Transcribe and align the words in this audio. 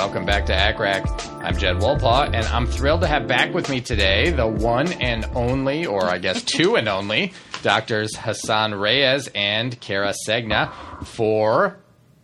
Welcome 0.00 0.24
back 0.24 0.46
to 0.46 0.54
ACCRAC. 0.54 1.44
I'm 1.44 1.58
Jed 1.58 1.76
Wolpaw, 1.76 2.32
and 2.32 2.46
I'm 2.46 2.66
thrilled 2.66 3.02
to 3.02 3.06
have 3.06 3.28
back 3.28 3.52
with 3.52 3.68
me 3.68 3.82
today 3.82 4.30
the 4.30 4.46
one 4.46 4.90
and 4.94 5.26
only, 5.34 5.84
or 5.84 6.06
I 6.06 6.16
guess 6.16 6.42
two 6.56 6.76
and 6.76 6.88
only, 6.88 7.34
doctors 7.62 8.16
Hassan 8.16 8.74
Reyes 8.74 9.28
and 9.34 9.78
Kara 9.78 10.14
Segna 10.26 10.72
for 11.04 11.76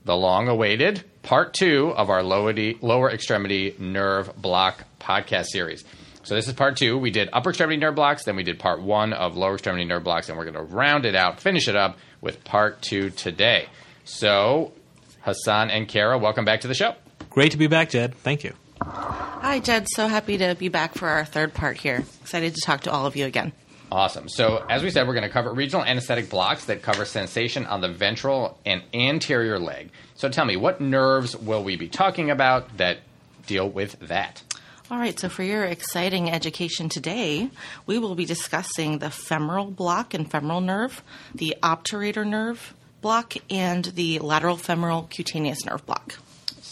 the 0.07 0.17
long 0.17 0.49
awaited 0.49 1.05
part 1.23 1.53
two 1.53 1.93
of 1.95 2.09
our 2.09 2.23
lower 2.23 3.11
extremity 3.11 3.77
nerve 3.79 4.35
block 4.41 4.83
podcast 4.99 5.49
series. 5.49 5.85
So 6.23 6.35
this 6.35 6.49
is 6.49 6.55
part 6.55 6.79
two. 6.79 6.97
We 6.97 7.11
did 7.11 7.29
upper 7.31 7.51
extremity 7.51 7.77
nerve 7.77 7.95
blocks, 7.95 8.25
then 8.25 8.37
we 8.37 8.43
did 8.43 8.59
part 8.59 8.81
one 8.81 9.13
of 9.13 9.37
lower 9.37 9.53
extremity 9.53 9.85
nerve 9.85 10.03
blocks, 10.03 10.31
and 10.31 10.39
we're 10.39 10.51
going 10.51 10.55
to 10.55 10.75
round 10.75 11.05
it 11.05 11.15
out, 11.15 11.41
finish 11.41 11.69
it 11.69 11.77
up 11.77 11.99
with 12.23 12.43
part 12.43 12.81
two 12.81 13.11
today. 13.11 13.69
So 14.05 14.73
Hassan 15.21 15.69
and 15.69 15.87
Kara, 15.87 16.17
welcome 16.17 16.47
back 16.47 16.63
to 16.63 16.69
the 16.69 16.75
show. 16.75 16.95
Great 17.37 17.53
to 17.53 17.59
be 17.59 17.67
back, 17.67 17.91
Jed. 17.91 18.15
Thank 18.15 18.45
you. 18.45 18.55
Hi, 18.81 19.61
Jed. 19.61 19.89
So 19.91 20.09
happy 20.09 20.39
to 20.39 20.55
be 20.55 20.71
back 20.71 20.95
for 20.95 21.07
our 21.07 21.27
third 21.27 21.53
part 21.53 21.77
here. 21.77 22.03
Excited 22.23 22.55
to 22.55 22.61
talk 22.65 22.81
to 22.85 22.91
all 22.91 23.05
of 23.05 23.15
you 23.15 23.27
again. 23.27 23.53
Awesome. 23.93 24.27
So, 24.31 24.65
as 24.71 24.83
we 24.83 24.89
said, 24.89 25.07
we're 25.07 25.13
going 25.13 25.27
to 25.27 25.31
cover 25.31 25.53
regional 25.53 25.85
anesthetic 25.85 26.31
blocks 26.31 26.65
that 26.65 26.81
cover 26.81 27.05
sensation 27.05 27.67
on 27.67 27.83
the 27.83 27.91
ventral 27.91 28.59
and 28.65 28.83
anterior 28.95 29.59
leg. 29.59 29.91
So, 30.15 30.31
tell 30.31 30.47
me, 30.47 30.57
what 30.57 30.81
nerves 30.81 31.37
will 31.37 31.63
we 31.63 31.77
be 31.77 31.89
talking 31.89 32.31
about 32.31 32.79
that 32.79 33.01
deal 33.47 33.69
with 33.69 34.01
that? 34.01 34.43
All 34.91 34.97
right, 34.97 35.21
so 35.21 35.29
for 35.29 35.43
your 35.43 35.65
exciting 35.65 36.31
education 36.31 36.89
today, 36.89 37.51
we 37.85 37.99
will 37.99 38.15
be 38.15 38.25
discussing 38.25 38.97
the 38.99 39.11
femoral 39.11 39.71
block 39.71 40.15
and 40.15 40.31
femoral 40.31 40.63
nerve, 40.63 41.03
the 41.35 41.55
obturator 41.63 42.27
nerve, 42.27 42.73
block 43.03 43.35
and 43.51 43.85
the 43.85 44.21
lateral 44.21 44.57
femoral 44.57 45.07
cutaneous 45.11 45.67
nerve 45.67 45.85
block. 45.85 46.19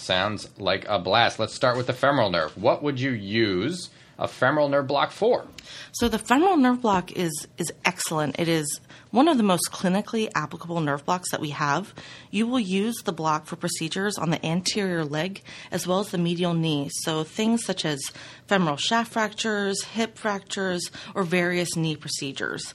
Sounds 0.04 0.50
like 0.58 0.84
a 0.86 0.98
blast. 0.98 1.38
Let's 1.38 1.54
start 1.54 1.78
with 1.78 1.86
the 1.86 1.94
femoral 1.94 2.28
nerve. 2.28 2.54
What 2.58 2.82
would 2.82 3.00
you 3.00 3.10
use 3.10 3.88
a 4.18 4.28
femoral 4.28 4.68
nerve 4.68 4.86
block 4.86 5.12
for? 5.12 5.46
So 5.92 6.08
the 6.08 6.18
femoral 6.18 6.58
nerve 6.58 6.82
block 6.82 7.12
is 7.12 7.48
is 7.56 7.72
excellent. 7.86 8.38
It 8.38 8.46
is 8.46 8.80
one 9.12 9.28
of 9.28 9.38
the 9.38 9.42
most 9.42 9.70
clinically 9.72 10.28
applicable 10.34 10.80
nerve 10.80 11.06
blocks 11.06 11.30
that 11.30 11.40
we 11.40 11.50
have. 11.50 11.94
You 12.30 12.46
will 12.46 12.60
use 12.60 12.96
the 13.04 13.12
block 13.12 13.46
for 13.46 13.56
procedures 13.56 14.18
on 14.18 14.28
the 14.28 14.44
anterior 14.44 15.06
leg 15.06 15.42
as 15.70 15.86
well 15.86 16.00
as 16.00 16.10
the 16.10 16.18
medial 16.18 16.52
knee. 16.52 16.90
So 16.92 17.24
things 17.24 17.64
such 17.64 17.86
as 17.86 18.00
femoral 18.46 18.76
shaft 18.76 19.12
fractures, 19.12 19.82
hip 19.84 20.18
fractures, 20.18 20.90
or 21.14 21.22
various 21.22 21.76
knee 21.76 21.96
procedures. 21.96 22.74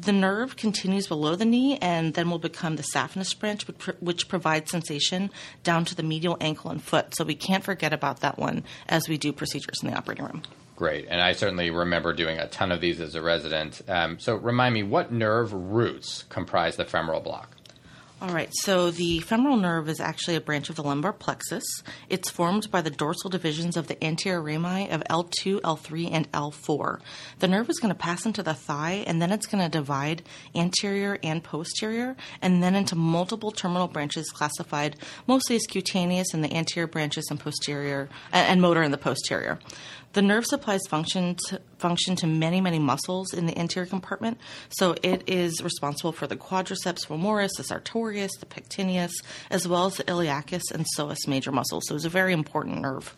The 0.00 0.12
nerve 0.12 0.56
continues 0.56 1.06
below 1.08 1.36
the 1.36 1.44
knee 1.44 1.76
and 1.76 2.14
then 2.14 2.30
will 2.30 2.38
become 2.38 2.76
the 2.76 2.82
saphenous 2.82 3.38
branch, 3.38 3.66
which 4.00 4.28
provides 4.28 4.70
sensation 4.70 5.30
down 5.62 5.84
to 5.84 5.94
the 5.94 6.02
medial 6.02 6.38
ankle 6.40 6.70
and 6.70 6.82
foot. 6.82 7.14
So 7.14 7.22
we 7.22 7.34
can't 7.34 7.62
forget 7.62 7.92
about 7.92 8.20
that 8.20 8.38
one 8.38 8.64
as 8.88 9.10
we 9.10 9.18
do 9.18 9.30
procedures 9.30 9.82
in 9.82 9.90
the 9.90 9.96
operating 9.96 10.24
room. 10.24 10.42
Great. 10.74 11.06
And 11.10 11.20
I 11.20 11.32
certainly 11.32 11.70
remember 11.70 12.14
doing 12.14 12.38
a 12.38 12.48
ton 12.48 12.72
of 12.72 12.80
these 12.80 12.98
as 12.98 13.14
a 13.14 13.20
resident. 13.20 13.82
Um, 13.88 14.18
so 14.18 14.36
remind 14.36 14.72
me, 14.72 14.82
what 14.84 15.12
nerve 15.12 15.52
roots 15.52 16.24
comprise 16.30 16.76
the 16.76 16.86
femoral 16.86 17.20
block? 17.20 17.54
All 18.22 18.34
right, 18.34 18.50
so 18.52 18.90
the 18.90 19.20
femoral 19.20 19.56
nerve 19.56 19.88
is 19.88 19.98
actually 19.98 20.36
a 20.36 20.42
branch 20.42 20.68
of 20.68 20.76
the 20.76 20.82
lumbar 20.82 21.14
plexus. 21.14 21.64
It's 22.10 22.28
formed 22.28 22.70
by 22.70 22.82
the 22.82 22.90
dorsal 22.90 23.30
divisions 23.30 23.78
of 23.78 23.86
the 23.86 24.02
anterior 24.04 24.42
rami 24.42 24.90
of 24.90 25.02
L2, 25.04 25.62
L3, 25.62 26.10
and 26.12 26.30
L4. 26.32 27.00
The 27.38 27.48
nerve 27.48 27.70
is 27.70 27.78
going 27.78 27.94
to 27.94 27.98
pass 27.98 28.26
into 28.26 28.42
the 28.42 28.52
thigh, 28.52 29.04
and 29.06 29.22
then 29.22 29.32
it's 29.32 29.46
going 29.46 29.64
to 29.64 29.70
divide 29.70 30.20
anterior 30.54 31.18
and 31.22 31.42
posterior, 31.42 32.14
and 32.42 32.62
then 32.62 32.74
into 32.74 32.94
multiple 32.94 33.52
terminal 33.52 33.88
branches 33.88 34.30
classified 34.30 34.96
mostly 35.26 35.56
as 35.56 35.62
cutaneous 35.66 36.34
in 36.34 36.42
the 36.42 36.52
anterior 36.54 36.86
branches 36.86 37.26
and 37.30 37.40
posterior, 37.40 38.10
and 38.32 38.60
motor 38.60 38.82
in 38.82 38.90
the 38.90 38.98
posterior. 38.98 39.58
The 40.12 40.20
nerve 40.20 40.44
supplies 40.44 40.80
function 40.88 41.36
to, 41.46 41.62
function 41.80 42.14
to 42.16 42.26
many, 42.26 42.60
many 42.60 42.78
muscles 42.78 43.32
in 43.32 43.46
the 43.46 43.58
anterior 43.58 43.88
compartment. 43.88 44.38
So 44.68 44.94
it 45.02 45.24
is 45.26 45.62
responsible 45.62 46.12
for 46.12 46.26
the 46.26 46.36
quadriceps 46.36 47.06
femoris, 47.06 47.50
the 47.56 47.64
sartorius, 47.64 48.32
the 48.38 48.46
pectineus, 48.46 49.12
as 49.50 49.66
well 49.66 49.86
as 49.86 49.96
the 49.96 50.04
iliacus 50.04 50.62
and 50.72 50.86
psoas 50.96 51.26
major 51.26 51.52
muscles. 51.52 51.84
So 51.86 51.94
it's 51.94 52.04
a 52.04 52.10
very 52.10 52.32
important 52.32 52.80
nerve. 52.80 53.14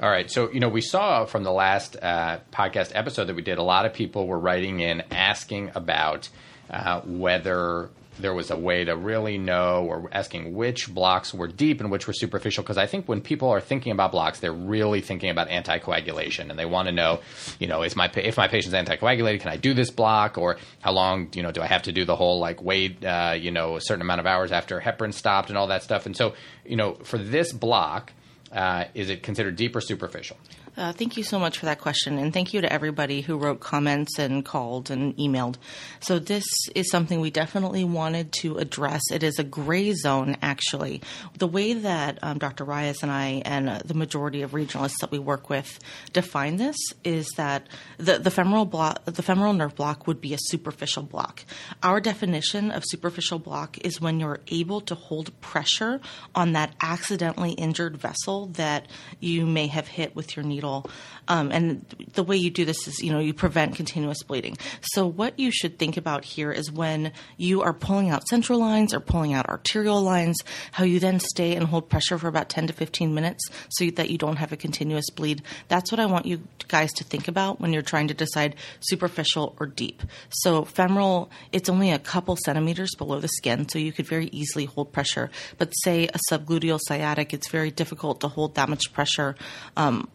All 0.00 0.08
right. 0.08 0.30
So, 0.30 0.50
you 0.50 0.60
know, 0.60 0.68
we 0.68 0.80
saw 0.80 1.24
from 1.24 1.42
the 1.42 1.52
last 1.52 1.96
uh, 2.00 2.38
podcast 2.52 2.92
episode 2.94 3.24
that 3.24 3.34
we 3.34 3.42
did, 3.42 3.58
a 3.58 3.62
lot 3.62 3.84
of 3.84 3.92
people 3.92 4.26
were 4.28 4.38
writing 4.38 4.80
in 4.80 5.02
asking 5.10 5.72
about 5.74 6.28
uh, 6.70 7.00
whether 7.00 7.90
there 8.18 8.34
was 8.34 8.50
a 8.50 8.56
way 8.56 8.84
to 8.84 8.96
really 8.96 9.38
know 9.38 9.84
or 9.84 10.08
asking 10.12 10.54
which 10.54 10.92
blocks 10.92 11.32
were 11.32 11.48
deep 11.48 11.80
and 11.80 11.90
which 11.90 12.06
were 12.06 12.12
superficial 12.12 12.62
because 12.62 12.78
I 12.78 12.86
think 12.86 13.08
when 13.08 13.20
people 13.20 13.48
are 13.48 13.60
thinking 13.60 13.92
about 13.92 14.12
blocks 14.12 14.40
they're 14.40 14.52
really 14.52 15.00
thinking 15.00 15.30
about 15.30 15.48
anticoagulation 15.48 16.50
and 16.50 16.58
they 16.58 16.66
want 16.66 16.88
to 16.88 16.92
know 16.92 17.20
you 17.58 17.66
know 17.66 17.82
is 17.82 17.96
my 17.96 18.10
if 18.16 18.36
my 18.36 18.48
patient's 18.48 18.76
anticoagulated 18.76 19.40
can 19.40 19.50
I 19.50 19.56
do 19.56 19.74
this 19.74 19.90
block 19.90 20.38
or 20.38 20.58
how 20.80 20.92
long 20.92 21.28
you 21.34 21.42
know 21.42 21.52
do 21.52 21.60
I 21.60 21.66
have 21.66 21.82
to 21.82 21.92
do 21.92 22.04
the 22.04 22.16
whole 22.16 22.38
like 22.38 22.62
wait 22.62 23.04
uh, 23.04 23.34
you 23.38 23.50
know 23.50 23.76
a 23.76 23.80
certain 23.80 24.02
amount 24.02 24.20
of 24.20 24.26
hours 24.26 24.52
after 24.52 24.80
heparin 24.80 25.14
stopped 25.14 25.48
and 25.48 25.58
all 25.58 25.68
that 25.68 25.82
stuff. 25.82 26.06
And 26.06 26.16
so 26.16 26.34
you 26.64 26.76
know 26.76 26.94
for 27.04 27.18
this 27.18 27.52
block 27.52 28.12
uh, 28.52 28.84
is 28.94 29.10
it 29.10 29.22
considered 29.22 29.56
deep 29.56 29.76
or 29.76 29.80
superficial 29.80 30.36
uh, 30.78 30.92
thank 30.92 31.16
you 31.16 31.24
so 31.24 31.40
much 31.40 31.58
for 31.58 31.66
that 31.66 31.80
question, 31.80 32.18
and 32.18 32.32
thank 32.32 32.54
you 32.54 32.60
to 32.60 32.72
everybody 32.72 33.20
who 33.20 33.36
wrote 33.36 33.58
comments 33.58 34.16
and 34.18 34.44
called 34.44 34.90
and 34.90 35.16
emailed. 35.16 35.56
So, 35.98 36.20
this 36.20 36.44
is 36.76 36.88
something 36.88 37.20
we 37.20 37.32
definitely 37.32 37.82
wanted 37.82 38.32
to 38.40 38.58
address. 38.58 39.02
It 39.10 39.24
is 39.24 39.40
a 39.40 39.44
gray 39.44 39.92
zone, 39.94 40.36
actually. 40.40 41.02
The 41.36 41.48
way 41.48 41.74
that 41.74 42.20
um, 42.22 42.38
Dr. 42.38 42.62
Reyes 42.62 43.02
and 43.02 43.10
I, 43.10 43.42
and 43.44 43.68
uh, 43.68 43.80
the 43.84 43.94
majority 43.94 44.42
of 44.42 44.52
regionalists 44.52 44.98
that 45.00 45.10
we 45.10 45.18
work 45.18 45.50
with, 45.50 45.80
define 46.12 46.58
this 46.58 46.76
is 47.02 47.28
that 47.36 47.66
the, 47.96 48.18
the 48.18 48.30
femoral 48.30 48.66
the 48.66 49.22
femoral 49.22 49.54
nerve 49.54 49.74
block, 49.74 50.06
would 50.06 50.20
be 50.20 50.32
a 50.32 50.38
superficial 50.38 51.02
block. 51.02 51.44
Our 51.82 52.00
definition 52.00 52.70
of 52.70 52.84
superficial 52.86 53.40
block 53.40 53.78
is 53.84 54.00
when 54.00 54.20
you're 54.20 54.40
able 54.46 54.80
to 54.82 54.94
hold 54.94 55.38
pressure 55.40 56.00
on 56.36 56.52
that 56.52 56.72
accidentally 56.80 57.52
injured 57.52 57.96
vessel 57.96 58.46
that 58.52 58.86
you 59.18 59.44
may 59.44 59.66
have 59.66 59.88
hit 59.88 60.14
with 60.14 60.36
your 60.36 60.44
needle 60.44 60.67
needle. 60.68 60.90
Um, 61.28 61.52
and 61.52 61.84
the 62.14 62.22
way 62.22 62.36
you 62.36 62.50
do 62.50 62.64
this 62.64 62.88
is, 62.88 63.00
you 63.00 63.12
know, 63.12 63.18
you 63.18 63.34
prevent 63.34 63.76
continuous 63.76 64.22
bleeding. 64.22 64.56
So 64.80 65.06
what 65.06 65.38
you 65.38 65.50
should 65.50 65.78
think 65.78 65.98
about 65.98 66.24
here 66.24 66.50
is 66.50 66.72
when 66.72 67.12
you 67.36 67.60
are 67.62 67.74
pulling 67.74 68.08
out 68.08 68.26
central 68.28 68.58
lines 68.58 68.94
or 68.94 69.00
pulling 69.00 69.34
out 69.34 69.46
arterial 69.46 70.00
lines, 70.00 70.38
how 70.72 70.84
you 70.84 71.00
then 71.00 71.20
stay 71.20 71.54
and 71.54 71.66
hold 71.66 71.90
pressure 71.90 72.16
for 72.16 72.28
about 72.28 72.48
10 72.48 72.68
to 72.68 72.72
15 72.72 73.14
minutes 73.14 73.44
so 73.68 73.90
that 73.90 74.08
you 74.08 74.16
don't 74.16 74.36
have 74.36 74.52
a 74.52 74.56
continuous 74.56 75.10
bleed. 75.10 75.42
That's 75.68 75.92
what 75.92 76.00
I 76.00 76.06
want 76.06 76.24
you 76.24 76.42
guys 76.68 76.92
to 76.94 77.04
think 77.04 77.28
about 77.28 77.60
when 77.60 77.74
you're 77.74 77.82
trying 77.82 78.08
to 78.08 78.14
decide 78.14 78.56
superficial 78.80 79.54
or 79.60 79.66
deep. 79.66 80.02
So 80.30 80.64
femoral, 80.64 81.30
it's 81.52 81.68
only 81.68 81.90
a 81.90 81.98
couple 81.98 82.36
centimeters 82.36 82.94
below 82.96 83.20
the 83.20 83.28
skin, 83.28 83.68
so 83.68 83.78
you 83.78 83.92
could 83.92 84.06
very 84.06 84.28
easily 84.32 84.64
hold 84.64 84.92
pressure. 84.92 85.30
But 85.58 85.72
say 85.72 86.08
a 86.08 86.18
subgluteal 86.30 86.80
sciatic, 86.88 87.34
it's 87.34 87.48
very 87.48 87.70
difficult 87.70 88.20
to 88.20 88.28
hold 88.28 88.54
that 88.54 88.68
much 88.68 88.92
pressure 88.94 89.36
um, 89.76 90.08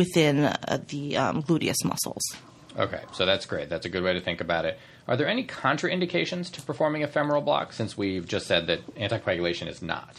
within 0.00 0.44
uh, 0.46 0.78
the 0.88 1.14
um, 1.18 1.42
gluteus 1.42 1.84
muscles. 1.84 2.22
Okay, 2.78 3.02
so 3.12 3.26
that's 3.26 3.44
great. 3.44 3.68
That's 3.68 3.84
a 3.84 3.90
good 3.90 4.02
way 4.02 4.14
to 4.14 4.20
think 4.20 4.40
about 4.40 4.64
it. 4.64 4.78
Are 5.06 5.14
there 5.14 5.28
any 5.28 5.44
contraindications 5.44 6.50
to 6.52 6.62
performing 6.62 7.02
a 7.02 7.06
femoral 7.06 7.42
block 7.42 7.74
since 7.74 7.98
we've 7.98 8.26
just 8.26 8.46
said 8.46 8.66
that 8.68 8.94
anticoagulation 8.94 9.68
is 9.68 9.82
not? 9.82 10.18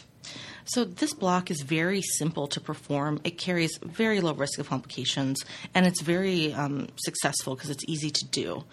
So 0.64 0.84
this 0.84 1.12
block 1.12 1.50
is 1.50 1.62
very 1.62 2.02
simple 2.02 2.46
to 2.48 2.60
perform. 2.60 3.20
It 3.24 3.38
carries 3.38 3.78
very 3.82 4.20
low 4.20 4.34
risk 4.34 4.58
of 4.58 4.68
complications, 4.68 5.44
and 5.74 5.86
it's 5.86 6.00
very 6.00 6.52
um, 6.54 6.88
successful 6.96 7.54
because 7.54 7.70
it's 7.70 7.84
easy 7.88 8.10
to 8.10 8.24
do. 8.26 8.64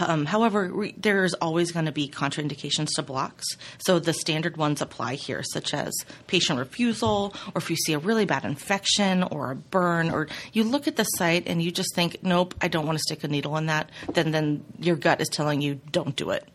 Um, 0.00 0.26
however, 0.26 0.70
re- 0.72 0.94
there's 0.96 1.34
always 1.34 1.72
going 1.72 1.86
to 1.86 1.92
be 1.92 2.08
contraindications 2.08 2.88
to 2.96 3.02
blocks. 3.02 3.46
So 3.78 3.98
the 3.98 4.12
standard 4.12 4.56
ones 4.56 4.80
apply 4.80 5.14
here, 5.14 5.42
such 5.42 5.74
as 5.74 5.92
patient 6.26 6.58
refusal, 6.58 7.34
or 7.54 7.58
if 7.58 7.70
you 7.70 7.76
see 7.76 7.94
a 7.94 7.98
really 7.98 8.24
bad 8.24 8.44
infection 8.44 9.22
or 9.24 9.50
a 9.50 9.56
burn, 9.56 10.10
or 10.10 10.28
you 10.52 10.64
look 10.64 10.86
at 10.86 10.96
the 10.96 11.04
site 11.04 11.44
and 11.46 11.62
you 11.62 11.70
just 11.70 11.94
think, 11.94 12.22
nope, 12.22 12.54
I 12.60 12.68
don't 12.68 12.86
want 12.86 12.98
to 12.98 13.02
stick 13.02 13.24
a 13.24 13.28
needle 13.28 13.56
in 13.56 13.66
that. 13.66 13.90
Then, 14.12 14.30
then 14.30 14.64
your 14.78 14.96
gut 14.96 15.20
is 15.20 15.28
telling 15.28 15.60
you, 15.62 15.80
don't 15.90 16.14
do 16.14 16.30
it. 16.30 16.46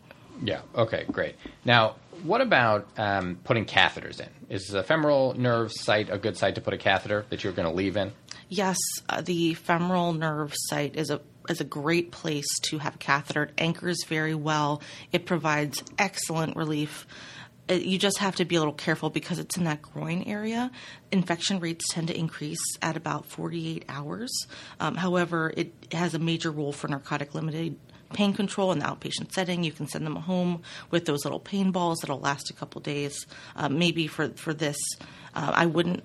Yeah. 0.42 0.62
Okay. 0.74 1.04
Great. 1.10 1.36
Now, 1.64 1.96
what 2.24 2.40
about 2.40 2.88
um, 2.98 3.38
putting 3.44 3.64
catheters 3.66 4.18
in? 4.20 4.28
Is 4.48 4.66
the 4.66 4.82
femoral 4.82 5.34
nerve 5.34 5.70
site 5.72 6.10
a 6.10 6.18
good 6.18 6.36
site 6.36 6.56
to 6.56 6.60
put 6.60 6.74
a 6.74 6.78
catheter 6.78 7.24
that 7.28 7.44
you're 7.44 7.52
going 7.52 7.68
to 7.68 7.74
leave 7.74 7.96
in? 7.96 8.12
Yes, 8.48 8.78
uh, 9.08 9.20
the 9.20 9.54
femoral 9.54 10.12
nerve 10.12 10.52
site 10.56 10.96
is 10.96 11.10
a 11.10 11.20
is 11.48 11.60
a 11.60 11.64
great 11.64 12.10
place 12.10 12.46
to 12.62 12.78
have 12.78 12.94
a 12.94 12.98
catheter. 12.98 13.44
It 13.44 13.52
anchors 13.58 14.04
very 14.08 14.34
well. 14.34 14.80
It 15.12 15.26
provides 15.26 15.82
excellent 15.98 16.56
relief. 16.56 17.06
Uh, 17.68 17.74
You 17.74 17.98
just 17.98 18.18
have 18.18 18.36
to 18.36 18.44
be 18.46 18.56
a 18.56 18.58
little 18.60 18.72
careful 18.74 19.10
because 19.10 19.38
it's 19.38 19.56
in 19.58 19.64
that 19.64 19.82
groin 19.82 20.22
area. 20.22 20.70
Infection 21.12 21.60
rates 21.60 21.84
tend 21.92 22.08
to 22.08 22.18
increase 22.18 22.62
at 22.80 22.96
about 22.96 23.26
48 23.26 23.84
hours. 23.90 24.32
Um, 24.80 24.94
however, 24.94 25.52
it 25.54 25.74
has 25.92 26.14
a 26.14 26.18
major 26.18 26.50
role 26.50 26.72
for 26.72 26.88
narcotic 26.88 27.34
limited 27.34 27.76
pain 28.14 28.32
control 28.32 28.72
in 28.72 28.78
the 28.78 28.86
outpatient 28.86 29.32
setting. 29.32 29.64
You 29.64 29.72
can 29.72 29.86
send 29.86 30.06
them 30.06 30.16
home 30.16 30.62
with 30.90 31.04
those 31.04 31.24
little 31.24 31.40
pain 31.40 31.70
balls 31.70 31.98
that'll 32.00 32.20
last 32.20 32.50
a 32.50 32.54
couple 32.54 32.80
days. 32.80 33.26
Uh, 33.56 33.68
maybe 33.68 34.06
for 34.06 34.30
for 34.30 34.54
this, 34.54 34.78
uh, 35.34 35.52
I 35.54 35.66
wouldn't 35.66 36.04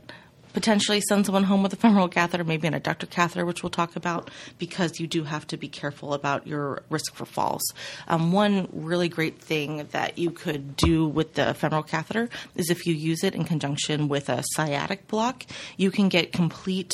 potentially 0.54 1.02
send 1.02 1.26
someone 1.26 1.44
home 1.44 1.64
with 1.64 1.74
a 1.74 1.76
femoral 1.76 2.08
catheter, 2.08 2.44
maybe 2.44 2.68
an 2.68 2.74
adductor 2.74 3.10
catheter, 3.10 3.46
which 3.46 3.64
we'll 3.64 3.70
talk 3.70 3.96
about, 3.96 4.30
because 4.58 5.00
you 5.00 5.08
do 5.08 5.24
have 5.24 5.46
to 5.48 5.58
be 5.58 5.68
careful 5.68 6.14
about 6.14 6.48
your 6.48 6.84
risk 6.90 7.14
for 7.14 7.26
falls. 7.26 7.62
Um, 8.08 8.32
one 8.32 8.68
really 8.72 9.10
great 9.10 9.40
thing 9.40 9.88
that 9.92 10.18
you 10.18 10.32
could 10.32 10.76
do 10.76 11.08
with 11.08 11.36
the 11.36 11.54
femoral 11.54 11.84
catheter 11.84 12.30
is 12.56 12.70
if 12.70 12.86
you 12.86 12.94
use 12.94 13.24
it 13.24 13.36
in 13.36 13.44
conjunction 13.44 14.08
with 14.08 14.30
a 14.30 14.44
sciatic 14.54 15.08
block, 15.08 15.46
you 15.78 15.92
can 15.92 16.10
get 16.10 16.32
complete 16.32 16.92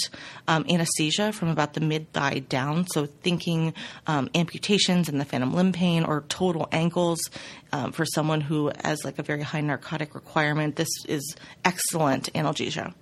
um, 0.47 0.65
anesthesia 0.69 1.31
from 1.31 1.49
about 1.49 1.73
the 1.73 1.81
mid 1.81 2.11
thigh 2.13 2.39
down. 2.39 2.87
So, 2.87 3.05
thinking 3.05 3.73
um, 4.07 4.29
amputations 4.35 5.09
and 5.09 5.19
the 5.19 5.25
phantom 5.25 5.53
limb 5.53 5.71
pain 5.71 6.03
or 6.03 6.21
total 6.29 6.67
ankles 6.71 7.19
um, 7.71 7.91
for 7.91 8.05
someone 8.05 8.41
who 8.41 8.71
has 8.83 9.03
like 9.03 9.19
a 9.19 9.23
very 9.23 9.41
high 9.41 9.61
narcotic 9.61 10.15
requirement, 10.15 10.75
this 10.75 10.89
is 11.07 11.35
excellent 11.63 12.31
analgesia. 12.33 12.93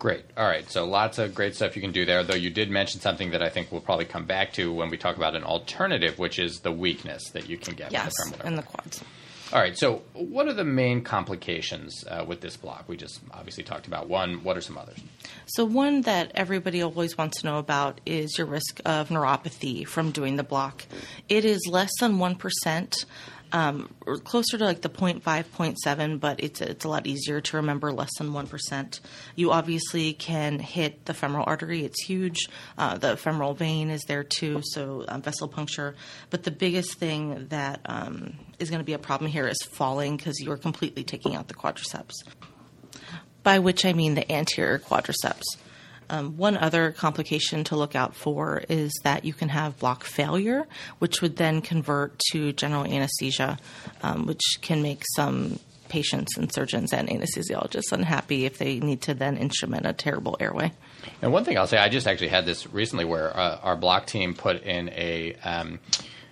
Great. 0.00 0.24
All 0.34 0.46
right. 0.48 0.68
So 0.70 0.86
lots 0.86 1.18
of 1.18 1.34
great 1.34 1.54
stuff 1.54 1.76
you 1.76 1.82
can 1.82 1.92
do 1.92 2.06
there. 2.06 2.24
Though 2.24 2.34
you 2.34 2.48
did 2.48 2.70
mention 2.70 3.02
something 3.02 3.32
that 3.32 3.42
I 3.42 3.50
think 3.50 3.70
we'll 3.70 3.82
probably 3.82 4.06
come 4.06 4.24
back 4.24 4.54
to 4.54 4.72
when 4.72 4.88
we 4.88 4.96
talk 4.96 5.18
about 5.18 5.36
an 5.36 5.44
alternative, 5.44 6.18
which 6.18 6.38
is 6.38 6.60
the 6.60 6.72
weakness 6.72 7.28
that 7.34 7.50
you 7.50 7.58
can 7.58 7.74
get 7.74 7.92
Yes, 7.92 8.06
with 8.06 8.14
the 8.14 8.22
femoral 8.38 8.48
and 8.48 8.58
the 8.58 8.62
quads. 8.62 9.04
All 9.52 9.60
right. 9.60 9.76
So 9.76 10.02
what 10.14 10.48
are 10.48 10.54
the 10.54 10.64
main 10.64 11.02
complications 11.02 12.02
uh, 12.08 12.24
with 12.26 12.40
this 12.40 12.56
block? 12.56 12.84
We 12.86 12.96
just 12.96 13.20
obviously 13.32 13.62
talked 13.62 13.86
about 13.88 14.08
one. 14.08 14.42
What 14.42 14.56
are 14.56 14.62
some 14.62 14.78
others? 14.78 14.96
So, 15.46 15.66
one 15.66 16.02
that 16.02 16.32
everybody 16.34 16.80
always 16.80 17.18
wants 17.18 17.40
to 17.40 17.46
know 17.46 17.58
about 17.58 18.00
is 18.06 18.38
your 18.38 18.46
risk 18.46 18.80
of 18.86 19.10
neuropathy 19.10 19.86
from 19.86 20.12
doing 20.12 20.36
the 20.36 20.44
block. 20.44 20.86
It 21.28 21.44
is 21.44 21.66
less 21.68 21.90
than 22.00 22.18
1%. 22.18 23.04
Um, 23.52 23.92
closer 24.24 24.58
to 24.58 24.64
like 24.64 24.82
the 24.82 24.88
0.5, 24.88 25.22
0.7, 25.22 26.20
but 26.20 26.40
it's 26.40 26.60
it's 26.60 26.84
a 26.84 26.88
lot 26.88 27.06
easier 27.06 27.40
to 27.40 27.56
remember 27.56 27.92
less 27.92 28.10
than 28.18 28.30
1%. 28.30 29.00
You 29.34 29.50
obviously 29.50 30.12
can 30.12 30.58
hit 30.60 31.04
the 31.06 31.14
femoral 31.14 31.44
artery, 31.46 31.84
it's 31.84 32.02
huge. 32.02 32.48
Uh, 32.78 32.96
the 32.98 33.16
femoral 33.16 33.54
vein 33.54 33.90
is 33.90 34.02
there 34.02 34.22
too, 34.22 34.62
so 34.62 35.04
um, 35.08 35.22
vessel 35.22 35.48
puncture. 35.48 35.96
But 36.30 36.44
the 36.44 36.52
biggest 36.52 36.94
thing 36.94 37.46
that 37.48 37.80
um, 37.86 38.38
is 38.58 38.70
going 38.70 38.80
to 38.80 38.84
be 38.84 38.92
a 38.92 38.98
problem 38.98 39.30
here 39.30 39.48
is 39.48 39.58
falling 39.72 40.16
because 40.16 40.38
you 40.40 40.52
are 40.52 40.58
completely 40.58 41.02
taking 41.02 41.34
out 41.34 41.48
the 41.48 41.54
quadriceps 41.54 42.14
by 43.42 43.58
which 43.58 43.84
I 43.84 43.92
mean 43.92 44.14
the 44.14 44.30
anterior 44.30 44.78
quadriceps. 44.78 45.42
Um, 46.10 46.36
one 46.36 46.56
other 46.56 46.90
complication 46.90 47.62
to 47.64 47.76
look 47.76 47.94
out 47.94 48.16
for 48.16 48.64
is 48.68 48.92
that 49.04 49.24
you 49.24 49.32
can 49.32 49.48
have 49.48 49.78
block 49.78 50.02
failure, 50.02 50.66
which 50.98 51.22
would 51.22 51.36
then 51.36 51.62
convert 51.62 52.18
to 52.32 52.52
general 52.52 52.84
anesthesia, 52.84 53.58
um, 54.02 54.26
which 54.26 54.42
can 54.60 54.82
make 54.82 55.04
some 55.14 55.60
patients 55.88 56.36
and 56.36 56.52
surgeons 56.52 56.92
and 56.92 57.08
anesthesiologists 57.08 57.92
unhappy 57.92 58.44
if 58.44 58.58
they 58.58 58.80
need 58.80 59.02
to 59.02 59.14
then 59.14 59.36
instrument 59.36 59.86
a 59.86 59.92
terrible 59.92 60.36
airway. 60.40 60.72
And 61.22 61.32
one 61.32 61.44
thing 61.44 61.56
I'll 61.56 61.66
say, 61.68 61.78
I 61.78 61.88
just 61.88 62.06
actually 62.08 62.28
had 62.28 62.44
this 62.44 62.66
recently 62.72 63.04
where 63.04 63.36
uh, 63.36 63.58
our 63.62 63.76
block 63.76 64.06
team 64.06 64.34
put 64.34 64.62
in 64.62 64.88
a 64.90 65.34
um, 65.44 65.78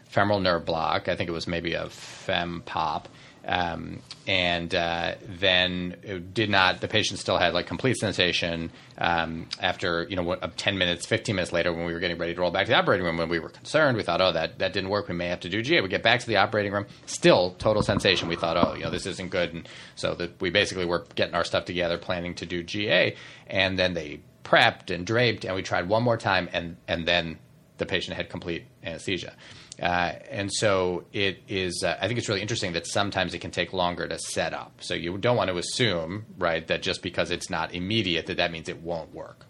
femoral 0.08 0.40
nerve 0.40 0.64
block. 0.64 1.08
I 1.08 1.14
think 1.14 1.28
it 1.28 1.32
was 1.32 1.46
maybe 1.46 1.74
a 1.74 1.88
fem 1.88 2.62
pop. 2.66 3.08
Um, 3.48 4.02
and 4.26 4.74
uh, 4.74 5.14
then 5.26 5.96
it 6.02 6.34
did 6.34 6.50
not. 6.50 6.82
The 6.82 6.88
patient 6.88 7.18
still 7.18 7.38
had 7.38 7.54
like 7.54 7.66
complete 7.66 7.96
sensation 7.96 8.70
um, 8.98 9.48
after 9.58 10.06
you 10.08 10.16
know 10.16 10.36
ten 10.58 10.76
minutes, 10.76 11.06
fifteen 11.06 11.34
minutes 11.36 11.50
later, 11.50 11.72
when 11.72 11.86
we 11.86 11.94
were 11.94 11.98
getting 11.98 12.18
ready 12.18 12.34
to 12.34 12.40
roll 12.40 12.50
back 12.50 12.66
to 12.66 12.72
the 12.72 12.76
operating 12.76 13.06
room. 13.06 13.16
When 13.16 13.30
we 13.30 13.38
were 13.38 13.48
concerned, 13.48 13.96
we 13.96 14.02
thought, 14.02 14.20
oh, 14.20 14.32
that 14.32 14.58
that 14.58 14.74
didn't 14.74 14.90
work. 14.90 15.08
We 15.08 15.14
may 15.14 15.28
have 15.28 15.40
to 15.40 15.48
do 15.48 15.62
GA. 15.62 15.80
We 15.80 15.88
get 15.88 16.02
back 16.02 16.20
to 16.20 16.26
the 16.26 16.36
operating 16.36 16.72
room, 16.72 16.86
still 17.06 17.52
total 17.52 17.82
sensation. 17.82 18.28
We 18.28 18.36
thought, 18.36 18.58
oh, 18.58 18.74
you 18.74 18.84
know, 18.84 18.90
this 18.90 19.06
isn't 19.06 19.30
good. 19.30 19.54
And 19.54 19.68
so 19.94 20.14
that 20.16 20.38
we 20.42 20.50
basically 20.50 20.84
were 20.84 21.06
getting 21.14 21.34
our 21.34 21.44
stuff 21.44 21.64
together, 21.64 21.96
planning 21.96 22.34
to 22.34 22.46
do 22.46 22.62
GA, 22.62 23.16
and 23.46 23.78
then 23.78 23.94
they 23.94 24.20
prepped 24.44 24.94
and 24.94 25.06
draped, 25.06 25.46
and 25.46 25.54
we 25.54 25.62
tried 25.62 25.88
one 25.88 26.02
more 26.02 26.18
time, 26.18 26.50
and 26.52 26.76
and 26.86 27.08
then 27.08 27.38
the 27.78 27.86
patient 27.86 28.16
had 28.16 28.28
complete 28.28 28.66
anesthesia. 28.84 29.34
Uh, 29.80 30.12
and 30.30 30.52
so 30.52 31.04
it 31.12 31.40
is. 31.48 31.82
Uh, 31.84 31.96
I 32.00 32.08
think 32.08 32.18
it's 32.18 32.28
really 32.28 32.42
interesting 32.42 32.72
that 32.72 32.86
sometimes 32.86 33.32
it 33.34 33.38
can 33.38 33.50
take 33.50 33.72
longer 33.72 34.08
to 34.08 34.18
set 34.18 34.52
up. 34.52 34.72
So 34.80 34.94
you 34.94 35.16
don't 35.18 35.36
want 35.36 35.50
to 35.50 35.58
assume, 35.58 36.26
right, 36.36 36.66
that 36.66 36.82
just 36.82 37.02
because 37.02 37.30
it's 37.30 37.48
not 37.48 37.74
immediate, 37.74 38.26
that 38.26 38.38
that 38.38 38.50
means 38.50 38.68
it 38.68 38.82
won't 38.82 39.14
work. 39.14 39.46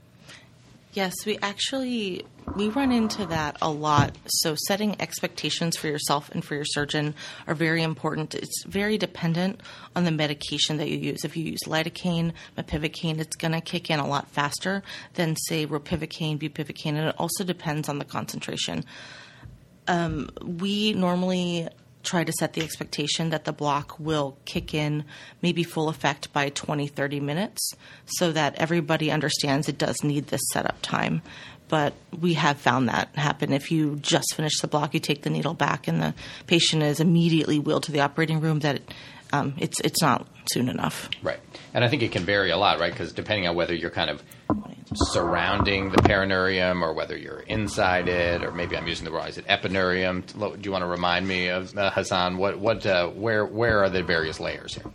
Yes, 0.98 1.14
we 1.24 1.38
actually 1.38 2.26
we 2.56 2.70
run 2.70 2.90
into 2.90 3.24
that 3.26 3.56
a 3.62 3.70
lot. 3.70 4.16
So 4.26 4.56
setting 4.66 5.00
expectations 5.00 5.76
for 5.76 5.86
yourself 5.86 6.28
and 6.32 6.44
for 6.44 6.56
your 6.56 6.64
surgeon 6.64 7.14
are 7.46 7.54
very 7.54 7.84
important. 7.84 8.34
It's 8.34 8.64
very 8.64 8.98
dependent 8.98 9.60
on 9.94 10.02
the 10.02 10.10
medication 10.10 10.78
that 10.78 10.88
you 10.88 10.98
use. 10.98 11.24
If 11.24 11.36
you 11.36 11.44
use 11.44 11.60
lidocaine, 11.66 12.32
mepivacaine, 12.56 13.20
it's 13.20 13.36
going 13.36 13.52
to 13.52 13.60
kick 13.60 13.90
in 13.90 14.00
a 14.00 14.08
lot 14.08 14.26
faster 14.32 14.82
than 15.14 15.36
say 15.36 15.68
ropivacaine, 15.68 16.36
bupivacaine, 16.36 16.96
and 16.96 17.06
it 17.10 17.14
also 17.16 17.44
depends 17.44 17.88
on 17.88 18.00
the 18.00 18.04
concentration. 18.04 18.84
Um, 19.86 20.30
we 20.42 20.94
normally 20.94 21.68
try 22.02 22.24
to 22.24 22.32
set 22.32 22.52
the 22.52 22.62
expectation 22.62 23.30
that 23.30 23.44
the 23.44 23.52
block 23.52 23.98
will 23.98 24.36
kick 24.44 24.72
in 24.74 25.04
maybe 25.42 25.62
full 25.62 25.88
effect 25.88 26.32
by 26.32 26.48
20 26.48 26.86
30 26.86 27.20
minutes 27.20 27.72
so 28.06 28.32
that 28.32 28.54
everybody 28.56 29.10
understands 29.10 29.68
it 29.68 29.78
does 29.78 30.02
need 30.02 30.26
this 30.28 30.40
setup 30.52 30.80
time 30.82 31.22
but 31.68 31.92
we 32.18 32.34
have 32.34 32.58
found 32.58 32.88
that 32.88 33.14
happen 33.14 33.52
if 33.52 33.70
you 33.70 33.96
just 33.96 34.34
finish 34.34 34.60
the 34.60 34.68
block 34.68 34.94
you 34.94 35.00
take 35.00 35.22
the 35.22 35.30
needle 35.30 35.54
back 35.54 35.88
and 35.88 36.00
the 36.00 36.14
patient 36.46 36.82
is 36.82 37.00
immediately 37.00 37.58
wheeled 37.58 37.82
to 37.82 37.92
the 37.92 38.00
operating 38.00 38.40
room 38.40 38.60
that 38.60 38.76
it, 38.76 38.94
um, 39.32 39.54
it's 39.58 39.78
it's 39.80 40.00
not 40.00 40.26
soon 40.50 40.68
enough 40.68 41.10
Right. 41.22 41.40
And 41.74 41.84
I 41.84 41.88
think 41.88 42.02
it 42.02 42.12
can 42.12 42.24
vary 42.24 42.50
a 42.50 42.56
lot, 42.56 42.80
right? 42.80 42.92
Because 42.92 43.12
depending 43.12 43.46
on 43.46 43.54
whether 43.54 43.74
you're 43.74 43.90
kind 43.90 44.10
of 44.10 44.22
surrounding 44.94 45.90
the 45.90 45.98
perineurium 45.98 46.82
or 46.82 46.94
whether 46.94 47.16
you're 47.16 47.40
inside 47.40 48.08
it, 48.08 48.42
or 48.42 48.52
maybe 48.52 48.76
I'm 48.76 48.86
using 48.86 49.04
the 49.04 49.10
wrong, 49.10 49.28
is 49.28 49.38
it 49.38 49.46
epineurium? 49.46 50.26
Do 50.26 50.60
you 50.62 50.72
want 50.72 50.82
to 50.82 50.88
remind 50.88 51.26
me 51.28 51.48
of 51.48 51.76
uh, 51.76 51.90
Hassan? 51.90 52.38
What, 52.38 52.58
what, 52.58 52.86
uh, 52.86 53.08
where, 53.08 53.44
where 53.44 53.82
are 53.84 53.90
the 53.90 54.02
various 54.02 54.40
layers 54.40 54.74
here? 54.74 54.90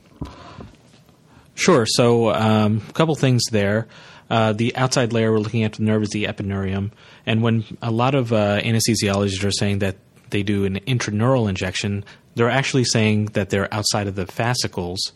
Sure. 1.56 1.86
So, 1.86 2.34
um, 2.34 2.82
a 2.90 2.94
couple 2.94 3.16
things 3.16 3.44
there. 3.52 3.88
Uh, 4.30 4.54
the 4.54 4.76
outside 4.76 5.14
layer 5.14 5.32
we're 5.32 5.40
looking 5.40 5.64
at 5.64 5.74
the 5.74 5.84
nerve 5.84 6.02
is 6.02 6.10
the 6.10 6.24
epineurium, 6.24 6.92
and 7.26 7.44
when 7.44 7.64
a 7.82 7.92
lot 7.92 8.16
of 8.16 8.34
uh, 8.34 8.60
anesthesiologists 8.62 9.44
are 9.44 9.52
saying 9.52 9.80
that 9.80 9.98
they 10.32 10.42
do 10.42 10.66
an 10.66 10.80
intraneural 10.88 11.48
injection, 11.48 12.04
they're 12.34 12.50
actually 12.50 12.86
saying 12.86 13.26
that 13.34 13.52
they're 13.52 13.72
outside 13.72 14.08
of 14.08 14.16
the 14.16 14.26
fascicles, 14.26 15.12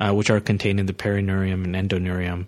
uh, 0.00 0.12
which 0.12 0.30
are 0.30 0.40
contained 0.40 0.80
in 0.80 0.86
the 0.86 0.94
perineurium 0.94 1.64
and 1.64 1.74
endoneurium, 1.74 2.46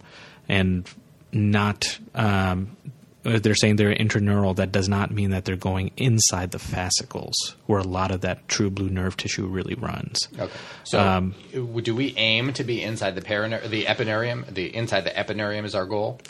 and 0.48 0.88
not. 1.34 1.98
Um, 2.14 2.76
they're 3.22 3.54
saying 3.54 3.76
they're 3.76 3.94
intraneural. 3.94 4.54
That 4.56 4.70
does 4.70 4.86
not 4.88 5.10
mean 5.10 5.30
that 5.30 5.46
they're 5.46 5.56
going 5.56 5.92
inside 5.96 6.50
the 6.50 6.58
fascicles, 6.58 7.34
where 7.66 7.80
a 7.80 7.84
lot 7.84 8.10
of 8.10 8.20
that 8.20 8.46
true 8.48 8.68
blue 8.68 8.90
nerve 8.90 9.16
tissue 9.16 9.46
really 9.46 9.74
runs. 9.74 10.28
Okay. 10.38 10.52
So, 10.84 11.00
Um, 11.00 11.34
do 11.82 11.94
we 11.94 12.14
aim 12.18 12.52
to 12.52 12.64
be 12.64 12.82
inside 12.82 13.14
the 13.14 13.22
perinur- 13.22 13.68
the 13.68 13.84
epineurium? 13.84 14.52
The 14.52 14.66
inside 14.74 15.04
the 15.04 15.10
epineurium 15.10 15.64
is 15.64 15.74
our 15.74 15.86
goal. 15.86 16.20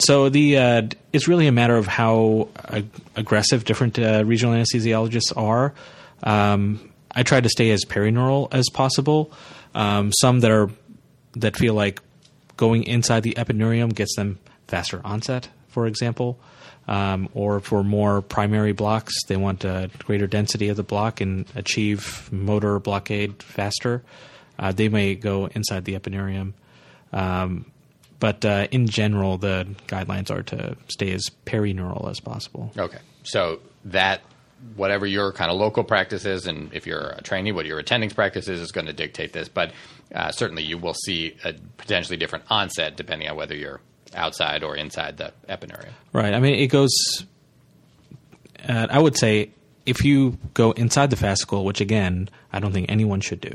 So 0.00 0.28
the 0.28 0.56
uh, 0.56 0.82
it's 1.12 1.28
really 1.28 1.46
a 1.46 1.52
matter 1.52 1.76
of 1.76 1.86
how 1.86 2.48
ag- 2.70 2.88
aggressive 3.16 3.64
different 3.64 3.98
uh, 3.98 4.24
regional 4.24 4.54
anesthesiologists 4.54 5.36
are. 5.36 5.74
Um, 6.22 6.90
I 7.14 7.22
try 7.22 7.40
to 7.40 7.48
stay 7.48 7.70
as 7.70 7.84
perineural 7.84 8.48
as 8.52 8.68
possible. 8.70 9.32
Um, 9.74 10.12
some 10.20 10.40
that 10.40 10.50
are 10.50 10.70
that 11.36 11.56
feel 11.56 11.74
like 11.74 12.00
going 12.58 12.82
inside 12.82 13.22
the 13.22 13.32
epineurium 13.34 13.94
gets 13.94 14.14
them 14.16 14.38
faster 14.66 15.00
onset, 15.02 15.48
for 15.68 15.86
example. 15.86 16.38
Um, 16.86 17.28
or 17.34 17.60
for 17.60 17.84
more 17.84 18.22
primary 18.22 18.72
blocks, 18.72 19.12
they 19.26 19.36
want 19.36 19.64
a 19.64 19.90
greater 20.04 20.26
density 20.26 20.68
of 20.70 20.76
the 20.76 20.82
block 20.82 21.20
and 21.20 21.46
achieve 21.54 22.30
motor 22.32 22.78
blockade 22.78 23.42
faster. 23.42 24.02
Uh, 24.58 24.72
they 24.72 24.88
may 24.88 25.14
go 25.14 25.46
inside 25.46 25.84
the 25.84 25.98
epineurium. 25.98 26.54
Um, 27.12 27.66
but 28.20 28.44
uh, 28.44 28.68
in 28.70 28.88
general, 28.88 29.36
the 29.36 29.68
guidelines 29.86 30.30
are 30.30 30.42
to 30.44 30.76
stay 30.88 31.12
as 31.12 31.26
perineural 31.46 32.10
as 32.10 32.20
possible. 32.20 32.72
Okay. 32.76 32.98
So 33.22 33.60
that 33.84 34.22
whatever 34.74 35.06
your 35.06 35.32
kind 35.32 35.50
of 35.50 35.58
local 35.58 35.84
practice 35.84 36.24
is, 36.24 36.46
and 36.46 36.72
if 36.72 36.86
you're 36.86 37.10
a 37.10 37.22
trainee, 37.22 37.52
what 37.52 37.66
your 37.66 37.78
attending's 37.78 38.14
practice 38.14 38.48
is, 38.48 38.60
is 38.60 38.72
going 38.72 38.86
to 38.86 38.92
dictate 38.92 39.32
this. 39.32 39.48
But 39.48 39.72
uh, 40.14 40.30
certainly, 40.32 40.62
you 40.62 40.78
will 40.78 40.94
see 40.94 41.36
a 41.44 41.54
potentially 41.76 42.16
different 42.16 42.44
onset 42.50 42.96
depending 42.96 43.28
on 43.28 43.36
whether 43.36 43.54
you're 43.54 43.80
outside 44.14 44.62
or 44.62 44.76
inside 44.76 45.16
the 45.18 45.32
epineurium. 45.48 45.90
Right. 46.12 46.32
I 46.34 46.40
mean, 46.40 46.54
it 46.54 46.68
goes. 46.68 46.90
Uh, 48.68 48.86
I 48.90 48.98
would 48.98 49.16
say 49.16 49.50
if 49.86 50.04
you 50.04 50.38
go 50.54 50.72
inside 50.72 51.10
the 51.10 51.16
fascicle, 51.16 51.64
which 51.64 51.80
again, 51.80 52.28
I 52.52 52.58
don't 52.60 52.72
think 52.72 52.90
anyone 52.90 53.20
should 53.20 53.40
do 53.40 53.54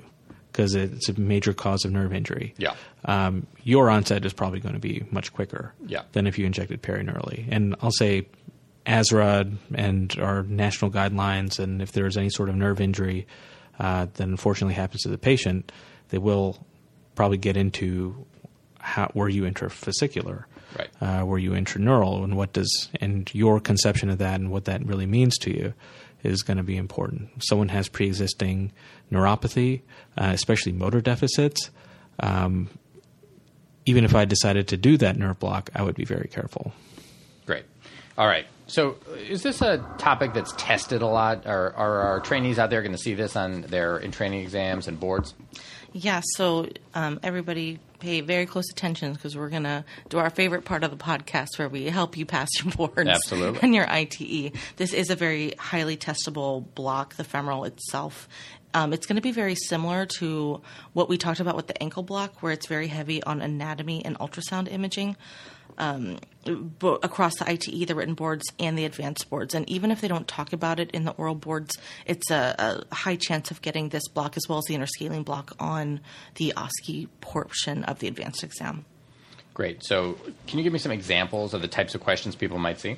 because 0.52 0.76
it's 0.76 1.10
a 1.10 1.20
major 1.20 1.54
cause 1.54 1.84
of 1.84 1.92
nerve 1.92 2.14
injury. 2.14 2.54
Yeah. 2.58 2.76
Um, 3.06 3.48
your 3.64 3.90
onset 3.90 4.24
is 4.24 4.34
probably 4.34 4.60
going 4.60 4.74
to 4.76 4.80
be 4.80 5.04
much 5.10 5.34
quicker 5.34 5.74
Yeah. 5.88 6.04
than 6.12 6.28
if 6.28 6.38
you 6.38 6.46
injected 6.46 6.84
perineurally. 6.84 7.46
And 7.50 7.76
I'll 7.82 7.92
say 7.92 8.28
ASRA 8.86 9.52
and 9.74 10.16
our 10.20 10.44
national 10.44 10.92
guidelines, 10.92 11.58
and 11.58 11.82
if 11.82 11.92
there's 11.92 12.18
any 12.18 12.30
sort 12.30 12.50
of 12.50 12.56
nerve 12.56 12.80
injury 12.80 13.26
uh, 13.80 14.06
that 14.14 14.24
unfortunately 14.24 14.76
happens 14.76 15.02
to 15.02 15.10
the 15.10 15.18
patient, 15.18 15.72
they 16.14 16.20
will 16.20 16.64
probably 17.16 17.40
get 17.40 17.58
into 17.58 18.24
how, 18.80 19.10
were 19.16 19.28
you 19.28 19.44
intrafascicular, 19.44 20.44
Right. 20.78 20.90
uh, 21.02 21.26
were 21.26 21.40
you 21.40 21.52
intraneural, 21.52 22.24
and 22.24 22.38
what 22.38 22.54
does 22.54 22.90
and 23.02 23.34
your 23.34 23.60
conception 23.60 24.12
of 24.12 24.20
that 24.20 24.40
and 24.40 24.52
what 24.52 24.66
that 24.66 24.86
really 24.86 25.08
means 25.08 25.36
to 25.40 25.50
you 25.52 25.74
is 26.24 26.44
going 26.44 26.58
to 26.58 26.64
be 26.64 26.78
important. 26.78 27.30
Someone 27.44 27.70
has 27.70 27.90
pre-existing 27.90 28.72
neuropathy, 29.12 29.82
uh, 30.16 30.30
especially 30.34 30.72
motor 30.72 31.02
deficits. 31.02 31.72
Um, 32.20 32.70
even 33.88 34.06
if 34.06 34.14
I 34.14 34.26
decided 34.26 34.68
to 34.68 34.78
do 34.78 34.98
that 34.98 35.18
nerve 35.18 35.40
block, 35.40 35.72
I 35.74 35.82
would 35.82 35.96
be 35.96 36.06
very 36.06 36.30
careful. 36.32 36.74
Great. 37.48 37.66
All 38.20 38.28
right. 38.28 38.46
So, 38.68 38.96
is 39.28 39.42
this 39.42 39.62
a 39.62 39.78
topic 39.98 40.34
that's 40.34 40.54
tested 40.58 41.02
a 41.02 41.08
lot? 41.08 41.46
Are, 41.48 41.74
are 41.74 42.00
our 42.02 42.20
trainees 42.22 42.60
out 42.60 42.70
there 42.70 42.82
going 42.82 42.94
to 42.94 42.98
see 43.02 43.14
this 43.16 43.36
on 43.36 43.62
their 43.64 43.98
in 43.98 44.12
training 44.12 44.42
exams 44.42 44.88
and 44.88 45.00
boards? 45.00 45.34
Yeah, 45.94 46.22
so 46.36 46.68
um, 46.96 47.20
everybody 47.22 47.80
pay 48.00 48.22
very 48.22 48.48
close 48.48 48.70
attention 48.72 49.14
because 49.14 49.38
we're 49.38 49.50
going 49.50 49.64
to 49.64 49.86
do 50.10 50.18
our 50.18 50.32
favorite 50.32 50.66
part 50.66 50.84
of 50.84 50.92
the 50.92 50.98
podcast 50.98 51.58
where 51.58 51.70
we 51.70 51.86
help 51.86 52.18
you 52.18 52.26
pass 52.26 52.50
your 52.64 52.74
boards 52.74 53.10
Absolutely. 53.10 53.60
and 53.62 53.76
your 53.76 53.90
ITE. 53.90 54.54
This 54.78 54.92
is 54.92 55.10
a 55.10 55.16
very 55.16 55.54
highly 55.58 55.96
testable 55.96 56.66
block, 56.76 57.16
the 57.16 57.24
femoral 57.24 57.64
itself. 57.64 58.28
Um, 58.74 58.92
it's 58.92 59.06
going 59.06 59.18
to 59.18 59.22
be 59.22 59.32
very 59.32 59.54
similar 59.54 60.08
to 60.18 60.62
what 60.94 61.08
we 61.08 61.18
talked 61.18 61.40
about 61.40 61.56
with 61.56 61.68
the 61.68 61.82
ankle 61.82 62.02
block, 62.02 62.42
where 62.42 62.52
it's 62.52 62.66
very 62.66 62.88
heavy 62.88 63.22
on 63.22 63.40
anatomy 63.40 64.04
and 64.04 64.18
ultrasound 64.18 64.72
imaging 64.72 65.16
um, 65.78 66.18
bo- 66.46 67.00
across 67.04 67.38
the 67.38 67.50
ITE, 67.50 67.88
the 67.88 67.96
written 67.96 68.14
boards, 68.14 68.44
and 68.60 68.78
the 68.78 68.86
advanced 68.86 69.30
boards. 69.30 69.54
And 69.54 69.68
even 69.70 69.92
if 69.92 70.02
they 70.02 70.08
don't 70.08 70.28
talk 70.28 70.54
about 70.54 70.80
it 70.80 70.92
in 70.92 71.06
the 71.06 71.12
oral 71.12 71.36
boards, 71.36 71.78
it's 72.06 72.30
a, 72.32 72.84
a 72.92 72.96
high 72.96 73.16
chance 73.16 73.52
of 73.52 73.62
getting 73.62 73.90
this 73.90 74.08
block 74.08 74.38
as 74.38 74.44
well 74.48 74.60
as 74.60 74.66
the 74.66 74.76
interscalene 74.76 75.26
block 75.26 75.56
on 75.60 76.02
the 76.36 76.54
OSCE 76.56 77.08
portion 77.22 77.84
of 77.84 78.00
the 78.00 78.08
advanced 78.08 78.44
exam. 78.44 78.86
Great. 79.54 79.84
So, 79.84 80.18
can 80.48 80.58
you 80.58 80.64
give 80.64 80.74
me 80.74 80.80
some 80.80 80.92
examples 80.92 81.54
of 81.54 81.62
the 81.62 81.68
types 81.68 81.94
of 81.94 82.02
questions 82.02 82.36
people 82.36 82.58
might 82.58 82.80
see? 82.80 82.98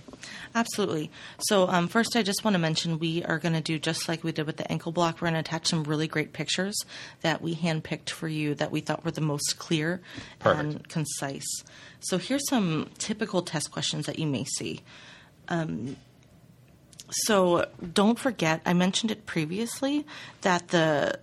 Absolutely. 0.54 1.12
So, 1.40 1.68
um, 1.68 1.90
first, 1.90 2.16
I 2.16 2.24
just 2.24 2.46
want 2.46 2.54
to 2.54 2.60
mention 2.60 2.98
we 2.98 3.26
are 3.26 3.40
going 3.40 3.56
to 3.56 3.62
do 3.62 3.78
just 3.78 4.08
like 4.08 4.24
we 4.24 4.32
did 4.32 4.46
with 4.46 4.56
the 4.56 4.72
ankle 4.72 4.94
block. 4.94 5.16
We're 5.16 5.30
going 5.30 5.34
to 5.34 5.42
attach 5.42 5.68
some 5.68 5.84
really 5.84 6.08
great 6.08 6.32
pictures 6.32 6.74
that 7.22 7.42
we 7.42 7.56
handpicked 7.56 8.10
for 8.10 8.30
you 8.30 8.56
that 8.56 8.72
we 8.72 8.80
thought 8.80 9.04
were 9.04 9.12
the 9.12 9.20
most 9.20 9.58
clear 9.60 10.02
Perfect. 10.40 10.64
and 10.64 10.88
concise. 10.88 11.64
So, 12.00 12.18
here's 12.18 12.48
some 12.48 12.90
typical 13.00 13.42
test 13.42 13.72
questions 13.72 14.06
that 14.06 14.18
you 14.18 14.26
may 14.26 14.46
see. 14.46 14.82
Um, 15.50 15.98
so, 17.10 17.68
don't 17.94 18.18
forget, 18.18 18.62
I 18.66 18.72
mentioned 18.72 19.12
it 19.12 19.26
previously 19.26 20.06
that 20.42 20.70
the 20.70 21.20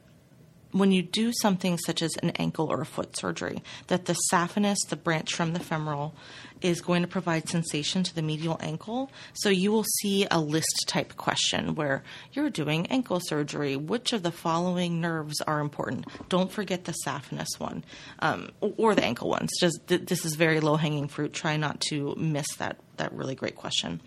when 0.73 0.91
you 0.91 1.03
do 1.03 1.33
something 1.41 1.79
such 1.79 2.03
as 2.03 2.17
an 2.23 2.31
ankle 2.31 2.71
or 2.71 2.81
a 2.81 2.87
foot 2.87 3.17
surgery, 3.17 3.63
that 3.87 4.07
the 4.07 4.17
saphenous, 4.33 4.79
the 4.89 4.97
branch 4.97 5.35
from 5.35 5.53
the 5.53 5.61
femoral, 5.61 6.15
is 6.61 6.81
going 6.81 7.03
to 7.03 7.09
provide 7.09 7.49
sensation 7.49 8.03
to 8.05 8.15
the 8.15 8.23
medial 8.23 8.57
ankle. 8.61 9.11
So 9.35 9.49
you 9.49 9.71
will 9.71 9.85
see 10.01 10.27
a 10.31 10.41
list 10.41 10.85
type 10.87 11.17
question 11.17 11.75
where 11.75 12.03
you're 12.33 12.51
doing 12.51 12.87
ankle 12.87 13.21
surgery. 13.21 13.77
Which 13.77 14.13
of 14.13 14.23
the 14.23 14.33
following 14.33 15.01
nerves 15.01 15.41
are 15.43 15.61
important? 15.61 16.07
Don't 16.29 16.51
forget 16.51 16.85
the 16.85 16.95
saphenous 17.05 17.59
one 17.59 17.85
um, 18.21 18.51
or 18.61 18.95
the 18.95 19.05
ankle 19.05 19.29
ones. 19.29 19.51
Just 19.61 19.87
th- 19.89 20.07
this 20.07 20.25
is 20.25 20.37
very 20.37 20.61
low 20.61 20.77
hanging 20.77 21.09
fruit. 21.09 21.33
Try 21.33 21.57
not 21.57 21.81
to 21.89 22.15
miss 22.17 22.47
that 22.57 22.79
that 22.97 23.13
really 23.13 23.35
great 23.35 23.57
question. 23.57 24.01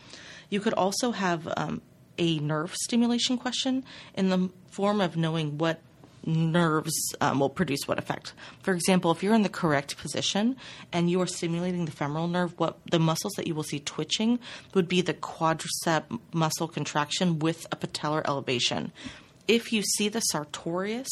You 0.50 0.60
could 0.60 0.74
also 0.74 1.12
have 1.12 1.48
um, 1.58 1.82
a 2.18 2.40
nerve 2.40 2.74
stimulation 2.76 3.38
question 3.38 3.84
in 4.14 4.30
the 4.30 4.50
form 4.70 5.02
of 5.02 5.18
knowing 5.18 5.58
what 5.58 5.82
nerves 6.26 7.14
um, 7.22 7.40
will 7.40 7.50
produce 7.50 7.88
what 7.88 8.00
effect. 8.00 8.34
For 8.62 8.74
example, 8.74 9.12
if 9.12 9.24
you're 9.24 9.34
in 9.34 9.44
the 9.44 9.50
correct 9.50 9.98
position 9.98 10.58
and 10.92 11.10
you 11.10 11.22
are 11.22 11.28
stimulating 11.28 11.86
the 11.86 11.92
femoral 11.92 12.28
nerve, 12.28 12.58
what 12.58 12.78
the 12.90 13.00
muscles 13.00 13.34
that 13.34 13.48
you 13.48 13.56
will 13.56 13.64
see 13.64 13.80
twitching 13.80 14.40
would 14.74 14.88
be 14.88 15.02
the 15.02 15.14
quadricep 15.14 16.20
muscle 16.34 16.68
contraction 16.68 17.40
with 17.40 17.68
a 17.72 17.76
patellar 17.76 18.24
elevation. 18.28 18.92
If 19.48 19.72
you 19.72 19.84
see 19.84 20.10
the 20.10 20.22
sartorius, 20.22 21.08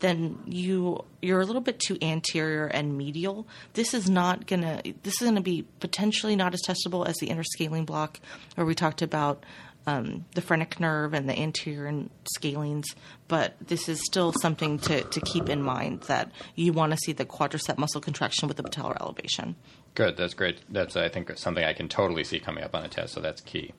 then 0.00 0.38
you 0.46 1.04
you're 1.22 1.40
a 1.40 1.46
little 1.46 1.62
bit 1.62 1.78
too 1.78 1.96
anterior 2.02 2.66
and 2.66 2.96
medial. 2.96 3.46
This 3.74 3.94
is 3.94 4.10
not 4.10 4.46
gonna 4.46 4.82
this 5.02 5.20
is 5.20 5.28
gonna 5.28 5.40
be 5.40 5.66
potentially 5.78 6.36
not 6.36 6.52
as 6.52 6.62
testable 6.66 7.06
as 7.06 7.16
the 7.16 7.28
interscalene 7.28 7.86
block, 7.86 8.20
where 8.54 8.66
we 8.66 8.74
talked 8.74 9.02
about 9.02 9.44
um, 9.90 10.24
the 10.34 10.40
phrenic 10.40 10.78
nerve 10.78 11.14
and 11.14 11.28
the 11.28 11.38
anterior 11.38 11.86
and 11.86 12.10
scalenes, 12.36 12.84
but 13.28 13.54
this 13.60 13.88
is 13.88 14.04
still 14.04 14.32
something 14.40 14.78
to, 14.80 15.02
to 15.02 15.20
keep 15.20 15.48
in 15.48 15.62
mind 15.62 16.02
that 16.02 16.30
you 16.54 16.72
want 16.72 16.92
to 16.92 16.98
see 16.98 17.12
the 17.12 17.24
quadricep 17.24 17.76
muscle 17.78 18.00
contraction 18.00 18.46
with 18.46 18.56
the 18.56 18.62
patellar 18.62 19.00
elevation. 19.00 19.56
Good. 19.94 20.16
That's 20.16 20.34
great. 20.34 20.60
That's 20.68 20.96
I 20.96 21.08
think 21.08 21.36
something 21.36 21.64
I 21.64 21.72
can 21.72 21.88
totally 21.88 22.24
see 22.24 22.38
coming 22.38 22.62
up 22.62 22.74
on 22.74 22.84
a 22.84 22.88
test. 22.88 23.14
So 23.14 23.20
that's 23.20 23.40
key. 23.40 23.72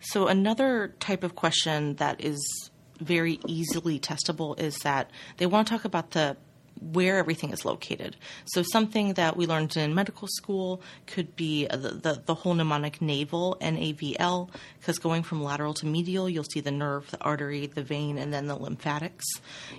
So 0.00 0.28
another 0.28 0.94
type 1.00 1.24
of 1.24 1.34
question 1.34 1.94
that 1.94 2.22
is 2.22 2.38
very 3.00 3.40
easily 3.46 3.98
testable 3.98 4.58
is 4.60 4.76
that 4.80 5.10
they 5.38 5.46
want 5.46 5.66
to 5.66 5.74
talk 5.74 5.84
about 5.84 6.10
the 6.10 6.36
where 6.80 7.18
everything 7.18 7.50
is 7.50 7.64
located. 7.64 8.16
So 8.44 8.62
something 8.62 9.14
that 9.14 9.36
we 9.36 9.46
learned 9.46 9.76
in 9.76 9.94
medical 9.94 10.28
school 10.28 10.82
could 11.06 11.36
be 11.36 11.66
the, 11.66 11.76
the, 11.76 12.22
the 12.24 12.34
whole 12.34 12.54
mnemonic 12.54 13.00
navel, 13.00 13.56
N-A-V-L, 13.60 14.50
because 14.78 14.98
going 14.98 15.22
from 15.22 15.42
lateral 15.42 15.74
to 15.74 15.86
medial, 15.86 16.28
you'll 16.28 16.44
see 16.44 16.60
the 16.60 16.70
nerve, 16.70 17.10
the 17.10 17.20
artery, 17.22 17.66
the 17.66 17.82
vein, 17.82 18.18
and 18.18 18.32
then 18.32 18.46
the 18.46 18.56
lymphatics. 18.56 19.24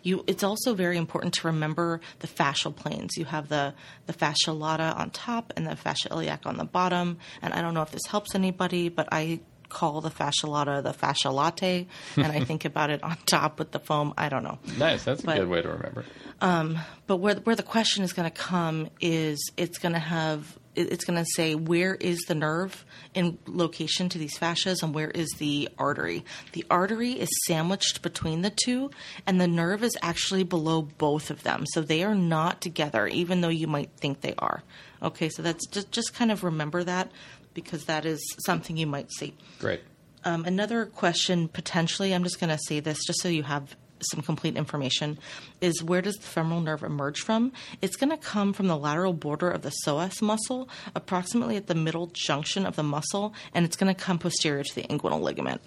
You, 0.03 0.23
it's 0.27 0.43
also 0.43 0.73
very 0.73 0.97
important 0.97 1.33
to 1.35 1.47
remember 1.47 2.01
the 2.19 2.27
fascial 2.27 2.75
planes. 2.75 3.17
You 3.17 3.25
have 3.25 3.49
the, 3.49 3.73
the 4.07 4.13
fascia 4.13 4.51
lata 4.51 4.95
on 4.97 5.09
top 5.11 5.53
and 5.55 5.67
the 5.67 5.75
fascia 5.75 6.09
iliac 6.09 6.45
on 6.45 6.57
the 6.57 6.65
bottom. 6.65 7.17
And 7.41 7.53
I 7.53 7.61
don't 7.61 7.73
know 7.73 7.81
if 7.81 7.91
this 7.91 8.05
helps 8.07 8.35
anybody, 8.35 8.89
but 8.89 9.07
I 9.11 9.41
call 9.75 9.99
the 9.99 10.09
fascia 10.09 10.47
lata 10.47 10.81
the 10.81 10.93
fascia 10.93 11.29
latte, 11.29 11.85
and 12.15 12.27
I 12.27 12.39
think 12.45 12.63
about 12.63 12.89
it 12.89 13.03
on 13.03 13.17
top 13.25 13.59
with 13.59 13.71
the 13.71 13.79
foam. 13.79 14.13
I 14.17 14.29
don't 14.29 14.43
know. 14.43 14.57
Nice. 14.77 15.03
That's 15.03 15.21
a 15.23 15.27
good 15.27 15.49
way 15.49 15.61
to 15.61 15.67
remember. 15.67 16.05
Um, 16.39 16.79
but 17.07 17.17
where 17.17 17.35
where 17.35 17.57
the 17.57 17.63
question 17.63 18.03
is 18.05 18.13
going 18.13 18.29
to 18.31 18.35
come 18.35 18.89
is 19.01 19.51
it's 19.57 19.77
going 19.77 19.93
to 19.93 19.99
have 19.99 20.57
it's 20.75 21.05
going 21.05 21.21
to 21.21 21.29
say 21.35 21.55
where 21.55 21.95
is 21.95 22.19
the 22.27 22.35
nerve 22.35 22.85
in 23.13 23.37
location 23.47 24.09
to 24.09 24.17
these 24.17 24.37
fascias 24.37 24.83
and 24.83 24.93
where 24.93 25.09
is 25.09 25.29
the 25.37 25.69
artery. 25.77 26.23
The 26.53 26.65
artery 26.69 27.13
is 27.13 27.29
sandwiched 27.45 28.01
between 28.01 28.41
the 28.41 28.49
two, 28.49 28.91
and 29.25 29.39
the 29.39 29.47
nerve 29.47 29.83
is 29.83 29.97
actually 30.01 30.43
below 30.43 30.81
both 30.81 31.31
of 31.31 31.43
them. 31.43 31.65
So 31.73 31.81
they 31.81 32.03
are 32.03 32.15
not 32.15 32.61
together, 32.61 33.07
even 33.07 33.41
though 33.41 33.49
you 33.49 33.67
might 33.67 33.91
think 33.97 34.21
they 34.21 34.35
are. 34.37 34.63
Okay, 35.01 35.29
so 35.29 35.41
that's 35.41 35.67
just 35.67 35.91
just 35.91 36.13
kind 36.13 36.31
of 36.31 36.43
remember 36.43 36.83
that 36.83 37.11
because 37.55 37.85
that 37.85 38.05
is 38.05 38.21
something 38.45 38.77
you 38.77 38.85
might 38.85 39.11
see. 39.11 39.33
Great. 39.59 39.81
Um, 40.23 40.45
another 40.45 40.85
question, 40.85 41.47
potentially, 41.47 42.13
I'm 42.13 42.23
just 42.23 42.39
going 42.39 42.51
to 42.51 42.59
say 42.67 42.79
this 42.79 43.03
just 43.05 43.21
so 43.21 43.29
you 43.29 43.43
have 43.43 43.75
some 44.11 44.21
complete 44.21 44.55
information, 44.55 45.17
is 45.61 45.81
where 45.81 46.01
does 46.01 46.15
the 46.15 46.27
femoral 46.27 46.61
nerve 46.61 46.83
emerge 46.83 47.21
from? 47.21 47.51
It's 47.81 47.95
going 47.95 48.09
to 48.09 48.17
come 48.17 48.53
from 48.53 48.67
the 48.67 48.77
lateral 48.77 49.13
border 49.13 49.49
of 49.49 49.61
the 49.61 49.71
psoas 49.85 50.21
muscle, 50.21 50.69
approximately 50.95 51.55
at 51.55 51.67
the 51.67 51.75
middle 51.75 52.07
junction 52.07 52.65
of 52.65 52.75
the 52.75 52.83
muscle, 52.83 53.33
and 53.53 53.65
it's 53.65 53.75
going 53.75 53.93
to 53.93 53.99
come 53.99 54.19
posterior 54.19 54.63
to 54.63 54.75
the 54.75 54.83
inguinal 54.83 55.21
ligament. 55.21 55.61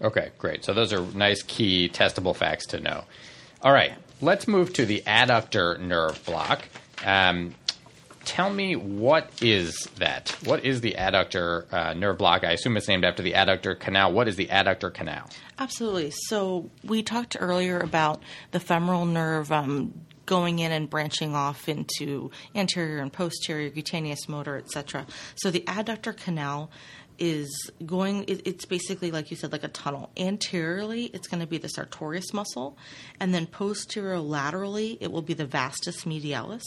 Okay, 0.00 0.30
great. 0.38 0.64
So 0.64 0.72
those 0.72 0.92
are 0.92 1.00
nice 1.14 1.42
key 1.42 1.88
testable 1.88 2.34
facts 2.34 2.66
to 2.68 2.80
know. 2.80 3.04
All 3.62 3.72
right, 3.72 3.92
let's 4.20 4.48
move 4.48 4.72
to 4.74 4.84
the 4.84 5.02
adductor 5.06 5.78
nerve 5.78 6.24
block. 6.24 6.64
Um, 7.04 7.54
tell 8.24 8.52
me 8.52 8.76
what 8.76 9.30
is 9.42 9.88
that? 9.96 10.36
What 10.44 10.64
is 10.64 10.80
the 10.80 10.94
adductor 10.98 11.72
uh, 11.72 11.94
nerve 11.94 12.18
block? 12.18 12.44
I 12.44 12.52
assume 12.52 12.76
it's 12.76 12.88
named 12.88 13.04
after 13.04 13.22
the 13.22 13.32
adductor 13.32 13.78
canal. 13.78 14.12
What 14.12 14.28
is 14.28 14.36
the 14.36 14.46
adductor 14.46 14.92
canal? 14.92 15.28
Absolutely. 15.58 16.12
So 16.28 16.70
we 16.84 17.02
talked 17.02 17.36
earlier 17.38 17.78
about 17.78 18.22
the 18.50 18.60
femoral 18.60 19.04
nerve 19.04 19.50
um, 19.52 19.92
going 20.26 20.60
in 20.60 20.72
and 20.72 20.88
branching 20.88 21.34
off 21.34 21.68
into 21.68 22.30
anterior 22.54 22.98
and 22.98 23.12
posterior 23.12 23.70
cutaneous 23.70 24.28
motor, 24.28 24.56
etc. 24.56 25.06
So 25.34 25.50
the 25.50 25.60
adductor 25.60 26.16
canal 26.16 26.70
is 27.18 27.70
going 27.84 28.24
it's 28.26 28.64
basically 28.64 29.10
like 29.10 29.30
you 29.30 29.36
said 29.36 29.52
like 29.52 29.62
a 29.62 29.68
tunnel 29.68 30.10
anteriorly 30.16 31.04
it's 31.12 31.28
going 31.28 31.40
to 31.40 31.46
be 31.46 31.58
the 31.58 31.68
sartorius 31.68 32.32
muscle 32.32 32.76
and 33.20 33.34
then 33.34 33.46
posterior 33.46 34.18
laterally 34.18 34.96
it 35.00 35.12
will 35.12 35.22
be 35.22 35.34
the 35.34 35.44
vastus 35.44 36.04
medialis 36.04 36.62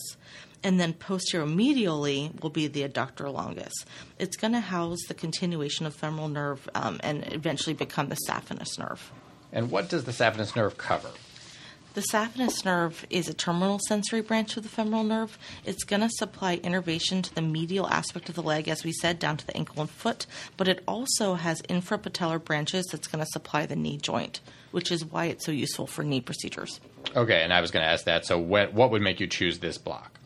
and 0.66 0.80
then 0.80 0.94
posterior 0.94 1.46
medially 1.46 2.42
will 2.42 2.50
be 2.50 2.66
the 2.66 2.82
adductor 2.82 3.32
longus. 3.32 3.72
It's 4.18 4.36
going 4.36 4.54
to 4.54 4.60
house 4.60 4.98
the 5.08 5.14
continuation 5.14 5.86
of 5.86 5.94
femoral 5.94 6.28
nerve 6.28 6.68
um, 6.74 7.00
and 7.04 7.24
eventually 7.32 7.76
become 7.76 8.10
the 8.10 8.18
saphenous 8.28 8.80
nerve. 8.80 9.12
And 9.54 9.70
what 9.70 9.90
does 9.90 10.06
the 10.06 10.12
saphenous 10.12 10.56
nerve 10.56 10.76
cover? 10.76 11.12
The 11.94 12.02
saphenous 12.12 12.66
nerve 12.66 13.06
is 13.12 13.30
a 13.30 13.34
terminal 13.36 13.80
sensory 13.88 14.22
branch 14.22 14.58
of 14.58 14.64
the 14.64 14.70
femoral 14.70 15.04
nerve. 15.04 15.38
It's 15.66 15.84
going 15.84 16.02
to 16.02 16.10
supply 16.10 16.56
innervation 16.56 17.22
to 17.22 17.36
the 17.36 17.44
medial 17.44 17.88
aspect 17.88 18.28
of 18.28 18.36
the 18.36 18.42
leg, 18.42 18.68
as 18.68 18.84
we 18.84 18.92
said, 18.92 19.20
down 19.20 19.38
to 19.38 19.46
the 19.46 19.56
ankle 19.56 19.82
and 19.82 19.90
foot, 19.90 20.26
but 20.58 20.68
it 20.68 20.84
also 20.88 21.36
has 21.36 21.62
infrapatellar 21.62 22.44
branches 22.44 22.88
that's 22.92 23.08
going 23.08 23.24
to 23.24 23.32
supply 23.32 23.68
the 23.68 23.76
knee 23.76 23.98
joint, 23.98 24.42
which 24.72 24.92
is 24.92 25.06
why 25.06 25.26
it's 25.26 25.46
so 25.46 25.52
useful 25.52 25.86
for 25.86 26.04
knee 26.04 26.22
procedures. 26.22 26.82
Okay, 27.16 27.44
and 27.44 27.54
I 27.54 27.62
was 27.62 27.70
going 27.70 27.86
to 27.86 27.90
ask 27.90 28.06
that. 28.06 28.26
So, 28.26 28.40
what, 28.40 28.74
what 28.74 28.90
would 28.90 29.04
make 29.04 29.20
you 29.20 29.28
choose 29.28 29.60
this 29.60 29.78
block? 29.78 30.20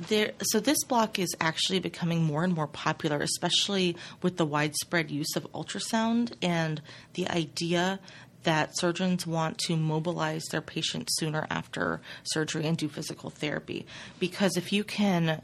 There, 0.00 0.32
so 0.42 0.60
this 0.60 0.84
block 0.84 1.18
is 1.18 1.34
actually 1.40 1.80
becoming 1.80 2.22
more 2.22 2.44
and 2.44 2.54
more 2.54 2.68
popular, 2.68 3.18
especially 3.18 3.96
with 4.22 4.36
the 4.36 4.46
widespread 4.46 5.10
use 5.10 5.34
of 5.34 5.50
ultrasound 5.52 6.34
and 6.40 6.80
the 7.14 7.28
idea 7.28 7.98
that 8.44 8.78
surgeons 8.78 9.26
want 9.26 9.58
to 9.58 9.76
mobilize 9.76 10.44
their 10.50 10.60
patients 10.60 11.16
sooner 11.16 11.46
after 11.50 12.00
surgery 12.22 12.64
and 12.66 12.78
do 12.78 12.88
physical 12.88 13.30
therapy. 13.30 13.86
Because 14.20 14.56
if 14.56 14.72
you 14.72 14.84
can 14.84 15.42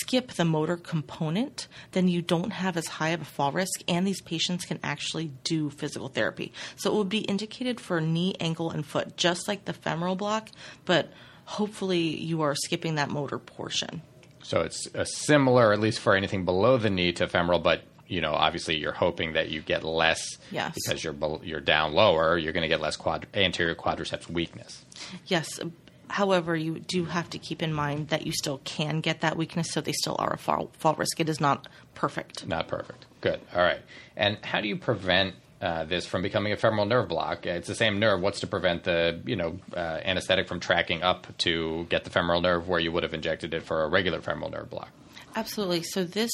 skip 0.00 0.32
the 0.32 0.44
motor 0.44 0.76
component, 0.76 1.68
then 1.92 2.08
you 2.08 2.22
don't 2.22 2.50
have 2.50 2.76
as 2.76 2.86
high 2.86 3.10
of 3.10 3.20
a 3.20 3.26
fall 3.26 3.52
risk, 3.52 3.82
and 3.88 4.06
these 4.06 4.22
patients 4.22 4.64
can 4.64 4.78
actually 4.82 5.32
do 5.44 5.70
physical 5.70 6.08
therapy. 6.08 6.52
So 6.76 6.92
it 6.92 6.96
would 6.96 7.08
be 7.08 7.18
indicated 7.18 7.80
for 7.80 8.00
knee, 8.00 8.34
ankle, 8.40 8.70
and 8.70 8.86
foot, 8.86 9.16
just 9.16 9.48
like 9.48 9.64
the 9.64 9.72
femoral 9.72 10.16
block, 10.16 10.48
but 10.84 11.12
hopefully 11.52 12.00
you 12.00 12.42
are 12.42 12.54
skipping 12.54 12.94
that 12.94 13.10
motor 13.10 13.38
portion. 13.38 14.02
So 14.42 14.60
it's 14.62 14.88
a 14.94 15.04
similar, 15.04 15.72
at 15.72 15.80
least 15.80 16.00
for 16.00 16.16
anything 16.16 16.44
below 16.44 16.78
the 16.78 16.90
knee, 16.90 17.12
to 17.12 17.28
femoral, 17.28 17.60
but 17.60 17.82
you 18.08 18.20
know, 18.20 18.32
obviously 18.32 18.76
you're 18.76 18.92
hoping 18.92 19.34
that 19.34 19.50
you 19.50 19.62
get 19.62 19.84
less 19.84 20.38
yes. 20.50 20.74
because 20.74 21.02
you're 21.04 21.14
you're 21.42 21.60
down 21.60 21.94
lower. 21.94 22.36
You're 22.36 22.52
going 22.52 22.62
to 22.62 22.68
get 22.68 22.80
less 22.80 22.96
quad, 22.96 23.26
anterior 23.34 23.74
quadriceps 23.74 24.28
weakness. 24.28 24.84
Yes. 25.26 25.60
However, 26.08 26.54
you 26.54 26.80
do 26.80 27.06
have 27.06 27.30
to 27.30 27.38
keep 27.38 27.62
in 27.62 27.72
mind 27.72 28.08
that 28.08 28.26
you 28.26 28.32
still 28.32 28.60
can 28.64 29.00
get 29.00 29.22
that 29.22 29.36
weakness, 29.36 29.70
so 29.70 29.80
they 29.80 29.92
still 29.92 30.16
are 30.18 30.34
a 30.34 30.38
fall, 30.38 30.70
fall 30.78 30.94
risk. 30.94 31.20
It 31.20 31.28
is 31.28 31.40
not 31.40 31.68
perfect. 31.94 32.46
Not 32.46 32.68
perfect. 32.68 33.06
Good. 33.22 33.40
All 33.54 33.62
right. 33.62 33.80
And 34.14 34.36
how 34.44 34.60
do 34.60 34.68
you 34.68 34.76
prevent 34.76 35.34
uh, 35.62 35.84
this 35.84 36.04
from 36.04 36.22
becoming 36.22 36.52
a 36.52 36.56
femoral 36.56 36.84
nerve 36.84 37.08
block. 37.08 37.46
It's 37.46 37.68
the 37.68 37.74
same 37.74 38.00
nerve. 38.00 38.20
What's 38.20 38.40
to 38.40 38.46
prevent 38.48 38.84
the 38.84 39.20
you 39.24 39.36
know 39.36 39.58
uh, 39.74 40.00
anesthetic 40.04 40.48
from 40.48 40.60
tracking 40.60 41.02
up 41.02 41.26
to 41.38 41.86
get 41.88 42.04
the 42.04 42.10
femoral 42.10 42.40
nerve 42.40 42.68
where 42.68 42.80
you 42.80 42.90
would 42.90 43.04
have 43.04 43.14
injected 43.14 43.54
it 43.54 43.62
for 43.62 43.84
a 43.84 43.88
regular 43.88 44.20
femoral 44.20 44.50
nerve 44.50 44.68
block? 44.68 44.90
Absolutely. 45.36 45.84
So 45.84 46.04
this 46.04 46.32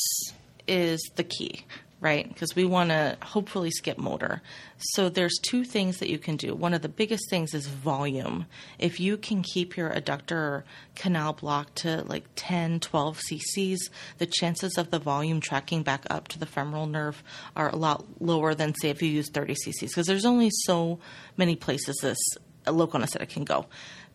is 0.66 1.00
the 1.16 1.24
key 1.24 1.64
right? 2.00 2.28
Because 2.28 2.54
we 2.54 2.64
want 2.64 2.90
to 2.90 3.16
hopefully 3.22 3.70
skip 3.70 3.98
motor. 3.98 4.40
So 4.78 5.08
there's 5.08 5.36
two 5.42 5.64
things 5.64 5.98
that 5.98 6.08
you 6.08 6.18
can 6.18 6.36
do. 6.36 6.54
One 6.54 6.72
of 6.72 6.82
the 6.82 6.88
biggest 6.88 7.28
things 7.28 7.54
is 7.54 7.66
volume. 7.66 8.46
If 8.78 9.00
you 9.00 9.16
can 9.16 9.42
keep 9.42 9.76
your 9.76 9.90
adductor 9.90 10.62
canal 10.94 11.32
block 11.32 11.74
to 11.76 12.04
like 12.04 12.24
10, 12.36 12.80
12 12.80 13.20
cc's, 13.30 13.90
the 14.18 14.26
chances 14.26 14.78
of 14.78 14.90
the 14.90 15.00
volume 15.00 15.40
tracking 15.40 15.82
back 15.82 16.04
up 16.08 16.28
to 16.28 16.38
the 16.38 16.46
femoral 16.46 16.86
nerve 16.86 17.22
are 17.56 17.68
a 17.68 17.76
lot 17.76 18.04
lower 18.20 18.54
than 18.54 18.74
say 18.74 18.90
if 18.90 19.02
you 19.02 19.08
use 19.08 19.28
30 19.30 19.54
cc's 19.54 19.90
because 19.90 20.06
there's 20.06 20.24
only 20.24 20.50
so 20.50 21.00
many 21.36 21.56
places 21.56 21.96
this 22.02 22.18
local 22.66 22.98
anesthetic 22.98 23.30
can 23.30 23.44
go. 23.44 23.66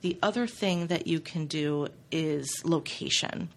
The 0.02 0.18
other 0.22 0.48
thing 0.48 0.88
that 0.88 1.08
you 1.08 1.20
can 1.20 1.48
do 1.48 1.88
is 2.12 2.62
location. 2.64 3.50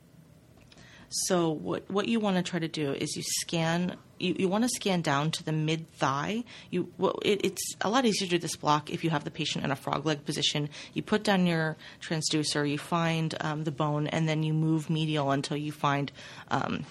So 1.09 1.51
what 1.51 1.89
what 1.91 2.09
you 2.09 2.19
want 2.19 2.37
to 2.37 2.43
try 2.43 2.59
to 2.59 2.69
do 2.69 2.93
is 2.93 3.15
you 3.17 3.23
scan 3.23 3.97
you, 4.19 4.37
you 4.39 4.49
want 4.49 4.65
to 4.65 4.69
scan 4.69 5.03
down 5.03 5.31
to 5.33 5.45
the 5.45 5.53
mid 5.53 5.91
thigh. 5.95 6.45
You 6.71 6.93
well, 6.99 7.19
it, 7.23 7.45
it's 7.45 7.75
a 7.81 7.91
lot 7.91 8.05
easier 8.05 8.27
to 8.27 8.31
do 8.31 8.39
this 8.39 8.57
block 8.57 8.91
if 8.91 9.05
you 9.05 9.11
have 9.11 9.25
the 9.25 9.31
patient 9.31 9.65
in 9.65 9.71
a 9.71 9.77
frog 9.77 10.07
leg 10.07 10.25
position. 10.25 10.69
You 10.95 11.03
put 11.03 11.23
down 11.23 11.47
your 11.47 11.77
transducer, 12.01 12.69
you 12.69 12.79
find 12.79 13.35
um, 13.41 13.65
the 13.65 13.71
bone, 13.71 14.07
and 14.09 14.29
then 14.29 14.43
you 14.43 14.53
move 14.53 14.91
medial 14.91 15.31
until 15.31 15.57
you 15.57 15.73
find 15.73 16.13
um, 16.51 16.85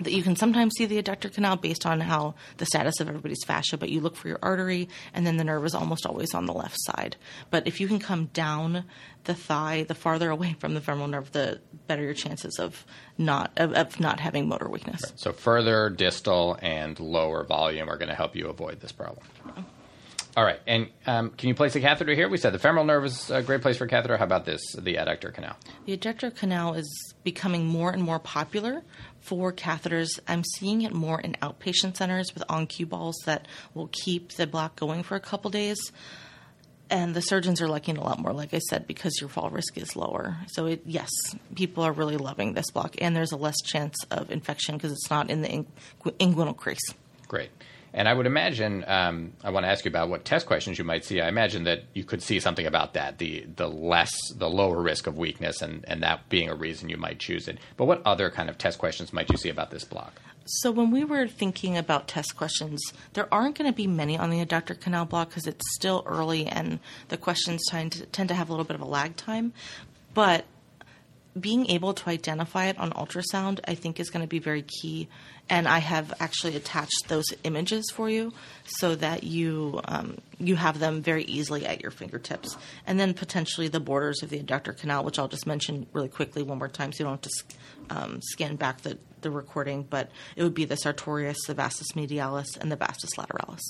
that 0.00 0.12
you 0.12 0.22
can 0.22 0.36
sometimes 0.36 0.74
see 0.76 0.86
the 0.86 1.02
adductor 1.02 1.32
canal 1.32 1.56
based 1.56 1.86
on 1.86 2.00
how 2.00 2.34
the 2.58 2.66
status 2.66 3.00
of 3.00 3.08
everybody's 3.08 3.44
fascia, 3.44 3.76
but 3.76 3.90
you 3.90 4.00
look 4.00 4.16
for 4.16 4.28
your 4.28 4.38
artery, 4.42 4.88
and 5.12 5.26
then 5.26 5.36
the 5.36 5.44
nerve 5.44 5.64
is 5.64 5.74
almost 5.74 6.06
always 6.06 6.34
on 6.34 6.46
the 6.46 6.52
left 6.52 6.76
side. 6.78 7.16
But 7.50 7.66
if 7.66 7.80
you 7.80 7.88
can 7.88 7.98
come 7.98 8.26
down 8.26 8.84
the 9.24 9.34
thigh, 9.34 9.84
the 9.84 9.94
farther 9.94 10.30
away 10.30 10.56
from 10.58 10.74
the 10.74 10.80
femoral 10.80 11.08
nerve, 11.08 11.32
the 11.32 11.60
better 11.86 12.02
your 12.02 12.14
chances 12.14 12.58
of 12.58 12.84
not 13.18 13.52
of, 13.56 13.72
of 13.72 14.00
not 14.00 14.20
having 14.20 14.48
motor 14.48 14.68
weakness. 14.68 15.02
Right. 15.04 15.20
So 15.20 15.32
further 15.32 15.90
distal 15.90 16.58
and 16.60 16.98
lower 17.00 17.44
volume 17.44 17.88
are 17.88 17.96
going 17.96 18.08
to 18.08 18.14
help 18.14 18.36
you 18.36 18.48
avoid 18.48 18.80
this 18.80 18.92
problem. 18.92 19.24
All 20.36 20.42
right, 20.42 20.58
and 20.66 20.88
um, 21.06 21.30
can 21.30 21.48
you 21.48 21.54
place 21.54 21.76
a 21.76 21.80
catheter 21.80 22.12
here? 22.12 22.28
We 22.28 22.38
said 22.38 22.52
the 22.52 22.58
femoral 22.58 22.84
nerve 22.84 23.04
is 23.04 23.30
a 23.30 23.40
great 23.40 23.62
place 23.62 23.76
for 23.76 23.84
a 23.84 23.88
catheter. 23.88 24.16
How 24.16 24.24
about 24.24 24.44
this, 24.44 24.60
the 24.76 24.96
adductor 24.96 25.32
canal? 25.32 25.56
The 25.86 25.96
adductor 25.96 26.34
canal 26.34 26.74
is 26.74 27.14
becoming 27.22 27.66
more 27.66 27.92
and 27.92 28.02
more 28.02 28.18
popular 28.18 28.82
for 29.24 29.52
catheters. 29.52 30.08
I'm 30.28 30.44
seeing 30.56 30.82
it 30.82 30.92
more 30.92 31.20
in 31.20 31.32
outpatient 31.42 31.96
centers 31.96 32.34
with 32.34 32.44
On-Q 32.48 32.86
balls 32.86 33.16
that 33.24 33.48
will 33.72 33.88
keep 33.90 34.32
the 34.32 34.46
block 34.46 34.76
going 34.76 35.02
for 35.02 35.16
a 35.16 35.20
couple 35.20 35.50
days. 35.50 35.78
And 36.90 37.14
the 37.14 37.22
surgeons 37.22 37.62
are 37.62 37.66
liking 37.66 37.96
a 37.96 38.04
lot 38.04 38.18
more, 38.18 38.34
like 38.34 38.52
I 38.52 38.58
said, 38.58 38.86
because 38.86 39.18
your 39.18 39.30
fall 39.30 39.48
risk 39.48 39.78
is 39.78 39.96
lower. 39.96 40.36
So, 40.48 40.66
it, 40.66 40.82
yes, 40.84 41.08
people 41.54 41.82
are 41.82 41.92
really 41.92 42.18
loving 42.18 42.52
this 42.52 42.70
block, 42.70 42.96
and 42.98 43.16
there's 43.16 43.32
a 43.32 43.38
less 43.38 43.56
chance 43.64 43.96
of 44.10 44.30
infection 44.30 44.76
because 44.76 44.92
it's 44.92 45.08
not 45.08 45.30
in 45.30 45.40
the 45.40 45.64
inguinal 46.20 46.54
crease. 46.54 46.94
Great. 47.26 47.48
And 47.96 48.08
I 48.08 48.12
would 48.12 48.26
imagine 48.26 48.84
um, 48.88 49.32
I 49.44 49.50
want 49.50 49.64
to 49.64 49.70
ask 49.70 49.84
you 49.84 49.88
about 49.88 50.08
what 50.08 50.24
test 50.24 50.46
questions 50.46 50.78
you 50.78 50.84
might 50.84 51.04
see. 51.04 51.20
I 51.20 51.28
imagine 51.28 51.62
that 51.64 51.84
you 51.94 52.02
could 52.02 52.22
see 52.22 52.40
something 52.40 52.66
about 52.66 52.94
that 52.94 53.18
the 53.18 53.46
the 53.54 53.68
less 53.68 54.12
the 54.34 54.50
lower 54.50 54.82
risk 54.82 55.06
of 55.06 55.16
weakness 55.16 55.62
and 55.62 55.84
and 55.86 56.02
that 56.02 56.28
being 56.28 56.48
a 56.48 56.56
reason 56.56 56.88
you 56.88 56.96
might 56.96 57.20
choose 57.20 57.46
it. 57.46 57.58
But 57.76 57.84
what 57.84 58.02
other 58.04 58.30
kind 58.30 58.50
of 58.50 58.58
test 58.58 58.78
questions 58.78 59.12
might 59.12 59.30
you 59.30 59.36
see 59.36 59.48
about 59.48 59.70
this 59.70 59.84
block? 59.84 60.20
So 60.44 60.72
when 60.72 60.90
we 60.90 61.04
were 61.04 61.28
thinking 61.28 61.78
about 61.78 62.08
test 62.08 62.36
questions, 62.36 62.82
there 63.14 63.32
aren't 63.32 63.56
going 63.56 63.70
to 63.70 63.74
be 63.74 63.86
many 63.86 64.18
on 64.18 64.28
the 64.28 64.44
adductor 64.44 64.78
canal 64.78 65.06
block 65.06 65.30
because 65.30 65.46
it's 65.46 65.64
still 65.74 66.02
early 66.04 66.46
and 66.46 66.80
the 67.08 67.16
questions 67.16 67.62
tend 67.70 67.92
to, 67.92 68.06
tend 68.06 68.28
to 68.28 68.34
have 68.34 68.50
a 68.50 68.52
little 68.52 68.66
bit 68.66 68.74
of 68.74 68.82
a 68.82 68.86
lag 68.86 69.16
time. 69.16 69.54
But 70.12 70.44
being 71.38 71.70
able 71.70 71.94
to 71.94 72.10
identify 72.10 72.66
it 72.66 72.78
on 72.78 72.92
ultrasound, 72.92 73.60
I 73.66 73.74
think, 73.74 73.98
is 73.98 74.10
going 74.10 74.22
to 74.22 74.28
be 74.28 74.38
very 74.38 74.62
key. 74.62 75.08
And 75.50 75.68
I 75.68 75.78
have 75.78 76.14
actually 76.20 76.56
attached 76.56 77.08
those 77.08 77.26
images 77.44 77.90
for 77.92 78.08
you 78.08 78.32
so 78.64 78.94
that 78.94 79.24
you 79.24 79.80
um, 79.84 80.16
you 80.38 80.56
have 80.56 80.78
them 80.78 81.02
very 81.02 81.24
easily 81.24 81.66
at 81.66 81.82
your 81.82 81.90
fingertips. 81.90 82.56
And 82.86 82.98
then 82.98 83.12
potentially 83.12 83.68
the 83.68 83.80
borders 83.80 84.22
of 84.22 84.30
the 84.30 84.40
adductor 84.40 84.76
canal, 84.76 85.04
which 85.04 85.18
I'll 85.18 85.28
just 85.28 85.46
mention 85.46 85.86
really 85.92 86.08
quickly 86.08 86.42
one 86.42 86.58
more 86.58 86.68
time, 86.68 86.92
so 86.92 87.04
you 87.04 87.10
don't 87.10 87.22
have 87.22 87.32
to 87.32 87.56
um, 87.90 88.20
scan 88.22 88.56
back 88.56 88.80
the, 88.80 88.98
the 89.20 89.30
recording. 89.30 89.82
But 89.82 90.10
it 90.34 90.42
would 90.42 90.54
be 90.54 90.64
the 90.64 90.76
sartorius, 90.76 91.38
the 91.46 91.54
vastus 91.54 91.92
medialis, 91.92 92.56
and 92.58 92.72
the 92.72 92.76
vastus 92.76 93.10
lateralis. 93.18 93.60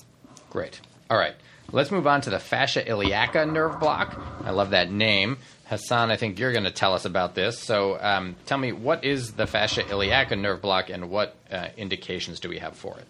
Great. 0.51 0.81
All 1.11 1.19
right. 1.19 1.35
Let's 1.73 1.91
move 1.91 2.07
on 2.07 2.21
to 2.21 2.31
the 2.31 2.39
fascia 2.39 2.89
iliaca 2.89 3.47
nerve 3.47 3.81
block. 3.81 4.21
I 4.45 4.51
love 4.51 4.71
that 4.71 4.93
name. 4.93 5.39
Hassan, 5.67 6.11
I 6.11 6.17
think 6.17 6.39
you're 6.39 6.53
going 6.53 6.65
to 6.65 6.71
tell 6.71 6.95
us 6.95 7.05
about 7.05 7.35
this. 7.35 7.59
So 7.59 7.99
um, 8.01 8.37
tell 8.47 8.59
me, 8.59 8.73
what 8.73 9.05
is 9.05 9.33
the 9.33 9.47
fascia 9.47 9.89
iliaca 9.89 10.37
nerve 10.37 10.61
block 10.61 10.91
and 10.91 11.11
what 11.11 11.37
uh, 11.51 11.69
indications 11.77 12.41
do 12.41 12.49
we 12.49 12.59
have 12.59 12.77
for 12.77 12.99
it? 12.99 13.07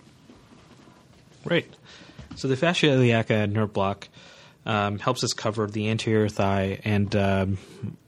Right. 1.45 1.69
So 2.37 2.49
the 2.49 2.57
fascia 2.57 2.93
iliaca 2.93 3.47
nerve 3.47 3.73
block 3.73 4.09
um, 4.67 4.99
helps 4.99 5.25
us 5.25 5.33
cover 5.33 5.67
the 5.67 5.91
anterior 5.91 6.29
thigh 6.29 6.81
and 6.85 7.15
um, 7.17 7.59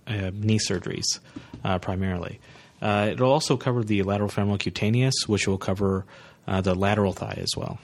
uh, 0.06 0.30
knee 0.32 0.58
surgeries 0.58 1.18
uh, 1.64 1.78
primarily. 1.78 2.40
Uh, 2.80 3.08
it'll 3.12 3.32
also 3.32 3.56
cover 3.56 3.82
the 3.82 4.02
lateral 4.02 4.28
femoral 4.28 4.58
cutaneous, 4.58 5.14
which 5.26 5.48
will 5.48 5.58
cover 5.58 6.04
uh, 6.46 6.60
the 6.60 6.74
lateral 6.74 7.12
thigh 7.12 7.38
as 7.38 7.56
well. 7.56 7.78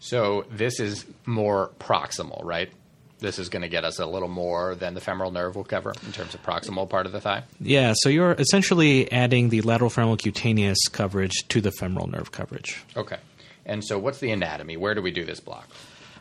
So 0.00 0.46
this 0.50 0.80
is 0.80 1.04
more 1.26 1.70
proximal, 1.78 2.44
right? 2.44 2.70
This 3.18 3.38
is 3.38 3.48
going 3.48 3.62
to 3.62 3.68
get 3.68 3.84
us 3.84 3.98
a 3.98 4.06
little 4.06 4.28
more 4.28 4.74
than 4.74 4.94
the 4.94 5.00
femoral 5.00 5.30
nerve 5.30 5.56
will 5.56 5.64
cover 5.64 5.92
in 6.06 6.12
terms 6.12 6.34
of 6.34 6.42
proximal 6.42 6.88
part 6.88 7.06
of 7.06 7.12
the 7.12 7.20
thigh. 7.20 7.42
Yeah, 7.60 7.94
so 7.96 8.08
you're 8.08 8.32
essentially 8.32 9.10
adding 9.10 9.48
the 9.48 9.60
lateral 9.62 9.90
femoral 9.90 10.16
cutaneous 10.16 10.78
coverage 10.88 11.48
to 11.48 11.60
the 11.60 11.72
femoral 11.72 12.06
nerve 12.06 12.32
coverage. 12.32 12.84
Okay. 12.96 13.18
And 13.66 13.84
so, 13.84 13.98
what's 13.98 14.18
the 14.18 14.30
anatomy? 14.30 14.76
Where 14.76 14.94
do 14.94 15.02
we 15.02 15.10
do 15.10 15.24
this 15.24 15.40
block? 15.40 15.68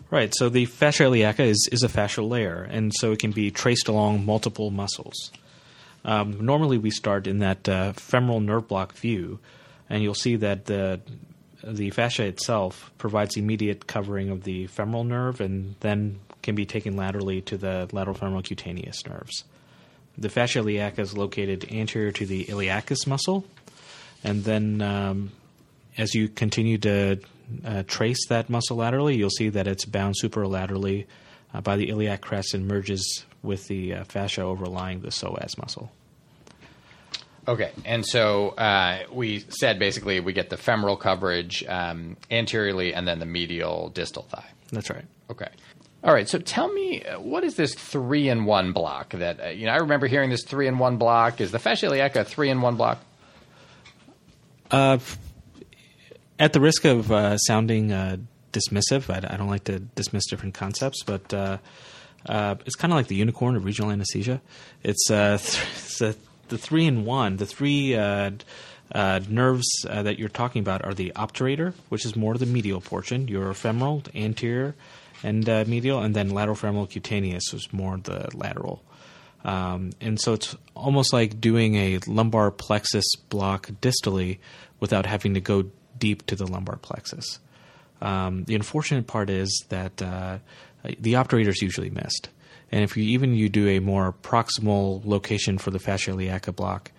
Right, 0.09 0.33
so 0.33 0.49
the 0.49 0.65
fascia 0.65 1.03
iliaca 1.03 1.43
is, 1.43 1.67
is 1.71 1.83
a 1.83 1.89
fascial 1.89 2.29
layer, 2.29 2.63
and 2.63 2.93
so 2.95 3.11
it 3.11 3.19
can 3.19 3.31
be 3.31 3.51
traced 3.51 3.87
along 3.87 4.25
multiple 4.25 4.71
muscles. 4.71 5.31
Um, 6.05 6.45
normally, 6.45 6.77
we 6.77 6.91
start 6.91 7.27
in 7.27 7.39
that 7.39 7.67
uh, 7.67 7.93
femoral 7.93 8.39
nerve 8.39 8.67
block 8.67 8.93
view, 8.93 9.39
and 9.89 10.01
you'll 10.01 10.13
see 10.13 10.35
that 10.37 10.65
the 10.65 11.01
the 11.63 11.89
fascia 11.89 12.23
itself 12.23 12.91
provides 12.97 13.35
immediate 13.35 13.87
covering 13.87 14.29
of 14.29 14.43
the 14.43 14.67
femoral 14.67 15.03
nerve, 15.03 15.41
and 15.41 15.75
then 15.81 16.19
can 16.47 16.55
be 16.55 16.65
taken 16.65 16.95
laterally 16.95 17.41
to 17.41 17.57
the 17.57 17.89
lateral 17.91 18.15
femoral 18.15 18.41
cutaneous 18.41 19.05
nerves. 19.05 19.43
The 20.17 20.29
fascia 20.29 20.59
iliaca 20.59 21.01
is 21.01 21.15
located 21.15 21.69
anterior 21.69 22.13
to 22.13 22.25
the 22.25 22.45
iliacus 22.45 23.05
muscle, 23.05 23.43
and 24.23 24.45
then 24.45 24.81
um, 24.81 25.31
as 25.97 26.15
you 26.15 26.29
continue 26.29 26.77
to 26.77 27.19
uh, 27.65 27.83
trace 27.85 28.25
that 28.29 28.49
muscle 28.49 28.77
laterally, 28.77 29.17
you'll 29.17 29.29
see 29.29 29.49
that 29.49 29.67
it's 29.67 29.83
bound 29.83 30.15
superlaterally 30.23 31.05
uh, 31.53 31.59
by 31.59 31.75
the 31.75 31.89
iliac 31.89 32.21
crest 32.21 32.53
and 32.53 32.65
merges 32.65 33.25
with 33.43 33.67
the 33.67 33.95
uh, 33.95 34.03
fascia 34.05 34.41
overlying 34.41 35.01
the 35.01 35.09
psoas 35.09 35.57
muscle. 35.57 35.91
Okay, 37.45 37.71
and 37.83 38.05
so 38.05 38.51
uh, 38.51 38.99
we 39.11 39.43
said 39.49 39.79
basically 39.79 40.21
we 40.21 40.31
get 40.31 40.49
the 40.49 40.57
femoral 40.57 40.95
coverage 40.95 41.65
um, 41.67 42.15
anteriorly 42.31 42.93
and 42.93 43.05
then 43.05 43.19
the 43.19 43.25
medial 43.25 43.89
distal 43.89 44.23
thigh. 44.23 44.47
That's 44.71 44.89
right. 44.89 45.05
Okay. 45.29 45.49
All 46.03 46.13
right, 46.13 46.29
so 46.29 46.37
tell 46.37 46.71
me, 46.71 47.03
uh, 47.03 47.19
what 47.19 47.43
is 47.43 47.55
this 47.55 47.73
three 47.73 48.29
in 48.29 48.45
one 48.45 48.71
block? 48.71 49.09
That 49.11 49.43
uh, 49.43 49.47
you 49.49 49.65
know, 49.65 49.71
I 49.71 49.77
remember 49.77 50.07
hearing 50.07 50.29
this 50.29 50.43
three 50.43 50.67
in 50.67 50.77
one 50.77 50.97
block. 50.97 51.41
Is 51.41 51.51
the 51.51 51.59
fascia 51.59 51.87
iliaca 51.87 52.21
a 52.21 52.23
three 52.23 52.49
in 52.49 52.61
one 52.61 52.75
block? 52.75 52.99
Uh, 54.69 54.99
at 56.37 56.53
the 56.53 56.59
risk 56.59 56.85
of 56.85 57.11
uh, 57.11 57.37
sounding 57.37 57.91
uh, 57.91 58.17
dismissive, 58.51 59.09
I, 59.09 59.33
I, 59.33 59.37
don't 59.37 59.49
like 59.49 59.63
to 59.65 59.79
dismiss 59.79 60.27
different 60.27 60.53
concepts, 60.53 61.03
but 61.03 61.33
uh, 61.33 61.57
uh 62.27 62.55
it's 62.65 62.75
kind 62.75 62.91
of 62.91 62.97
like 62.97 63.07
the 63.07 63.15
unicorn 63.15 63.55
of 63.55 63.65
regional 63.65 63.91
anesthesia. 63.91 64.41
It's, 64.83 65.09
uh, 65.09 65.37
th- 65.41 65.63
it's 65.75 66.01
a, 66.01 66.15
the 66.49 66.57
three 66.57 66.85
in 66.85 67.05
one. 67.05 67.37
The 67.37 67.45
three 67.45 67.95
uh, 67.95 68.31
nerves 68.93 69.67
that 69.83 70.19
you're 70.19 70.29
talking 70.29 70.59
about 70.59 70.85
are 70.85 70.93
the 70.93 71.11
obturator, 71.15 71.73
which 71.89 72.05
is 72.05 72.15
more 72.15 72.35
the 72.35 72.45
medial 72.45 72.81
portion, 72.81 73.27
your 73.27 73.53
femoral, 73.53 74.03
anterior, 74.13 74.75
and 75.23 75.47
medial, 75.67 76.01
and 76.01 76.15
then 76.15 76.29
lateral 76.29 76.55
femoral 76.55 76.87
cutaneous, 76.87 77.53
is 77.53 77.71
more 77.71 77.97
the 77.97 78.29
lateral. 78.33 78.83
Um, 79.43 79.91
and 80.01 80.19
so 80.19 80.33
it's 80.33 80.55
almost 80.75 81.13
like 81.13 81.39
doing 81.39 81.75
a 81.75 81.99
lumbar 82.07 82.51
plexus 82.51 83.05
block 83.29 83.67
distally 83.81 84.39
without 84.79 85.05
having 85.05 85.33
to 85.35 85.41
go 85.41 85.65
deep 85.97 86.25
to 86.27 86.35
the 86.35 86.45
lumbar 86.45 86.77
plexus. 86.77 87.39
Um, 88.01 88.43
the 88.43 88.55
unfortunate 88.55 89.07
part 89.07 89.29
is 89.29 89.65
that 89.69 90.01
uh, 90.01 90.39
the 90.83 91.13
obturator 91.13 91.47
is 91.47 91.61
usually 91.61 91.89
missed. 91.89 92.29
And 92.71 92.83
if 92.83 92.97
you 92.97 93.03
even 93.03 93.33
you 93.33 93.49
do 93.49 93.67
a 93.69 93.79
more 93.79 94.13
proximal 94.21 95.05
location 95.05 95.57
for 95.57 95.71
the 95.71 95.79
fascia 95.79 96.11
iliaca 96.11 96.51
block, 96.51 96.91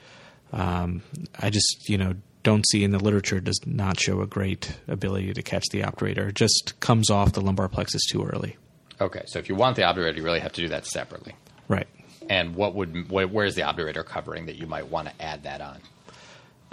um, 0.53 1.03
I 1.39 1.51
just 1.51 1.89
you 1.89 1.99
know 1.99 2.15
don't 2.43 2.67
see 2.69 2.85
in 2.85 2.93
the 2.93 2.99
literature 2.99 3.41
does 3.41 3.61
not 3.67 4.01
show 4.01 4.21
a 4.21 4.27
great 4.27 4.79
ability 4.87 5.33
to 5.35 5.43
catch 5.43 5.65
the 5.71 5.83
obturator. 5.83 6.29
It 6.29 6.35
just 6.35 6.75
comes 6.81 7.11
off 7.11 7.33
the 7.33 7.41
lumbar 7.41 7.69
plexus 7.69 8.03
too 8.07 8.25
early. 8.25 8.57
Okay, 9.01 9.23
so 9.27 9.39
if 9.39 9.49
you 9.49 9.55
want 9.55 9.77
the 9.77 9.83
obturator, 9.83 10.17
you 10.17 10.23
really 10.23 10.41
have 10.41 10.53
to 10.53 10.61
do 10.61 10.69
that 10.69 10.87
separately. 10.87 11.35
Right. 11.69 11.87
And 12.29 12.55
what 12.55 12.75
would 12.75 13.11
where's 13.11 13.55
the 13.55 13.63
obturator 13.63 14.05
covering 14.05 14.47
that 14.47 14.57
you 14.57 14.67
might 14.67 14.89
want 14.89 15.09
to 15.09 15.23
add 15.23 15.45
that 15.45 15.61
on? 15.61 15.79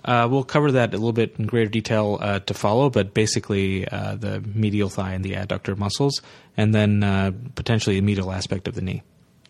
Uh, 0.03 0.27
we'll 0.29 0.43
cover 0.43 0.71
that 0.71 0.89
a 0.93 0.97
little 0.97 1.13
bit 1.13 1.35
in 1.39 1.47
greater 1.47 1.69
detail 1.69 2.19
uh, 2.21 2.39
to 2.39 2.53
follow, 2.53 2.89
but 2.89 3.13
basically 3.13 3.87
uh, 3.87 4.15
the 4.15 4.39
medial 4.53 4.89
thigh 4.89 5.13
and 5.13 5.25
the 5.25 5.33
adductor 5.33 5.75
muscles, 5.75 6.21
and 6.55 6.75
then 6.75 7.03
uh, 7.03 7.31
potentially 7.55 7.95
the 7.95 8.05
medial 8.05 8.31
aspect 8.31 8.67
of 8.67 8.75
the 8.75 8.81
knee. 8.81 9.01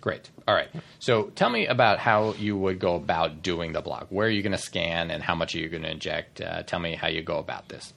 Great. 0.05 0.29
All 0.47 0.53
right. 0.53 0.69
So 0.99 1.31
tell 1.33 1.49
me 1.49 1.65
about 1.65 1.97
how 1.97 2.33
you 2.33 2.55
would 2.55 2.77
go 2.77 2.93
about 2.93 3.41
doing 3.41 3.73
the 3.73 3.81
block. 3.81 4.05
Where 4.09 4.27
are 4.27 4.29
you 4.29 4.43
going 4.43 4.51
to 4.51 4.57
scan 4.59 5.09
and 5.09 5.23
how 5.23 5.33
much 5.33 5.55
are 5.55 5.57
you 5.57 5.67
going 5.67 5.81
to 5.81 5.89
inject? 5.89 6.39
Uh, 6.39 6.61
tell 6.61 6.77
me 6.77 6.93
how 6.93 7.07
you 7.07 7.23
go 7.23 7.39
about 7.39 7.69
this. 7.69 7.91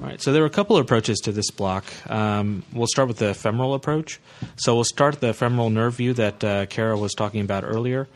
All 0.00 0.08
right, 0.08 0.20
so 0.20 0.32
there 0.32 0.42
are 0.42 0.46
a 0.46 0.50
couple 0.50 0.76
of 0.76 0.84
approaches 0.84 1.20
to 1.20 1.30
this 1.30 1.52
block. 1.52 1.84
Um, 2.10 2.64
we'll 2.72 2.88
start 2.88 3.06
with 3.06 3.18
the 3.18 3.34
femoral 3.34 3.74
approach. 3.74 4.18
So 4.56 4.74
we'll 4.74 4.82
start 4.82 5.20
the 5.20 5.32
femoral 5.32 5.70
nerve 5.70 5.94
view 5.94 6.12
that 6.14 6.42
uh, 6.42 6.66
Kara 6.66 6.98
was 6.98 7.14
talking 7.14 7.42
about 7.42 7.62
earlier. 7.62 8.08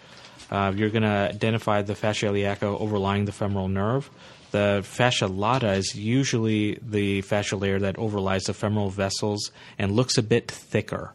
Uh, 0.50 0.72
you're 0.74 0.90
going 0.90 1.04
to 1.04 1.08
identify 1.08 1.82
the 1.82 1.94
fascia 1.94 2.26
iliaca 2.26 2.66
overlying 2.66 3.24
the 3.24 3.32
femoral 3.32 3.68
nerve. 3.68 4.10
The 4.50 4.80
fascia 4.84 5.28
lata 5.28 5.74
is 5.74 5.94
usually 5.94 6.80
the 6.82 7.20
fascia 7.20 7.54
layer 7.54 7.78
that 7.78 7.98
overlies 7.98 8.46
the 8.46 8.54
femoral 8.54 8.90
vessels 8.90 9.52
and 9.78 9.92
looks 9.92 10.18
a 10.18 10.24
bit 10.24 10.50
thicker. 10.50 11.14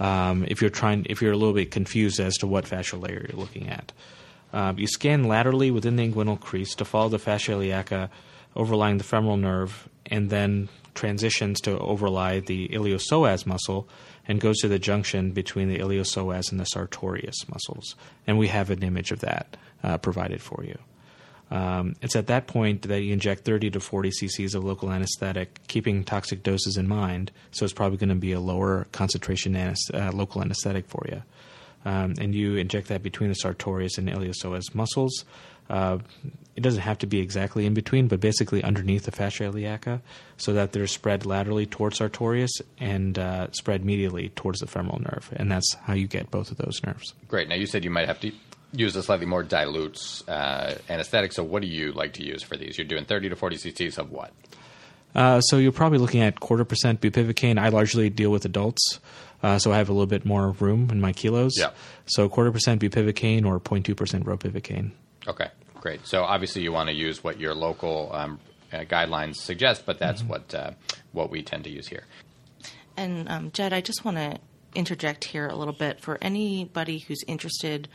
Um, 0.00 0.44
if 0.48 0.60
you're 0.60 0.70
trying, 0.70 1.06
if 1.08 1.22
you're 1.22 1.32
a 1.32 1.36
little 1.36 1.54
bit 1.54 1.70
confused 1.70 2.18
as 2.18 2.36
to 2.38 2.46
what 2.46 2.64
fascial 2.64 3.00
layer 3.00 3.26
you're 3.28 3.38
looking 3.38 3.68
at, 3.68 3.92
um, 4.52 4.78
you 4.78 4.86
scan 4.86 5.24
laterally 5.24 5.70
within 5.70 5.96
the 5.96 6.10
inguinal 6.10 6.40
crease 6.40 6.74
to 6.76 6.84
follow 6.84 7.08
the 7.08 7.18
fascia 7.18 7.52
iliaca 7.52 8.10
overlying 8.56 8.98
the 8.98 9.04
femoral 9.04 9.36
nerve, 9.36 9.88
and 10.06 10.30
then 10.30 10.68
transitions 10.94 11.60
to 11.60 11.78
overlie 11.78 12.40
the 12.40 12.68
iliopsoas 12.68 13.46
muscle 13.46 13.88
and 14.26 14.40
goes 14.40 14.58
to 14.58 14.68
the 14.68 14.78
junction 14.78 15.30
between 15.30 15.68
the 15.68 15.78
iliopsoas 15.78 16.50
and 16.50 16.58
the 16.58 16.64
sartorius 16.64 17.48
muscles. 17.48 17.94
And 18.26 18.38
we 18.38 18.48
have 18.48 18.70
an 18.70 18.82
image 18.82 19.12
of 19.12 19.20
that 19.20 19.56
uh, 19.84 19.98
provided 19.98 20.42
for 20.42 20.64
you. 20.64 20.78
Um, 21.50 21.96
it's 22.00 22.14
at 22.14 22.28
that 22.28 22.46
point 22.46 22.82
that 22.82 23.02
you 23.02 23.12
inject 23.12 23.44
30 23.44 23.70
to 23.70 23.80
40 23.80 24.10
cc's 24.10 24.54
of 24.54 24.64
local 24.64 24.90
anesthetic, 24.92 25.66
keeping 25.66 26.04
toxic 26.04 26.42
doses 26.42 26.76
in 26.76 26.86
mind. 26.86 27.32
So 27.50 27.64
it's 27.64 27.74
probably 27.74 27.98
going 27.98 28.10
to 28.10 28.14
be 28.14 28.32
a 28.32 28.40
lower 28.40 28.86
concentration 28.92 29.56
uh, 29.56 30.10
local 30.12 30.42
anesthetic 30.42 30.86
for 30.86 31.04
you. 31.08 31.22
Um, 31.84 32.14
and 32.20 32.34
you 32.34 32.56
inject 32.56 32.88
that 32.88 33.02
between 33.02 33.30
the 33.30 33.34
sartorius 33.34 33.98
and 33.98 34.08
iliopsoas 34.08 34.74
muscles. 34.74 35.24
Uh, 35.68 35.98
it 36.56 36.62
doesn't 36.62 36.82
have 36.82 36.98
to 36.98 37.06
be 37.06 37.20
exactly 37.20 37.64
in 37.64 37.74
between, 37.74 38.08
but 38.08 38.20
basically 38.20 38.62
underneath 38.62 39.04
the 39.04 39.12
fascia 39.12 39.44
iliaca, 39.44 40.02
so 40.36 40.52
that 40.52 40.72
they're 40.72 40.88
spread 40.88 41.24
laterally 41.24 41.64
towards 41.64 41.98
sartorius 41.98 42.50
and 42.78 43.18
uh, 43.18 43.50
spread 43.52 43.84
medially 43.84 44.34
towards 44.34 44.58
the 44.58 44.66
femoral 44.66 44.98
nerve, 44.98 45.32
and 45.36 45.50
that's 45.50 45.74
how 45.84 45.94
you 45.94 46.08
get 46.08 46.30
both 46.30 46.50
of 46.50 46.56
those 46.58 46.82
nerves. 46.84 47.14
Great. 47.28 47.48
Now 47.48 47.54
you 47.54 47.66
said 47.66 47.84
you 47.84 47.90
might 47.90 48.08
have 48.08 48.20
to 48.20 48.32
use 48.72 48.94
a 48.96 49.02
slightly 49.02 49.26
more 49.26 49.42
dilute 49.42 50.22
uh, 50.28 50.74
anesthetic. 50.88 51.32
So 51.32 51.42
what 51.42 51.62
do 51.62 51.68
you 51.68 51.92
like 51.92 52.14
to 52.14 52.24
use 52.24 52.42
for 52.42 52.56
these? 52.56 52.78
You're 52.78 52.86
doing 52.86 53.04
30 53.04 53.30
to 53.30 53.36
40 53.36 53.56
cc's 53.56 53.98
of 53.98 54.10
what? 54.10 54.32
Uh, 55.14 55.40
so 55.40 55.56
you're 55.56 55.72
probably 55.72 55.98
looking 55.98 56.20
at 56.20 56.38
quarter 56.38 56.64
percent 56.64 57.00
bupivacaine. 57.00 57.58
I 57.58 57.68
largely 57.70 58.10
deal 58.10 58.30
with 58.30 58.44
adults, 58.44 59.00
uh, 59.42 59.58
so 59.58 59.72
I 59.72 59.78
have 59.78 59.88
a 59.88 59.92
little 59.92 60.06
bit 60.06 60.24
more 60.24 60.52
room 60.52 60.88
in 60.90 61.00
my 61.00 61.12
kilos. 61.12 61.54
Yeah. 61.56 61.70
So 62.06 62.28
quarter 62.28 62.52
percent 62.52 62.80
bupivacaine 62.80 63.44
or 63.44 63.58
0.2 63.58 63.96
percent 63.96 64.24
ropivacaine. 64.24 64.92
Okay. 65.26 65.48
Great. 65.80 66.06
So 66.06 66.22
obviously 66.22 66.62
you 66.62 66.72
want 66.72 66.90
to 66.90 66.94
use 66.94 67.24
what 67.24 67.40
your 67.40 67.54
local 67.54 68.10
um, 68.12 68.38
uh, 68.72 68.80
guidelines 68.80 69.36
suggest, 69.36 69.86
but 69.86 69.98
that's 69.98 70.20
mm-hmm. 70.20 70.30
what 70.30 70.54
uh, 70.54 70.70
what 71.12 71.30
we 71.30 71.42
tend 71.42 71.64
to 71.64 71.70
use 71.70 71.88
here. 71.88 72.04
And 72.96 73.28
um, 73.28 73.50
Jed, 73.50 73.72
I 73.72 73.80
just 73.80 74.04
want 74.04 74.18
to 74.18 74.38
interject 74.74 75.24
here 75.24 75.48
a 75.48 75.56
little 75.56 75.74
bit 75.74 76.00
for 76.00 76.18
anybody 76.20 76.98
who's 76.98 77.24
interested 77.26 77.88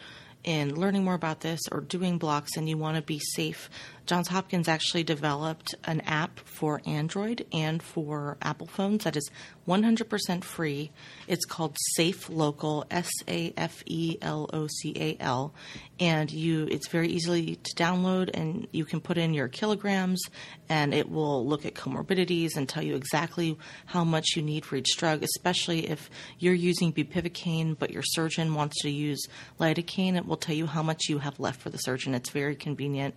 in 0.45 0.79
learning 0.79 1.03
more 1.03 1.15
about 1.15 1.41
this 1.41 1.61
or 1.71 1.81
doing 1.81 2.17
blocks 2.17 2.55
and 2.55 2.69
you 2.69 2.77
want 2.77 2.95
to 2.95 3.01
be 3.01 3.19
safe 3.19 3.69
Johns 4.05 4.27
Hopkins 4.27 4.67
actually 4.67 5.03
developed 5.03 5.73
an 5.85 6.01
app 6.01 6.39
for 6.39 6.79
Android 6.85 7.45
and 7.51 7.81
for 7.81 8.37
Apple 8.41 8.67
phones 8.67 9.03
that 9.03 9.15
is 9.15 9.31
100% 9.67 10.43
free. 10.43 10.91
It's 11.27 11.45
called 11.45 11.75
Safe 11.95 12.29
Local, 12.29 12.85
S 12.91 13.09
A 13.27 13.51
F 13.57 13.81
E 13.87 14.17
L 14.21 14.47
O 14.53 14.67
C 14.67 14.93
A 14.95 15.17
L, 15.19 15.55
and 15.99 16.31
you 16.31 16.67
it's 16.69 16.87
very 16.87 17.07
easily 17.07 17.55
to 17.55 17.75
download 17.75 18.29
and 18.33 18.67
you 18.71 18.85
can 18.85 19.01
put 19.01 19.17
in 19.17 19.33
your 19.33 19.47
kilograms 19.47 20.21
and 20.69 20.93
it 20.93 21.09
will 21.09 21.47
look 21.47 21.65
at 21.65 21.73
comorbidities 21.73 22.55
and 22.55 22.69
tell 22.69 22.83
you 22.83 22.95
exactly 22.95 23.57
how 23.85 24.03
much 24.03 24.35
you 24.35 24.43
need 24.43 24.65
for 24.65 24.75
each 24.75 24.95
drug, 24.97 25.23
especially 25.23 25.89
if 25.89 26.11
you're 26.37 26.53
using 26.53 26.93
bupivacaine 26.93 27.77
but 27.77 27.89
your 27.89 28.03
surgeon 28.03 28.53
wants 28.53 28.81
to 28.83 28.89
use 28.89 29.27
lidocaine, 29.59 30.15
it 30.15 30.27
will 30.27 30.37
tell 30.37 30.55
you 30.55 30.67
how 30.67 30.83
much 30.83 31.09
you 31.09 31.17
have 31.17 31.39
left 31.39 31.59
for 31.59 31.71
the 31.71 31.77
surgeon. 31.77 32.13
It's 32.13 32.29
very 32.29 32.55
convenient 32.55 33.15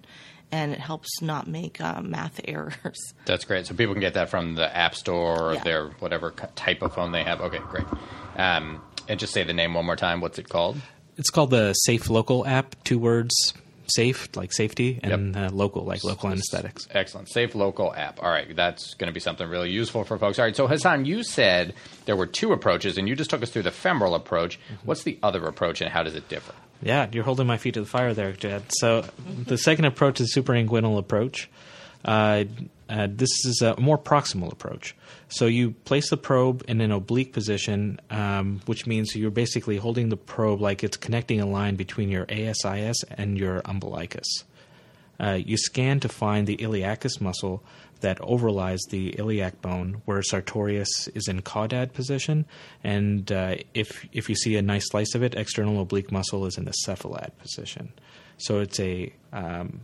and 0.50 0.72
it 0.72 0.80
helps 0.80 1.20
not 1.20 1.46
make 1.46 1.80
uh, 1.80 2.00
math 2.00 2.40
errors. 2.48 3.14
That's 3.24 3.44
great. 3.44 3.66
So 3.66 3.74
people 3.74 3.94
can 3.94 4.00
get 4.00 4.14
that 4.14 4.28
from 4.28 4.54
the 4.54 4.74
App 4.74 4.94
Store 4.94 5.50
or 5.50 5.54
yeah. 5.54 5.62
their 5.64 5.87
whatever 5.98 6.30
type 6.56 6.82
of 6.82 6.94
phone 6.94 7.12
they 7.12 7.24
have. 7.24 7.40
Okay, 7.40 7.61
great. 7.68 7.87
Um, 8.37 8.80
and 9.08 9.18
just 9.18 9.32
say 9.32 9.44
the 9.44 9.52
name 9.52 9.74
one 9.74 9.84
more 9.87 9.96
time. 9.96 10.20
What's 10.20 10.38
it 10.38 10.48
called? 10.48 10.76
It's 11.16 11.30
called 11.30 11.50
the 11.50 11.72
Safe 11.72 12.08
Local 12.08 12.46
app. 12.46 12.76
Two 12.84 12.98
words. 12.98 13.34
safe, 13.94 14.28
like 14.37 14.52
safety, 14.52 15.00
and 15.02 15.34
uh, 15.34 15.48
local, 15.50 15.82
like 15.84 16.04
local 16.04 16.28
anesthetics. 16.28 16.87
Excellent. 16.90 17.28
Safe 17.30 17.54
local 17.54 17.94
app. 17.94 18.22
All 18.22 18.30
right. 18.30 18.54
That's 18.54 18.92
going 18.94 19.08
to 19.08 19.14
be 19.14 19.20
something 19.20 19.48
really 19.48 19.70
useful 19.70 20.04
for 20.04 20.18
folks. 20.18 20.38
All 20.38 20.44
right. 20.44 20.54
So, 20.54 20.66
Hassan, 20.66 21.06
you 21.06 21.22
said 21.22 21.74
there 22.04 22.14
were 22.16 22.26
two 22.26 22.52
approaches, 22.52 22.98
and 22.98 23.08
you 23.08 23.16
just 23.16 23.30
took 23.30 23.42
us 23.42 23.50
through 23.50 23.62
the 23.62 23.70
femoral 23.70 24.14
approach. 24.14 24.58
Mm-hmm. 24.61 24.87
What's 24.87 25.04
the 25.04 25.18
other 25.22 25.46
approach, 25.46 25.80
and 25.80 25.90
how 25.90 26.02
does 26.02 26.14
it 26.14 26.28
differ? 26.28 26.52
Yeah, 26.83 27.09
you're 27.12 27.25
holding 27.25 27.47
my 27.47 27.57
feet 27.57 27.75
to 27.75 27.81
the 27.81 27.87
fire 27.87 28.14
there, 28.14 28.33
Jed. 28.33 28.62
So 28.69 29.05
the 29.45 29.59
second 29.59 29.85
approach 29.85 30.21
is 30.21 30.35
superinguinal 30.35 30.99
approach. 30.99 31.51
Uh, 32.05 32.45
uh, 32.88 33.09
this 33.11 33.31
is 33.45 33.61
a 33.62 33.79
more 33.79 33.99
proximal 33.99 34.53
approach. 34.53 34.95
So 35.29 35.47
you 35.47 35.73
place 35.73 36.09
the 36.09 36.17
probe 36.17 36.64
in 36.69 36.81
an 36.81 36.91
oblique 36.91 37.33
position, 37.33 38.01
um, 38.11 38.61
which 38.67 38.87
means 38.87 39.14
you're 39.14 39.31
basically 39.31 39.77
holding 39.77 40.09
the 40.09 40.17
probe 40.17 40.61
like 40.61 40.83
it's 40.83 40.97
connecting 40.97 41.41
a 41.41 41.47
line 41.47 41.77
between 41.77 42.09
your 42.09 42.25
ASIS 42.29 42.97
and 43.11 43.37
your 43.37 43.61
umbilicus. 43.67 44.45
Uh, 45.20 45.38
you 45.44 45.57
scan 45.57 46.00
to 46.00 46.09
find 46.09 46.46
the 46.46 46.57
iliacus 46.59 47.20
muscle 47.20 47.62
that 48.00 48.18
overlies 48.20 48.78
the 48.90 49.18
iliac 49.18 49.61
bone, 49.61 50.02
where 50.04 50.22
sartorius 50.22 51.09
is 51.09 51.26
in 51.26 51.42
caudad 51.42 51.92
position, 51.92 52.46
and 52.85 53.33
uh, 53.33 53.57
if 53.74 54.07
if 54.12 54.28
you 54.28 54.37
see 54.37 54.57
a 54.57 54.62
nice 54.62 54.88
slice 54.88 55.14
of 55.14 55.22
it, 55.22 55.35
external 55.35 55.81
oblique 55.81 56.12
muscle 56.12 56.46
is 56.46 56.57
in 56.57 56.64
the 56.64 56.74
cephalad 56.87 57.37
position. 57.38 57.92
So 58.37 58.61
it's 58.61 58.78
a 58.78 59.12
um, 59.33 59.81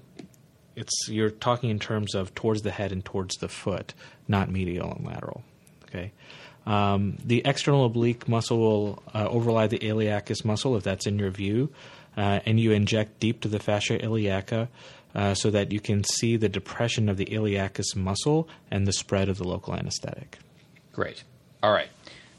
it's 0.76 1.08
you're 1.08 1.30
talking 1.30 1.70
in 1.70 1.78
terms 1.78 2.14
of 2.14 2.34
towards 2.34 2.62
the 2.62 2.70
head 2.70 2.92
and 2.92 3.04
towards 3.04 3.36
the 3.36 3.48
foot, 3.48 3.94
not 4.28 4.50
medial 4.50 4.92
and 4.92 5.04
lateral. 5.04 5.42
Okay. 5.84 6.12
Um, 6.66 7.18
the 7.22 7.42
external 7.44 7.84
oblique 7.84 8.26
muscle 8.26 8.58
will 8.58 9.02
uh, 9.12 9.28
overlie 9.28 9.66
the 9.66 9.78
iliacus 9.78 10.44
muscle 10.44 10.76
if 10.76 10.82
that's 10.82 11.06
in 11.06 11.18
your 11.18 11.30
view, 11.30 11.70
uh, 12.16 12.40
and 12.46 12.58
you 12.58 12.72
inject 12.72 13.20
deep 13.20 13.42
to 13.42 13.48
the 13.48 13.58
fascia 13.58 14.02
iliaca 14.02 14.68
uh, 15.14 15.34
so 15.34 15.50
that 15.50 15.72
you 15.72 15.80
can 15.80 16.04
see 16.04 16.36
the 16.36 16.48
depression 16.48 17.08
of 17.08 17.16
the 17.16 17.26
iliacus 17.26 17.94
muscle 17.94 18.48
and 18.70 18.86
the 18.86 18.92
spread 18.92 19.28
of 19.28 19.38
the 19.38 19.46
local 19.46 19.74
anesthetic. 19.74 20.38
Great. 20.92 21.24
All 21.62 21.72
right. 21.72 21.88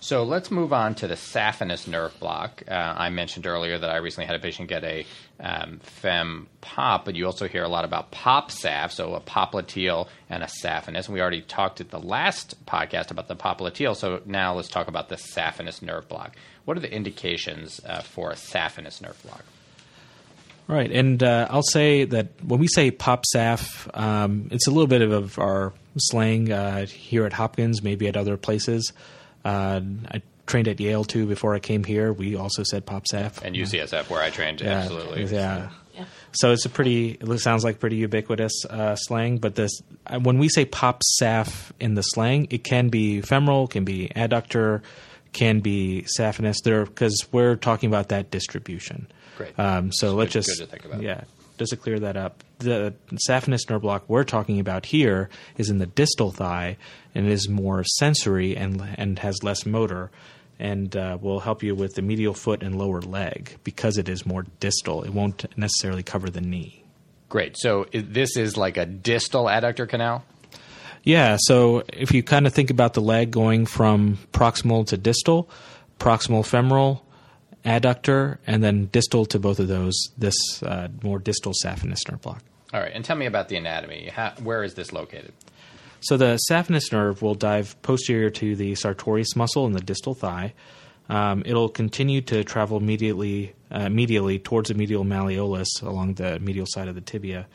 So 0.06 0.24
let's 0.24 0.52
move 0.52 0.72
on 0.72 0.94
to 0.96 1.08
the 1.08 1.16
saphenous 1.16 1.88
nerve 1.88 2.16
block. 2.20 2.62
Uh, 2.68 2.74
I 2.74 3.10
mentioned 3.10 3.48
earlier 3.48 3.80
that 3.80 3.90
I 3.90 3.98
recently 3.98 4.28
had 4.28 4.36
a 4.36 4.40
patient 4.40 4.70
get 4.70 4.84
a 4.84 5.04
um, 5.40 5.80
fem 5.80 6.48
pop, 6.62 7.06
but 7.06 7.16
you 7.16 7.26
also 7.26 7.48
hear 7.48 7.64
a 7.64 7.68
lot 7.68 7.86
about 7.86 8.12
pop 8.12 8.52
saph, 8.52 8.92
so 8.92 9.16
a 9.16 9.20
popliteal 9.20 10.08
and 10.30 10.44
a 10.44 10.46
saphenous. 10.46 11.06
And 11.06 11.16
we 11.16 11.22
already 11.22 11.42
talked 11.42 11.82
at 11.82 11.90
the 11.90 12.00
last 12.00 12.64
podcast 12.68 13.10
about 13.10 13.28
the 13.28 13.36
popliteal, 13.36 13.96
so 13.96 14.22
now 14.26 14.54
let's 14.54 14.70
talk 14.70 14.88
about 14.88 15.10
the 15.10 15.16
saphenous 15.16 15.82
nerve 15.82 16.08
block. 16.08 16.36
What 16.66 16.78
are 16.78 16.82
the 16.82 16.94
indications 16.94 17.82
uh, 17.84 18.02
for 18.02 18.30
a 18.30 18.36
saphenous 18.36 19.02
nerve 19.02 19.20
block? 19.24 19.44
Right, 20.68 20.92
and 20.92 21.22
uh, 21.22 21.48
I'll 21.50 21.62
say 21.62 22.06
that 22.06 22.44
when 22.44 22.60
we 22.60 22.68
say 22.68 22.90
pop 22.90 23.24
saph, 23.34 23.88
um, 23.96 24.48
it's 24.52 24.66
a 24.66 24.72
little 24.72 24.88
bit 24.88 25.04
of 25.04 25.38
our 25.38 25.74
slang 25.98 26.52
uh, 26.52 26.88
here 26.88 27.26
at 27.26 27.34
Hopkins, 27.34 27.84
maybe 27.84 28.08
at 28.08 28.18
other 28.18 28.36
places. 28.36 28.92
Uh, 29.44 29.82
I 30.10 30.24
trained 30.48 30.68
at 30.68 30.80
Yale 30.80 31.04
too 31.04 31.28
before 31.28 31.54
I 31.54 31.60
came 31.60 31.84
here. 31.84 32.12
We 32.12 32.36
also 32.36 32.64
said 32.64 32.86
pop 32.86 33.06
saph. 33.12 33.42
And 33.44 33.56
UCSF, 33.56 34.10
where 34.10 34.22
I 34.22 34.32
trained, 34.32 34.62
Yeah, 34.62 34.80
absolutely. 34.80 35.26
Yeah. 35.26 35.70
So 36.32 36.52
it's 36.52 36.66
a 36.66 36.70
pretty. 36.70 37.12
It 37.12 37.40
sounds 37.40 37.64
like 37.64 37.80
pretty 37.80 37.96
ubiquitous 37.98 38.66
uh, 38.70 38.96
slang, 38.96 39.38
but 39.38 39.56
this 39.56 39.72
uh, 40.06 40.20
when 40.20 40.38
we 40.38 40.50
say 40.50 40.66
pop 40.66 41.02
saph 41.22 41.72
in 41.80 41.96
the 41.96 42.02
slang, 42.02 42.48
it 42.50 42.64
can 42.64 42.90
be 42.90 43.22
femoral, 43.22 43.68
can 43.68 43.86
be 43.86 44.12
adductor, 44.16 44.82
can 45.32 45.62
be 45.62 46.06
saphenous. 46.18 46.58
There 46.64 46.86
because 46.86 47.26
we're 47.32 47.56
talking 47.56 47.88
about 47.88 48.10
that 48.10 48.32
distribution. 48.32 49.08
Great. 49.38 49.58
Um, 49.60 49.92
so 49.92 50.14
let's 50.16 50.34
good- 50.34 50.44
just 50.44 50.60
good 50.60 50.66
to 50.66 50.72
think 50.72 50.86
about. 50.86 51.02
yeah, 51.02 51.22
just 51.58 51.72
to 51.72 51.78
clear 51.78 52.00
that 52.00 52.18
up. 52.18 52.44
The 52.60 52.94
saphenous 53.28 53.70
nerve 53.70 53.82
block 53.82 54.04
we're 54.08 54.24
talking 54.24 54.60
about 54.60 54.86
here 54.88 55.30
is 55.58 55.70
in 55.70 55.78
the 55.78 55.86
distal 55.86 56.32
thigh 56.32 56.78
and 57.14 57.28
is 57.28 57.50
more 57.50 57.84
sensory 57.98 58.56
and 58.56 58.82
and 58.98 59.20
has 59.20 59.44
less 59.44 59.66
motor. 59.66 60.12
And 60.58 60.96
uh, 60.96 61.18
will 61.20 61.42
help 61.42 61.64
you 61.64 61.76
with 61.76 61.96
the 61.96 62.02
medial 62.02 62.34
foot 62.34 62.64
and 62.64 62.78
lower 62.78 63.02
leg 63.02 63.58
because 63.66 63.98
it 63.98 64.08
is 64.08 64.26
more 64.26 64.46
distal. 64.62 65.04
It 65.04 65.10
won't 65.10 65.44
necessarily 65.58 66.02
cover 66.02 66.30
the 66.30 66.40
knee. 66.40 66.82
Great. 67.28 67.58
So 67.58 67.88
this 67.92 68.38
is 68.38 68.56
like 68.56 68.78
a 68.78 68.86
distal 68.86 69.48
adductor 69.48 69.86
canal? 69.90 70.24
Yeah, 71.04 71.36
so 71.42 71.84
if 71.92 72.14
you 72.14 72.24
kind 72.24 72.48
of 72.48 72.54
think 72.54 72.70
about 72.70 72.94
the 72.94 73.02
leg 73.02 73.32
going 73.32 73.66
from 73.66 74.18
proximal 74.32 74.88
to 74.88 74.98
distal, 74.98 75.50
proximal 76.00 76.46
femoral, 76.46 77.05
adductor, 77.66 78.38
and 78.46 78.64
then 78.64 78.86
distal 78.92 79.26
to 79.28 79.40
both 79.40 79.60
of 79.60 79.68
those, 79.68 79.94
this 80.18 80.36
uh, 80.64 80.88
more 81.04 81.20
distal 81.20 81.54
saphenous 81.64 82.00
nerve 82.10 82.22
block. 82.22 82.44
All 82.74 82.80
right. 82.80 82.92
And 82.94 83.04
tell 83.04 83.16
me 83.16 83.26
about 83.26 83.50
the 83.50 83.58
anatomy. 83.58 84.10
How, 84.14 84.34
where 84.42 84.64
is 84.64 84.74
this 84.76 84.92
located? 84.92 85.34
So 86.02 86.18
the 86.18 86.38
saphenous 86.50 86.92
nerve 86.92 87.22
will 87.22 87.36
dive 87.36 87.82
posterior 87.82 88.30
to 88.30 88.56
the 88.56 88.76
sartorius 88.76 89.36
muscle 89.36 89.66
in 89.66 89.72
the 89.72 89.82
distal 89.82 90.14
thigh. 90.14 90.54
Um, 91.10 91.44
it'll 91.46 91.70
continue 91.70 92.22
to 92.22 92.44
travel 92.44 92.80
medially, 92.80 93.54
uh, 93.72 93.86
medially 93.86 94.44
towards 94.44 94.70
the 94.70 94.76
medial 94.76 95.04
malleolus 95.04 95.68
along 95.82 96.16
the 96.16 96.40
medial 96.40 96.66
side 96.68 96.88
of 96.88 96.96
the 96.96 97.02
tibia. 97.02 97.48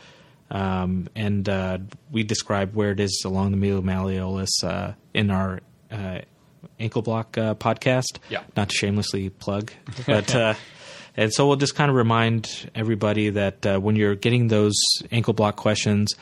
Um, 0.50 1.08
and 1.14 1.48
uh, 1.48 1.78
we 2.10 2.24
describe 2.24 2.74
where 2.74 2.90
it 2.90 3.00
is 3.00 3.22
along 3.24 3.52
the 3.52 3.56
medial 3.56 3.82
malleolus 3.82 4.64
uh, 4.64 4.94
in 5.14 5.30
our 5.30 5.60
uh, 5.90 6.20
ankle 6.78 7.02
block 7.02 7.36
uh, 7.38 7.54
podcast. 7.54 8.18
Yeah. 8.28 8.42
Not 8.56 8.68
to 8.70 8.74
shamelessly 8.74 9.30
plug, 9.30 9.72
but 10.06 10.34
uh, 10.34 10.54
and 11.16 11.32
so 11.32 11.46
we'll 11.46 11.56
just 11.56 11.74
kind 11.74 11.90
of 11.90 11.96
remind 11.96 12.70
everybody 12.74 13.30
that 13.30 13.66
uh, 13.66 13.78
when 13.78 13.96
you're 13.96 14.14
getting 14.14 14.48
those 14.48 14.74
ankle 15.10 15.34
block 15.34 15.56
questions, 15.56 16.14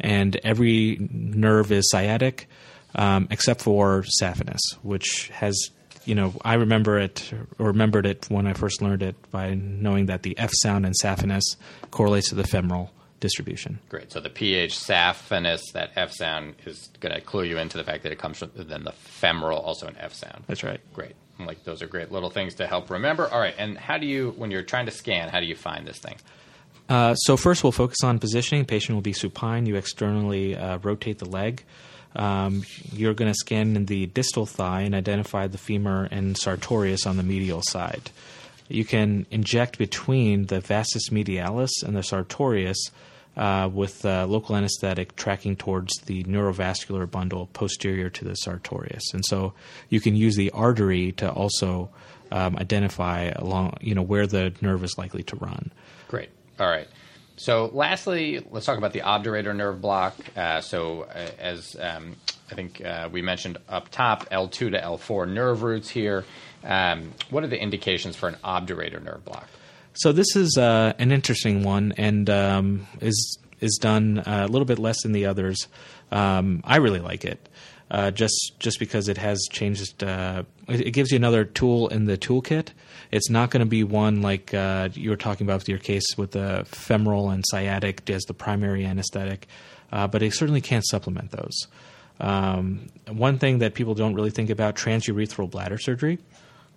and 0.00 0.36
every 0.44 0.98
nerve 1.10 1.72
is 1.72 1.90
sciatic, 1.90 2.48
um, 2.94 3.28
except 3.30 3.60
for 3.62 4.02
saphenous, 4.02 4.60
which 4.82 5.28
has 5.32 5.70
you 6.04 6.14
know 6.14 6.34
I 6.44 6.54
remember 6.54 6.98
it 6.98 7.32
or 7.58 7.66
remembered 7.66 8.06
it 8.06 8.26
when 8.28 8.46
I 8.46 8.52
first 8.52 8.80
learned 8.82 9.02
it 9.02 9.16
by 9.30 9.54
knowing 9.54 10.06
that 10.06 10.22
the 10.22 10.38
F 10.38 10.50
sound 10.62 10.86
in 10.86 10.92
saphenous 10.92 11.56
correlates 11.90 12.30
to 12.30 12.34
the 12.34 12.44
femoral 12.44 12.92
distribution. 13.20 13.78
Great. 13.88 14.12
So 14.12 14.20
the 14.20 14.30
pH 14.30 14.74
saphenous, 14.74 15.60
that 15.72 15.92
F 15.96 16.12
sound, 16.12 16.54
is 16.64 16.88
going 17.00 17.14
to 17.14 17.20
clue 17.20 17.44
you 17.44 17.58
into 17.58 17.78
the 17.78 17.84
fact 17.84 18.02
that 18.02 18.12
it 18.12 18.18
comes 18.18 18.38
from 18.38 18.50
then 18.54 18.84
the 18.84 18.92
femoral, 18.92 19.58
also 19.58 19.86
an 19.86 19.96
F 19.98 20.14
sound. 20.14 20.44
That's 20.46 20.62
right. 20.62 20.80
Great. 20.92 21.14
I'm 21.38 21.46
like 21.46 21.64
those 21.64 21.82
are 21.82 21.86
great 21.86 22.10
little 22.10 22.30
things 22.30 22.54
to 22.56 22.66
help 22.66 22.90
remember. 22.90 23.28
All 23.28 23.40
right. 23.40 23.54
And 23.58 23.76
how 23.76 23.98
do 23.98 24.06
you, 24.06 24.32
when 24.36 24.50
you're 24.50 24.62
trying 24.62 24.86
to 24.86 24.92
scan, 24.92 25.28
how 25.28 25.40
do 25.40 25.46
you 25.46 25.56
find 25.56 25.86
this 25.86 25.98
thing? 25.98 26.16
Uh, 26.88 27.14
so 27.14 27.36
first, 27.36 27.64
we'll 27.64 27.72
focus 27.72 27.98
on 28.04 28.18
positioning. 28.18 28.64
Patient 28.64 28.94
will 28.94 29.02
be 29.02 29.12
supine. 29.12 29.66
You 29.66 29.76
externally 29.76 30.56
uh, 30.56 30.78
rotate 30.78 31.18
the 31.18 31.28
leg. 31.28 31.64
Um, 32.14 32.64
you're 32.92 33.12
going 33.12 33.30
to 33.30 33.34
scan 33.34 33.76
in 33.76 33.86
the 33.86 34.06
distal 34.06 34.46
thigh 34.46 34.82
and 34.82 34.94
identify 34.94 35.48
the 35.48 35.58
femur 35.58 36.08
and 36.10 36.36
sartorius 36.36 37.06
on 37.06 37.16
the 37.16 37.22
medial 37.22 37.60
side. 37.62 38.10
You 38.68 38.84
can 38.84 39.26
inject 39.30 39.78
between 39.78 40.46
the 40.46 40.60
vastus 40.60 41.10
medialis 41.10 41.70
and 41.84 41.96
the 41.96 42.02
sartorius 42.02 42.90
uh, 43.36 43.68
with 43.72 44.04
uh, 44.04 44.26
local 44.26 44.56
anesthetic 44.56 45.14
tracking 45.16 45.56
towards 45.56 45.92
the 46.06 46.24
neurovascular 46.24 47.10
bundle 47.10 47.46
posterior 47.52 48.08
to 48.10 48.24
the 48.24 48.34
sartorius. 48.34 49.12
And 49.12 49.24
so 49.24 49.52
you 49.88 50.00
can 50.00 50.16
use 50.16 50.36
the 50.36 50.50
artery 50.50 51.12
to 51.12 51.30
also 51.30 51.90
um, 52.32 52.56
identify 52.56 53.32
along, 53.36 53.76
you 53.80 53.94
know, 53.94 54.02
where 54.02 54.26
the 54.26 54.54
nerve 54.60 54.82
is 54.82 54.96
likely 54.96 55.22
to 55.24 55.36
run. 55.36 55.70
Great. 56.08 56.30
All 56.58 56.68
right. 56.68 56.88
So, 57.38 57.70
lastly, 57.74 58.44
let's 58.50 58.64
talk 58.64 58.78
about 58.78 58.94
the 58.94 59.00
obturator 59.00 59.54
nerve 59.54 59.82
block. 59.82 60.16
Uh, 60.34 60.62
so, 60.62 61.02
uh, 61.02 61.28
as 61.38 61.76
um, 61.78 62.16
I 62.50 62.54
think 62.54 62.82
uh, 62.82 63.10
we 63.12 63.20
mentioned 63.20 63.58
up 63.68 63.90
top, 63.90 64.30
L2 64.30 64.50
to 64.50 64.80
L4 64.80 65.28
nerve 65.28 65.62
roots 65.62 65.90
here. 65.90 66.24
Um, 66.66 67.12
what 67.30 67.44
are 67.44 67.46
the 67.46 67.60
indications 67.60 68.16
for 68.16 68.28
an 68.28 68.36
obturator 68.44 69.02
nerve 69.02 69.24
block? 69.24 69.48
So 69.94 70.12
this 70.12 70.36
is 70.36 70.58
uh, 70.58 70.92
an 70.98 71.12
interesting 71.12 71.62
one, 71.62 71.94
and 71.96 72.28
um, 72.28 72.86
is 73.00 73.38
is 73.60 73.78
done 73.80 74.18
uh, 74.18 74.44
a 74.46 74.48
little 74.48 74.66
bit 74.66 74.78
less 74.78 75.02
than 75.02 75.12
the 75.12 75.26
others. 75.26 75.68
Um, 76.12 76.60
I 76.64 76.76
really 76.76 77.00
like 77.00 77.24
it, 77.24 77.48
uh, 77.90 78.10
just 78.10 78.56
just 78.58 78.78
because 78.78 79.08
it 79.08 79.16
has 79.16 79.46
changed. 79.50 80.04
Uh, 80.04 80.42
it, 80.68 80.88
it 80.88 80.90
gives 80.90 81.12
you 81.12 81.16
another 81.16 81.44
tool 81.44 81.88
in 81.88 82.04
the 82.04 82.18
toolkit. 82.18 82.68
It's 83.10 83.30
not 83.30 83.50
going 83.50 83.60
to 83.60 83.66
be 83.66 83.84
one 83.84 84.20
like 84.20 84.52
uh, 84.52 84.90
you 84.92 85.08
were 85.08 85.16
talking 85.16 85.46
about 85.46 85.60
with 85.60 85.68
your 85.68 85.78
case 85.78 86.04
with 86.18 86.32
the 86.32 86.66
femoral 86.66 87.30
and 87.30 87.44
sciatic 87.46 88.10
as 88.10 88.24
the 88.24 88.34
primary 88.34 88.84
anesthetic, 88.84 89.46
uh, 89.92 90.08
but 90.08 90.22
it 90.22 90.34
certainly 90.34 90.60
can't 90.60 90.84
supplement 90.84 91.30
those. 91.30 91.68
Um, 92.18 92.88
one 93.08 93.38
thing 93.38 93.58
that 93.58 93.74
people 93.74 93.94
don't 93.94 94.14
really 94.14 94.30
think 94.30 94.50
about 94.50 94.74
transurethral 94.74 95.50
bladder 95.50 95.78
surgery 95.78 96.18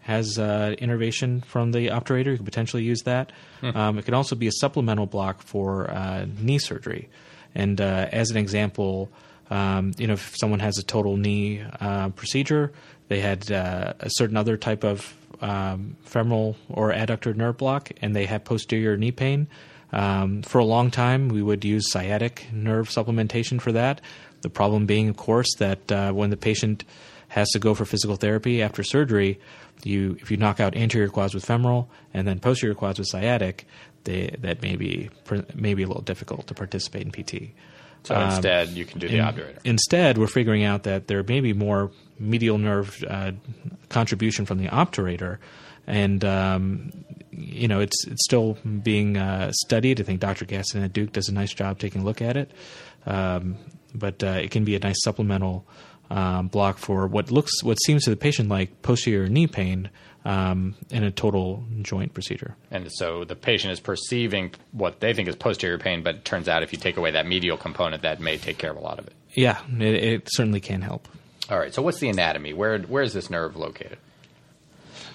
has 0.10 0.38
uh, 0.38 0.76
innervation 0.80 1.42
from 1.42 1.72
the 1.72 1.88
obturator. 1.88 2.32
You 2.32 2.38
could 2.38 2.46
potentially 2.46 2.84
use 2.84 3.04
that. 3.04 3.32
Um, 3.76 3.98
it 3.98 4.06
could 4.06 4.14
also 4.14 4.36
be 4.36 4.48
a 4.48 4.52
supplemental 4.52 5.06
block 5.06 5.42
for 5.42 5.90
uh, 5.90 6.26
knee 6.40 6.60
surgery. 6.60 7.10
And 7.56 7.80
uh, 7.80 8.08
as 8.12 8.32
an 8.32 8.38
example, 8.38 9.10
um, 9.50 9.94
you 9.98 10.08
know, 10.08 10.14
if 10.14 10.36
someone 10.38 10.60
has 10.60 10.78
a 10.78 10.84
total 10.84 11.18
knee 11.18 11.64
uh, 11.80 12.10
procedure, 12.10 12.72
they 13.08 13.20
had 13.22 13.52
uh, 13.52 13.94
a 14.00 14.10
certain 14.10 14.38
other 14.38 14.58
type 14.58 14.84
of 14.84 15.16
um, 15.42 15.96
femoral 16.04 16.56
or 16.70 16.92
adductor 16.92 17.36
nerve 17.36 17.58
block, 17.58 17.92
and 18.02 18.16
they 18.16 18.26
have 18.26 18.44
posterior 18.44 18.98
knee 18.98 19.12
pain. 19.12 19.48
Um, 19.92 20.44
for 20.44 20.60
a 20.60 20.66
long 20.66 20.92
time, 20.92 21.30
we 21.30 21.42
would 21.42 21.66
use 21.66 21.92
sciatic 21.92 22.48
nerve 22.52 22.90
supplementation 22.90 23.60
for 23.60 23.72
that. 23.72 24.02
The 24.42 24.50
problem 24.50 24.86
being, 24.86 25.10
of 25.10 25.18
course, 25.18 25.50
that 25.58 25.92
uh, 25.92 26.12
when 26.12 26.30
the 26.30 26.38
patient 26.38 26.84
has 27.30 27.50
to 27.50 27.60
go 27.60 27.74
for 27.74 27.86
physical 27.86 28.16
therapy 28.16 28.62
after 28.62 28.84
surgery, 28.84 29.40
you 29.84 30.18
if 30.20 30.30
you 30.30 30.38
knock 30.38 30.60
out 30.60 30.76
anterior 30.76 31.10
quads 31.10 31.34
with 31.34 31.46
femoral 31.46 31.90
and 32.14 32.28
then 32.28 32.40
posterior 32.40 32.76
quads 32.76 33.00
with 33.00 33.08
sciatic, 33.08 33.66
they, 34.04 34.36
that 34.40 34.62
may 34.62 34.76
be 34.76 35.10
may 35.56 35.74
be 35.74 35.84
a 35.84 35.88
little 35.88 36.02
difficult 36.02 36.48
to 36.48 36.54
participate 36.54 37.04
in 37.04 37.12
PT. 37.12 37.54
So 38.04 38.16
um, 38.16 38.30
instead, 38.30 38.70
you 38.70 38.86
can 38.86 39.00
do 39.00 39.08
the 39.08 39.18
in, 39.18 39.24
obturator. 39.26 39.58
Instead, 39.64 40.18
we're 40.18 40.28
figuring 40.28 40.64
out 40.64 40.84
that 40.84 41.08
there 41.08 41.24
may 41.24 41.42
be 41.42 41.54
more 41.54 41.92
medial 42.18 42.58
nerve 42.58 43.04
uh, 43.08 43.32
contribution 43.90 44.46
from 44.46 44.58
the 44.58 44.68
obturator, 44.68 45.38
and 45.86 46.24
um, 46.24 46.92
you 47.32 47.68
know 47.68 47.80
it's 47.80 48.08
it's 48.08 48.24
still 48.24 48.58
being 48.84 49.18
uh, 49.18 49.52
studied. 49.54 50.00
I 50.00 50.04
think 50.04 50.20
Dr. 50.20 50.46
Gaston 50.46 50.84
at 50.84 50.94
Duke 50.94 51.12
does 51.12 51.30
a 51.30 51.34
nice 51.34 51.54
job 51.54 51.80
taking 51.80 52.02
a 52.02 52.06
look 52.06 52.22
at 52.22 52.38
it, 52.38 52.52
um, 53.06 53.58
but 53.94 54.24
uh, 54.24 54.40
it 54.42 54.52
can 54.52 54.64
be 54.64 54.76
a 54.76 54.80
nice 54.80 55.04
supplemental 55.04 55.66
um, 56.10 56.48
block 56.48 56.78
for 56.78 57.08
what 57.08 57.32
looks 57.32 57.64
what 57.64 57.78
seems 57.86 58.04
to 58.06 58.10
the 58.10 58.16
patient 58.16 58.50
like 58.50 58.82
posterior 58.82 59.28
knee 59.28 59.48
pain 59.48 59.90
um, 60.26 60.76
in 60.90 61.04
a 61.04 61.12
total 61.12 61.64
joint 61.82 62.14
procedure. 62.14 62.56
And 62.72 62.92
so 62.92 63.24
the 63.24 63.36
patient 63.36 63.74
is 63.74 63.80
perceiving 63.80 64.54
what 64.72 65.00
they 65.00 65.14
think 65.14 65.28
is 65.28 65.36
posterior 65.36 65.78
pain, 65.78 66.04
but 66.04 66.16
it 66.16 66.26
turns 66.26 66.48
out 66.48 66.64
if 66.64 66.74
you 66.74 66.80
take 66.80 66.98
away 66.98 67.12
that 67.12 67.26
medial 67.26 67.58
component, 67.58 68.04
that 68.04 68.20
may 68.20 68.38
take 68.38 68.58
care 68.58 68.72
of 68.72 68.78
a 68.78 68.82
lot 68.82 69.00
of 69.00 69.08
it. 69.08 69.14
Yeah, 69.34 69.60
it, 69.78 70.04
it 70.04 70.28
certainly 70.32 70.60
can 70.60 70.82
help. 70.82 71.08
All 71.50 71.58
right. 71.58 71.74
So 71.74 71.82
what's 71.82 72.00
the 72.00 72.10
anatomy? 72.10 72.54
Where 72.54 72.80
where 72.80 73.04
is 73.04 73.14
this 73.14 73.30
nerve 73.30 73.56
located? 73.56 73.98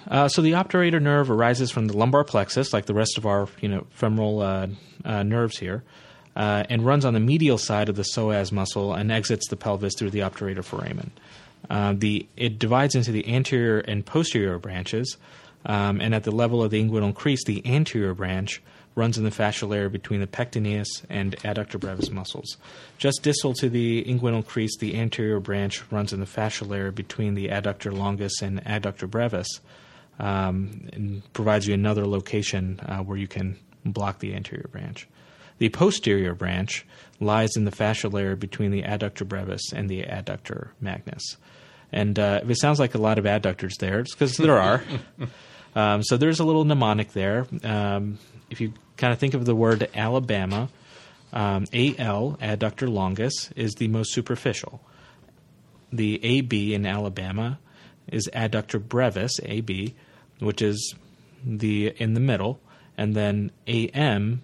Uh, 0.09 0.29
so 0.29 0.43
the 0.43 0.53
obturator 0.53 1.01
nerve 1.01 1.31
arises 1.31 1.71
from 1.71 1.87
the 1.87 1.97
lumbar 1.97 2.25
plexus, 2.25 2.73
like 2.73 2.87
the 2.87 2.95
rest 2.95 3.17
of 3.19 3.27
our 3.27 3.49
you 3.61 3.69
know 3.69 3.87
femoral 3.91 4.41
uh, 4.41 4.67
uh, 5.05 5.23
nerves 5.23 5.59
here, 5.59 5.85
uh, 6.37 6.65
and 6.69 6.85
runs 6.85 7.05
on 7.05 7.15
the 7.15 7.21
medial 7.21 7.59
side 7.59 7.89
of 7.89 7.97
the 7.97 8.03
psoas 8.03 8.53
muscle 8.53 8.95
and 8.95 9.13
exits 9.13 9.49
the 9.49 9.57
pelvis 9.57 9.95
through 9.97 10.11
the 10.11 10.21
obturator 10.21 10.65
foramen. 10.65 11.11
Uh, 11.71 11.95
the 11.97 12.27
it 12.37 12.59
divides 12.59 12.95
into 12.95 13.13
the 13.13 13.27
anterior 13.33 13.79
and 13.81 14.05
posterior 14.05 14.59
branches, 14.59 15.17
um, 15.67 16.01
and 16.01 16.15
at 16.15 16.25
the 16.25 16.31
level 16.31 16.63
of 16.63 16.71
the 16.71 16.83
inguinal 16.83 17.15
crease, 17.15 17.45
the 17.45 17.65
anterior 17.67 18.15
branch 18.15 18.63
runs 18.95 19.19
in 19.19 19.25
the 19.25 19.31
fascial 19.31 19.69
layer 19.69 19.89
between 19.89 20.21
the 20.21 20.27
pectineus 20.27 21.03
and 21.09 21.37
adductor 21.39 21.81
brevis 21.81 22.11
muscles. 22.11 22.57
Just 22.99 23.23
distal 23.23 23.53
to 23.55 23.69
the 23.69 24.05
inguinal 24.05 24.47
crease, 24.47 24.77
the 24.79 24.97
anterior 24.97 25.41
branch 25.41 25.83
runs 25.91 26.13
in 26.13 26.21
the 26.21 26.27
fascial 26.27 26.69
layer 26.69 26.91
between 26.91 27.35
the 27.35 27.49
adductor 27.49 27.97
longus 27.97 28.41
and 28.41 28.63
adductor 28.65 29.11
brevis, 29.11 29.49
um, 30.19 30.89
and 30.93 31.23
provides 31.33 31.67
you 31.67 31.75
another 31.75 32.07
location 32.07 32.79
uh, 32.87 32.99
where 32.99 33.19
you 33.19 33.27
can 33.27 33.59
block 33.85 34.21
the 34.21 34.35
anterior 34.35 34.69
branch. 34.71 35.09
The 35.59 35.69
posterior 35.69 36.35
branch 36.35 36.85
lies 37.21 37.57
in 37.57 37.65
the 37.65 37.71
fascial 37.71 38.13
layer 38.13 38.37
between 38.37 38.71
the 38.71 38.83
adductor 38.83 39.27
brevis 39.27 39.73
and 39.73 39.89
the 39.89 40.03
adductor 40.03 40.71
magnus. 40.81 41.37
And 41.93 42.19
uh, 42.19 42.41
if 42.43 42.51
it 42.51 42.61
sounds 42.61 42.81
like 42.81 42.95
a 42.95 42.99
lot 42.99 43.19
of 43.19 43.25
adductors 43.25 43.77
there, 43.79 44.01
it's 44.01 44.13
because 44.13 44.37
there 44.37 44.59
are. 44.59 44.83
um, 45.77 46.03
so 46.03 46.17
there's 46.17 46.41
a 46.41 46.45
little 46.45 46.65
mnemonic 46.65 47.13
there. 47.13 47.47
Um, 47.63 48.19
if 48.51 48.61
you 48.61 48.73
kind 48.97 49.13
of 49.13 49.19
think 49.19 49.35
of 49.35 49.45
the 49.45 49.55
word 49.55 49.89
Alabama, 49.95 50.69
um, 51.33 51.67
AL, 51.73 52.39
adductor 52.41 52.89
longus, 52.89 53.51
is 53.55 53.75
the 53.75 53.89
most 53.89 54.13
superficial. 54.13 54.81
The 55.93 56.25
AB 56.25 56.75
in 56.75 56.85
Alabama 56.85 57.61
is 58.11 58.29
adductor 58.35 58.83
brevis, 58.83 59.39
AB, 59.45 59.95
which 60.41 60.63
is 60.63 60.95
the 61.45 61.95
in 61.97 62.15
the 62.15 62.21
middle, 62.21 62.61
and 62.97 63.15
then 63.15 63.53
AM 63.67 64.43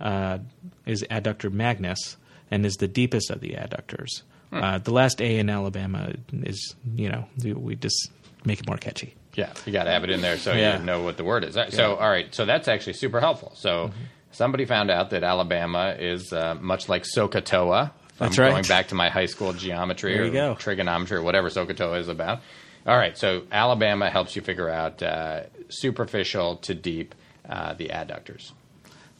uh, 0.00 0.38
is 0.86 1.04
adductor 1.10 1.52
magnus 1.52 2.16
and 2.50 2.66
is 2.66 2.74
the 2.74 2.88
deepest 2.88 3.30
of 3.30 3.40
the 3.40 3.50
adductors. 3.50 4.22
Hmm. 4.50 4.62
Uh, 4.62 4.78
the 4.78 4.92
last 4.92 5.20
A 5.20 5.38
in 5.38 5.48
Alabama 5.48 6.12
is, 6.32 6.74
you 6.96 7.08
know, 7.08 7.26
we 7.42 7.76
just 7.76 8.10
make 8.44 8.60
it 8.60 8.66
more 8.66 8.76
catchy. 8.76 9.14
Yeah, 9.34 9.52
you 9.64 9.72
got 9.72 9.84
to 9.84 9.90
have 9.90 10.02
it 10.02 10.10
in 10.10 10.22
there 10.22 10.38
so 10.38 10.52
yeah. 10.52 10.78
you 10.78 10.84
know 10.84 11.02
what 11.02 11.16
the 11.16 11.24
word 11.24 11.44
is. 11.44 11.54
So, 11.54 11.62
yeah. 11.68 11.84
all 11.86 12.10
right, 12.10 12.34
so 12.34 12.44
that's 12.44 12.66
actually 12.66 12.94
super 12.94 13.20
helpful. 13.20 13.52
So, 13.54 13.88
mm-hmm. 13.88 14.00
somebody 14.32 14.64
found 14.64 14.90
out 14.90 15.10
that 15.10 15.22
Alabama 15.22 15.94
is 15.98 16.32
uh, 16.32 16.56
much 16.60 16.88
like 16.88 17.04
SOHCAHTOA. 17.04 17.92
That's 18.18 18.38
right. 18.38 18.50
Going 18.50 18.64
back 18.64 18.88
to 18.88 18.96
my 18.96 19.08
high 19.08 19.26
school 19.26 19.52
geometry 19.52 20.18
or 20.18 20.30
go. 20.30 20.54
trigonometry 20.56 21.16
or 21.16 21.22
whatever 21.22 21.48
SOHCAHTOA 21.48 22.00
is 22.00 22.08
about. 22.08 22.40
All 22.86 22.96
right, 22.96 23.16
so 23.16 23.42
Alabama 23.52 24.10
helps 24.10 24.34
you 24.34 24.42
figure 24.42 24.68
out 24.68 25.02
uh, 25.02 25.44
superficial 25.68 26.56
to 26.56 26.74
deep 26.74 27.14
uh, 27.48 27.74
the 27.74 27.88
adductors. 27.88 28.52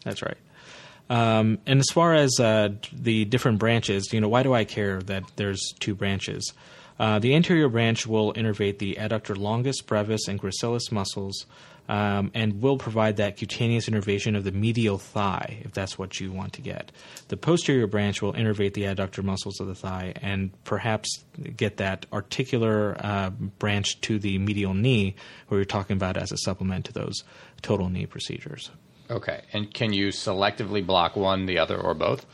That's 0.05 0.23
right. 0.23 0.39
Um, 1.11 1.59
and 1.67 1.81
as 1.81 1.89
far 1.93 2.15
as 2.15 2.39
uh, 2.39 2.71
the 2.93 3.25
different 3.25 3.59
branches, 3.59 4.13
you 4.13 4.21
know, 4.21 4.29
why 4.29 4.45
do 4.45 4.55
I 4.55 4.65
care 4.65 5.03
that 5.03 5.25
there's 5.35 5.75
two 5.81 5.97
branches? 5.97 6.55
Uh, 7.01 7.19
the 7.19 7.35
anterior 7.35 7.69
branch 7.69 8.07
will 8.07 8.33
innervate 8.35 8.79
the 8.79 8.95
adductor 8.95 9.37
longus, 9.37 9.81
brevis, 9.81 10.29
and 10.29 10.41
gracilis 10.41 10.93
muscles, 10.93 11.47
um, 11.89 12.31
and 12.35 12.63
will 12.63 12.79
provide 12.79 13.17
that 13.17 13.37
cutaneous 13.37 13.89
innervation 13.89 14.37
of 14.37 14.45
the 14.45 14.53
medial 14.53 14.99
thigh, 14.99 15.59
if 15.65 15.73
that's 15.73 15.99
what 15.99 16.21
you 16.21 16.31
want 16.31 16.53
to 16.53 16.61
get. 16.61 16.93
The 17.27 17.37
posterior 17.37 17.89
branch 17.89 18.23
will 18.23 18.35
innervate 18.35 18.75
the 18.75 18.83
adductor 18.83 19.25
muscles 19.25 19.59
of 19.59 19.67
the 19.67 19.75
thigh 19.75 20.13
and 20.23 20.53
perhaps 20.63 21.25
get 21.57 21.79
that 21.79 22.07
articular 22.13 22.97
uh, 23.01 23.31
branch 23.31 24.01
to 24.03 24.21
the 24.21 24.39
medial 24.39 24.75
knee, 24.75 25.17
where 25.49 25.59
you're 25.59 25.65
talking 25.65 25.97
about 25.97 26.17
as 26.17 26.31
a 26.31 26.37
supplement 26.37 26.85
to 26.85 26.93
those 26.93 27.25
total 27.63 27.89
knee 27.89 28.07
procedures. 28.07 28.71
Okay. 29.11 29.43
And 29.53 29.73
can 29.73 29.93
you 29.93 30.09
selectively 30.09 30.87
block 30.87 31.17
one, 31.17 31.47
the 31.47 31.59
other, 31.59 31.79
or 31.79 31.95
both? 31.95 32.25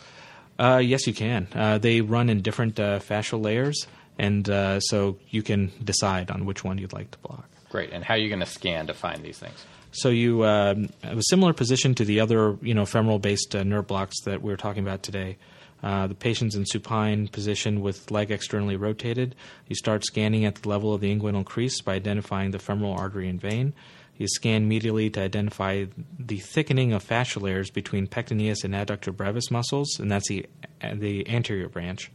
Uh, 0.58 0.80
yes, 0.82 1.06
you 1.06 1.14
can. 1.14 1.48
Uh, 1.54 1.78
they 1.78 2.00
run 2.00 2.28
in 2.28 2.42
different 2.42 2.78
uh, 2.78 2.98
fascial 2.98 3.42
layers, 3.42 3.86
and 4.18 4.48
uh, 4.48 4.80
so 4.80 5.18
you 5.30 5.42
can 5.42 5.72
decide 5.82 6.30
on 6.30 6.44
which 6.46 6.64
one 6.64 6.78
you'd 6.78 6.92
like 6.92 7.10
to 7.10 7.18
block. 7.18 7.48
Great. 7.70 7.92
And 7.92 8.04
how 8.04 8.14
are 8.14 8.18
you 8.18 8.28
going 8.28 8.40
to 8.40 8.46
scan 8.46 8.86
to 8.86 8.94
find 8.94 9.22
these 9.22 9.38
things? 9.38 9.64
So 9.92 10.10
you 10.10 10.44
um, 10.44 10.90
have 11.02 11.18
a 11.18 11.22
similar 11.22 11.52
position 11.52 11.94
to 11.94 12.04
the 12.04 12.20
other, 12.20 12.58
you 12.60 12.74
know, 12.74 12.84
femoral-based 12.84 13.56
uh, 13.56 13.62
nerve 13.64 13.86
blocks 13.86 14.20
that 14.24 14.42
we 14.42 14.52
are 14.52 14.56
talking 14.56 14.82
about 14.82 15.02
today. 15.02 15.38
Uh, 15.82 16.06
the 16.06 16.14
patient's 16.14 16.54
in 16.54 16.64
supine 16.66 17.28
position 17.28 17.80
with 17.80 18.10
leg 18.10 18.30
externally 18.30 18.76
rotated. 18.76 19.34
You 19.68 19.76
start 19.76 20.04
scanning 20.04 20.44
at 20.44 20.56
the 20.56 20.68
level 20.68 20.94
of 20.94 21.00
the 21.00 21.14
inguinal 21.14 21.44
crease 21.44 21.80
by 21.80 21.94
identifying 21.94 22.50
the 22.50 22.58
femoral 22.58 22.92
artery 22.92 23.28
and 23.28 23.40
vein. 23.40 23.74
You 24.18 24.28
scan 24.28 24.68
medially 24.68 25.12
to 25.12 25.20
identify 25.20 25.86
the 26.18 26.38
thickening 26.38 26.92
of 26.92 27.06
fascial 27.06 27.42
layers 27.42 27.70
between 27.70 28.06
pectineus 28.06 28.64
and 28.64 28.74
adductor 28.74 29.14
brevis 29.14 29.50
muscles, 29.50 29.98
and 30.00 30.10
that's 30.10 30.28
the 30.28 30.46
the 30.94 31.28
anterior 31.28 31.68
branch. 31.68 32.10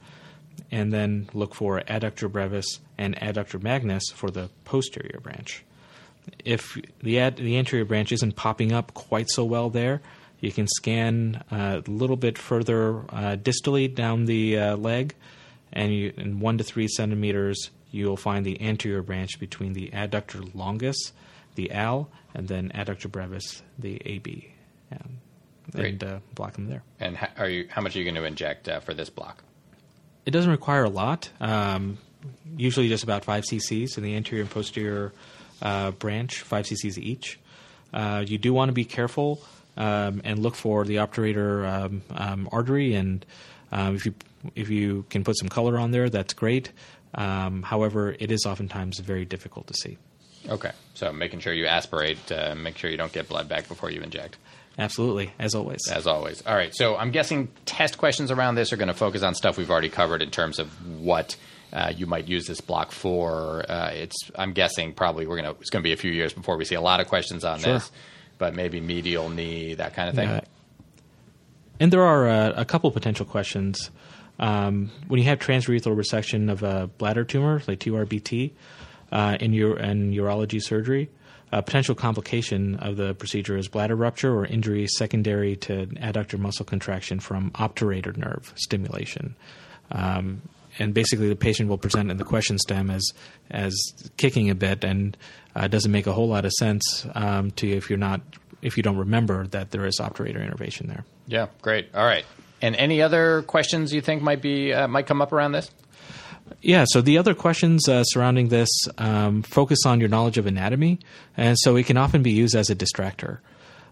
And 0.71 0.91
then 0.91 1.29
look 1.33 1.55
for 1.55 1.81
adductor 1.81 2.31
brevis 2.31 2.79
and 2.97 3.15
adductor 3.17 3.61
magnus 3.61 4.03
for 4.13 4.31
the 4.31 4.49
posterior 4.65 5.19
branch. 5.21 5.63
If 6.43 6.77
the 7.01 7.19
ad, 7.19 7.37
the 7.37 7.57
anterior 7.57 7.85
branch 7.85 8.11
isn't 8.11 8.35
popping 8.35 8.71
up 8.71 8.93
quite 8.93 9.29
so 9.29 9.43
well 9.43 9.69
there, 9.69 10.01
you 10.39 10.51
can 10.51 10.67
scan 10.67 11.43
a 11.51 11.83
little 11.87 12.15
bit 12.15 12.37
further 12.37 12.99
uh, 13.09 13.37
distally 13.37 13.93
down 13.93 14.25
the 14.25 14.57
uh, 14.57 14.75
leg, 14.75 15.13
and 15.71 15.93
you, 15.93 16.13
in 16.17 16.39
one 16.39 16.57
to 16.57 16.63
three 16.63 16.87
centimeters, 16.87 17.69
you'll 17.91 18.17
find 18.17 18.45
the 18.45 18.59
anterior 18.61 19.01
branch 19.01 19.39
between 19.39 19.73
the 19.73 19.89
adductor 19.89 20.53
longus 20.55 21.11
the 21.55 21.71
L, 21.71 22.09
and 22.33 22.47
then 22.47 22.71
adductor 22.73 23.11
brevis, 23.11 23.61
the 23.77 24.01
AB, 24.05 24.53
and, 24.91 25.17
and 25.73 26.03
uh, 26.03 26.19
block 26.33 26.53
them 26.53 26.67
there. 26.67 26.83
And 26.99 27.17
how, 27.17 27.27
are 27.37 27.49
you? 27.49 27.67
How 27.69 27.81
much 27.81 27.95
are 27.95 27.99
you 27.99 28.05
going 28.05 28.15
to 28.15 28.25
inject 28.25 28.69
uh, 28.69 28.79
for 28.79 28.93
this 28.93 29.09
block? 29.09 29.43
It 30.25 30.31
doesn't 30.31 30.51
require 30.51 30.83
a 30.83 30.89
lot. 30.89 31.29
Um, 31.39 31.97
usually, 32.55 32.89
just 32.89 33.03
about 33.03 33.25
five 33.25 33.43
cc's 33.43 33.97
in 33.97 34.03
the 34.03 34.15
anterior 34.15 34.43
and 34.43 34.51
posterior 34.51 35.13
uh, 35.61 35.91
branch, 35.91 36.41
five 36.41 36.65
cc's 36.65 36.97
each. 36.99 37.39
Uh, 37.93 38.23
you 38.25 38.37
do 38.37 38.53
want 38.53 38.69
to 38.69 38.73
be 38.73 38.85
careful 38.85 39.41
um, 39.75 40.21
and 40.23 40.39
look 40.39 40.55
for 40.55 40.85
the 40.85 40.95
obturator 40.95 41.67
um, 41.67 42.01
um 42.11 42.49
artery, 42.51 42.93
and 42.93 43.25
um, 43.71 43.95
if 43.95 44.05
you 44.05 44.13
if 44.55 44.69
you 44.69 45.05
can 45.09 45.23
put 45.23 45.37
some 45.37 45.49
color 45.49 45.77
on 45.77 45.91
there, 45.91 46.09
that's 46.09 46.33
great. 46.33 46.71
Um, 47.13 47.63
however, 47.63 48.15
it 48.19 48.31
is 48.31 48.45
oftentimes 48.45 48.99
very 48.99 49.25
difficult 49.25 49.67
to 49.67 49.73
see. 49.73 49.97
Okay, 50.51 50.71
so 50.93 51.13
making 51.13 51.39
sure 51.39 51.53
you 51.53 51.65
aspirate, 51.65 52.31
uh, 52.31 52.53
make 52.55 52.77
sure 52.77 52.91
you 52.91 52.97
don't 52.97 53.13
get 53.13 53.29
blood 53.29 53.47
back 53.47 53.69
before 53.69 53.89
you 53.89 54.01
inject. 54.01 54.37
Absolutely, 54.77 55.31
as 55.39 55.55
always. 55.55 55.87
As 55.89 56.07
always. 56.07 56.45
All 56.45 56.55
right, 56.55 56.75
so 56.75 56.97
I'm 56.97 57.11
guessing 57.11 57.49
test 57.65 57.97
questions 57.97 58.31
around 58.31 58.55
this 58.55 58.73
are 58.73 58.77
going 58.77 58.89
to 58.89 58.93
focus 58.93 59.23
on 59.23 59.33
stuff 59.33 59.57
we've 59.57 59.71
already 59.71 59.89
covered 59.89 60.21
in 60.21 60.29
terms 60.29 60.59
of 60.59 60.69
what 60.99 61.37
uh, 61.73 61.93
you 61.95 62.05
might 62.05 62.27
use 62.27 62.47
this 62.47 62.59
block 62.59 62.91
for. 62.91 63.65
Uh, 63.69 63.91
it's 63.93 64.15
I'm 64.35 64.51
guessing 64.53 64.93
probably 64.93 65.25
we're 65.25 65.37
gonna 65.37 65.55
it's 65.61 65.69
going 65.69 65.81
to 65.83 65.87
be 65.87 65.93
a 65.93 65.97
few 65.97 66.11
years 66.11 66.33
before 66.33 66.57
we 66.57 66.65
see 66.65 66.75
a 66.75 66.81
lot 66.81 66.99
of 66.99 67.07
questions 67.07 67.45
on 67.45 67.59
sure. 67.59 67.73
this, 67.73 67.91
but 68.37 68.53
maybe 68.53 68.81
medial 68.81 69.29
knee 69.29 69.75
that 69.75 69.93
kind 69.93 70.09
of 70.09 70.15
thing. 70.15 70.29
Uh, 70.29 70.41
and 71.79 71.91
there 71.91 72.03
are 72.03 72.27
uh, 72.27 72.53
a 72.55 72.65
couple 72.65 72.91
potential 72.91 73.25
questions. 73.25 73.89
Um, 74.39 74.91
when 75.07 75.19
you 75.19 75.25
have 75.27 75.39
transurethral 75.39 75.95
resection 75.95 76.51
of 76.51 76.63
a 76.63 76.87
bladder 76.97 77.23
tumor, 77.23 77.61
like 77.67 77.79
TURBT, 77.79 78.51
uh, 79.11 79.37
in 79.39 79.53
your 79.53 79.77
in 79.77 80.11
urology 80.11 80.61
surgery. 80.61 81.09
a 81.51 81.61
potential 81.61 81.95
complication 81.95 82.75
of 82.77 82.95
the 82.95 83.13
procedure 83.15 83.57
is 83.57 83.67
bladder 83.67 83.95
rupture 83.95 84.33
or 84.33 84.45
injury 84.45 84.87
secondary 84.87 85.55
to 85.57 85.87
adductor 85.87 86.39
muscle 86.39 86.65
contraction 86.65 87.19
from 87.19 87.51
obturator 87.51 88.15
nerve 88.15 88.53
stimulation. 88.55 89.35
Um, 89.91 90.41
and 90.79 90.93
basically, 90.93 91.27
the 91.27 91.35
patient 91.35 91.67
will 91.67 91.77
present 91.77 92.09
in 92.09 92.17
the 92.17 92.23
question 92.23 92.57
stem 92.57 92.89
as 92.89 93.05
as 93.49 93.75
kicking 94.15 94.49
a 94.49 94.55
bit, 94.55 94.85
and 94.85 95.17
uh, 95.55 95.67
doesn't 95.67 95.91
make 95.91 96.07
a 96.07 96.13
whole 96.13 96.29
lot 96.29 96.45
of 96.45 96.53
sense 96.53 97.05
um, 97.13 97.51
to 97.51 97.67
you 97.67 97.75
if 97.75 97.89
you're 97.89 97.99
not 97.99 98.21
if 98.61 98.77
you 98.77 98.83
don't 98.83 98.97
remember 98.97 99.47
that 99.47 99.71
there 99.71 99.85
is 99.85 99.99
obturator 99.99 100.41
innervation 100.41 100.87
there. 100.87 101.03
Yeah, 101.27 101.47
great. 101.61 101.93
All 101.93 102.05
right. 102.05 102.25
And 102.61 102.75
any 102.75 103.01
other 103.01 103.41
questions 103.41 103.91
you 103.91 104.01
think 104.01 104.21
might 104.21 104.41
be 104.41 104.71
uh, 104.71 104.87
might 104.87 105.07
come 105.07 105.21
up 105.21 105.33
around 105.33 105.51
this? 105.51 105.69
Yeah, 106.61 106.85
so 106.87 107.01
the 107.01 107.17
other 107.17 107.33
questions 107.33 107.87
uh, 107.87 108.03
surrounding 108.03 108.49
this 108.49 108.69
um, 108.97 109.41
focus 109.43 109.85
on 109.85 109.99
your 109.99 110.09
knowledge 110.09 110.37
of 110.37 110.45
anatomy, 110.45 110.99
and 111.37 111.57
so 111.59 111.75
it 111.75 111.85
can 111.85 111.97
often 111.97 112.21
be 112.23 112.31
used 112.31 112.55
as 112.55 112.69
a 112.69 112.75
distractor. 112.75 113.39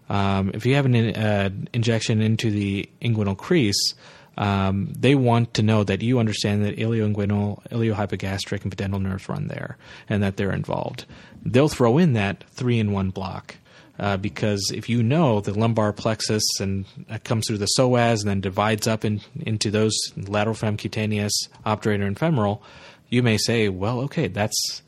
Um, 0.08 0.50
if 0.54 0.66
you 0.66 0.74
have 0.74 0.86
an 0.86 0.94
uh, 0.94 1.50
injection 1.72 2.20
into 2.20 2.50
the 2.50 2.88
inguinal 3.00 3.36
crease, 3.36 3.94
um, 4.36 4.92
they 4.98 5.14
want 5.14 5.54
to 5.54 5.62
know 5.62 5.84
that 5.84 6.02
you 6.02 6.18
understand 6.18 6.64
that 6.64 6.76
ilioinguinal, 6.76 7.62
iliohypogastric, 7.68 8.62
and 8.62 8.76
pudendal 8.76 9.00
nerves 9.00 9.28
run 9.28 9.48
there, 9.48 9.76
and 10.08 10.22
that 10.22 10.36
they're 10.36 10.52
involved. 10.52 11.04
They'll 11.44 11.68
throw 11.68 11.98
in 11.98 12.14
that 12.14 12.44
three-in-one 12.50 13.10
block. 13.10 13.56
Uh, 14.00 14.16
because 14.16 14.72
if 14.74 14.88
you 14.88 15.02
know 15.02 15.42
the 15.42 15.52
lumbar 15.52 15.92
plexus 15.92 16.42
and 16.58 16.86
that 17.08 17.22
comes 17.22 17.46
through 17.46 17.58
the 17.58 17.68
psoas 17.78 18.20
and 18.20 18.30
then 18.30 18.40
divides 18.40 18.86
up 18.86 19.04
in, 19.04 19.20
into 19.40 19.70
those 19.70 19.94
lateral 20.16 20.56
femcutaneous, 20.56 21.32
obturator, 21.66 22.06
and 22.06 22.18
femoral, 22.18 22.62
you 23.10 23.22
may 23.22 23.36
say, 23.36 23.68
"Well, 23.68 24.00
okay, 24.00 24.26
that's 24.26 24.80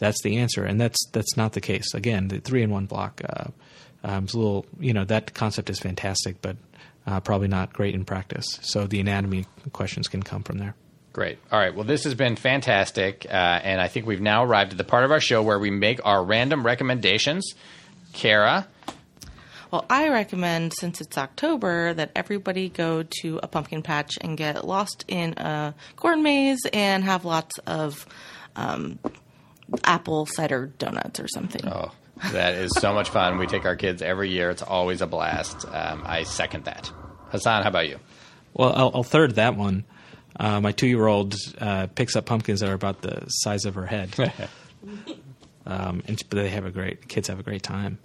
that's 0.00 0.20
the 0.22 0.38
answer," 0.38 0.64
and 0.64 0.80
that's 0.80 0.98
that's 1.12 1.36
not 1.36 1.52
the 1.52 1.60
case. 1.60 1.94
Again, 1.94 2.26
the 2.26 2.40
three 2.40 2.62
in 2.62 2.70
one 2.70 2.86
block 2.86 3.22
uh, 3.24 3.50
um, 4.02 4.24
is 4.24 4.34
a 4.34 4.38
little, 4.38 4.66
you 4.80 4.92
know, 4.92 5.04
that 5.04 5.32
concept 5.32 5.70
is 5.70 5.78
fantastic, 5.78 6.42
but 6.42 6.56
uh, 7.06 7.20
probably 7.20 7.48
not 7.48 7.72
great 7.72 7.94
in 7.94 8.04
practice. 8.04 8.58
So 8.62 8.88
the 8.88 8.98
anatomy 8.98 9.46
questions 9.72 10.08
can 10.08 10.24
come 10.24 10.42
from 10.42 10.58
there. 10.58 10.74
Great. 11.12 11.38
All 11.52 11.58
right. 11.58 11.74
Well, 11.74 11.84
this 11.84 12.02
has 12.02 12.14
been 12.14 12.34
fantastic, 12.34 13.26
uh, 13.30 13.32
and 13.32 13.80
I 13.80 13.86
think 13.86 14.06
we've 14.06 14.20
now 14.20 14.44
arrived 14.44 14.72
at 14.72 14.78
the 14.78 14.84
part 14.84 15.04
of 15.04 15.12
our 15.12 15.20
show 15.20 15.40
where 15.42 15.58
we 15.58 15.70
make 15.70 16.00
our 16.04 16.22
random 16.24 16.66
recommendations. 16.66 17.54
Kara. 18.16 18.66
Well, 19.70 19.84
I 19.90 20.08
recommend, 20.08 20.72
since 20.72 21.00
it's 21.00 21.18
October, 21.18 21.92
that 21.92 22.10
everybody 22.16 22.68
go 22.68 23.04
to 23.20 23.40
a 23.42 23.46
pumpkin 23.46 23.82
patch 23.82 24.16
and 24.20 24.36
get 24.36 24.66
lost 24.66 25.04
in 25.06 25.34
a 25.36 25.74
corn 25.96 26.22
maze 26.22 26.60
and 26.72 27.04
have 27.04 27.24
lots 27.24 27.58
of 27.66 28.06
um, 28.54 28.98
apple 29.84 30.24
cider 30.26 30.72
donuts 30.78 31.20
or 31.20 31.28
something. 31.28 31.68
Oh, 31.68 31.92
that 32.32 32.54
is 32.54 32.72
so 32.78 32.94
much 32.94 33.10
fun. 33.10 33.38
We 33.38 33.46
take 33.46 33.66
our 33.66 33.76
kids 33.76 34.00
every 34.00 34.30
year. 34.30 34.50
It's 34.50 34.62
always 34.62 35.02
a 35.02 35.06
blast. 35.06 35.66
Um, 35.66 36.02
I 36.06 36.22
second 36.22 36.64
that. 36.64 36.90
Hassan, 37.30 37.64
how 37.64 37.68
about 37.68 37.88
you? 37.88 37.98
Well, 38.54 38.72
I'll, 38.74 38.90
I'll 38.94 39.02
third 39.02 39.34
that 39.34 39.56
one. 39.56 39.84
Uh, 40.38 40.60
my 40.60 40.72
two-year-old 40.72 41.34
uh, 41.58 41.88
picks 41.88 42.16
up 42.16 42.24
pumpkins 42.26 42.60
that 42.60 42.70
are 42.70 42.74
about 42.74 43.02
the 43.02 43.26
size 43.28 43.64
of 43.64 43.74
her 43.74 43.86
head, 43.86 44.14
um, 45.66 46.02
and 46.06 46.22
but 46.28 46.36
they 46.36 46.48
have 46.50 46.64
a 46.64 46.70
great 46.70 47.08
kids 47.08 47.28
have 47.28 47.40
a 47.40 47.42
great 47.42 47.62
time. 47.62 47.98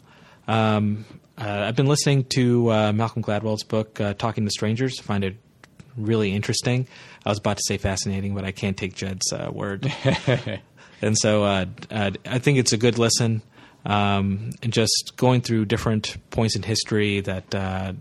Um, 0.48 1.06
uh, 1.38 1.66
I've 1.68 1.76
been 1.76 1.88
listening 1.88 2.26
to 2.36 2.72
uh, 2.72 2.94
Malcolm 2.94 3.24
Gladwell's 3.24 3.64
book, 3.64 4.00
uh, 4.02 4.14
Talking 4.14 4.46
to 4.46 4.52
Strangers. 4.52 5.00
I 5.00 5.04
find 5.04 5.24
it 5.24 5.38
really 5.96 6.34
interesting. 6.34 6.88
I 7.26 7.30
was 7.30 7.40
about 7.40 7.58
to 7.58 7.64
say 7.66 7.78
fascinating, 7.78 8.36
but 8.36 8.44
I 8.44 8.52
can't 8.52 8.78
take 8.78 8.96
Jed's 8.96 9.32
uh, 9.32 9.50
word. 9.52 9.92
and 11.02 11.18
so 11.18 11.44
uh, 11.44 11.66
uh, 11.90 12.12
I 12.26 12.40
think 12.40 12.58
it's 12.58 12.74
a 12.74 12.78
good 12.78 12.98
listen. 12.98 13.42
Um, 13.84 14.52
and 14.62 14.72
just 14.72 15.14
going 15.18 15.42
through 15.42 15.66
different 15.66 16.18
points 16.30 16.56
in 16.56 16.62
history 16.62 17.22
that 17.22 17.96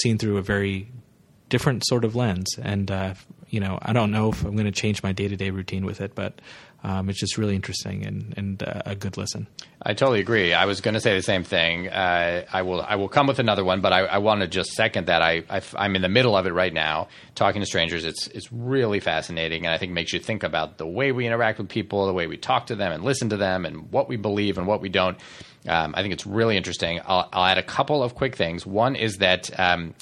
seen 0.00 0.18
through 0.18 0.36
a 0.36 0.42
very 0.42 0.88
different 1.48 1.84
sort 1.86 2.04
of 2.04 2.14
lens. 2.14 2.46
And 2.62 3.16
you 3.50 3.60
know, 3.60 3.78
I 3.82 3.92
don't 3.92 4.12
know 4.12 4.30
if 4.30 4.44
I'm 4.44 4.52
going 4.52 4.66
to 4.66 4.72
change 4.72 5.02
my 5.02 5.12
day 5.12 5.26
to 5.26 5.36
day 5.36 5.50
routine 5.50 5.84
with 5.84 6.00
it, 6.00 6.14
but 6.14 6.40
um, 6.84 7.10
it's 7.10 7.18
just 7.18 7.36
really 7.36 7.56
interesting 7.56 8.06
and, 8.06 8.34
and 8.36 8.62
uh, 8.62 8.82
a 8.86 8.94
good 8.94 9.16
listen. 9.16 9.48
I 9.82 9.94
totally 9.94 10.20
agree. 10.20 10.54
I 10.54 10.64
was 10.66 10.80
going 10.80 10.94
to 10.94 11.00
say 11.00 11.16
the 11.16 11.22
same 11.22 11.42
thing. 11.42 11.88
Uh, 11.88 12.44
I 12.52 12.62
will 12.62 12.82
I 12.82 12.94
will 12.96 13.08
come 13.08 13.26
with 13.26 13.40
another 13.40 13.64
one, 13.64 13.80
but 13.80 13.92
I, 13.92 14.00
I 14.00 14.18
want 14.18 14.42
to 14.42 14.48
just 14.48 14.70
second 14.72 15.06
that. 15.06 15.20
I, 15.20 15.42
I 15.48 15.84
am 15.84 15.96
in 15.96 16.02
the 16.02 16.08
middle 16.08 16.36
of 16.36 16.46
it 16.46 16.52
right 16.52 16.72
now, 16.72 17.08
talking 17.34 17.60
to 17.60 17.66
strangers. 17.66 18.04
It's 18.04 18.28
it's 18.28 18.52
really 18.52 19.00
fascinating, 19.00 19.66
and 19.66 19.74
I 19.74 19.78
think 19.78 19.92
makes 19.92 20.12
you 20.12 20.20
think 20.20 20.44
about 20.44 20.78
the 20.78 20.86
way 20.86 21.10
we 21.10 21.26
interact 21.26 21.58
with 21.58 21.68
people, 21.68 22.06
the 22.06 22.12
way 22.12 22.26
we 22.26 22.36
talk 22.36 22.66
to 22.66 22.76
them, 22.76 22.92
and 22.92 23.02
listen 23.02 23.30
to 23.30 23.36
them, 23.36 23.64
and 23.64 23.90
what 23.90 24.08
we 24.08 24.16
believe 24.16 24.56
and 24.56 24.66
what 24.66 24.80
we 24.80 24.88
don't. 24.88 25.18
Um, 25.66 25.94
I 25.96 26.02
think 26.02 26.14
it's 26.14 26.26
really 26.26 26.56
interesting. 26.56 27.00
I'll, 27.04 27.28
I'll, 27.32 27.44
add 27.44 27.58
a 27.58 27.62
couple 27.62 28.02
of 28.02 28.14
quick 28.14 28.36
things. 28.36 28.64
One 28.64 28.94
is 28.94 29.18
that 29.18 29.50
um, 29.58 29.94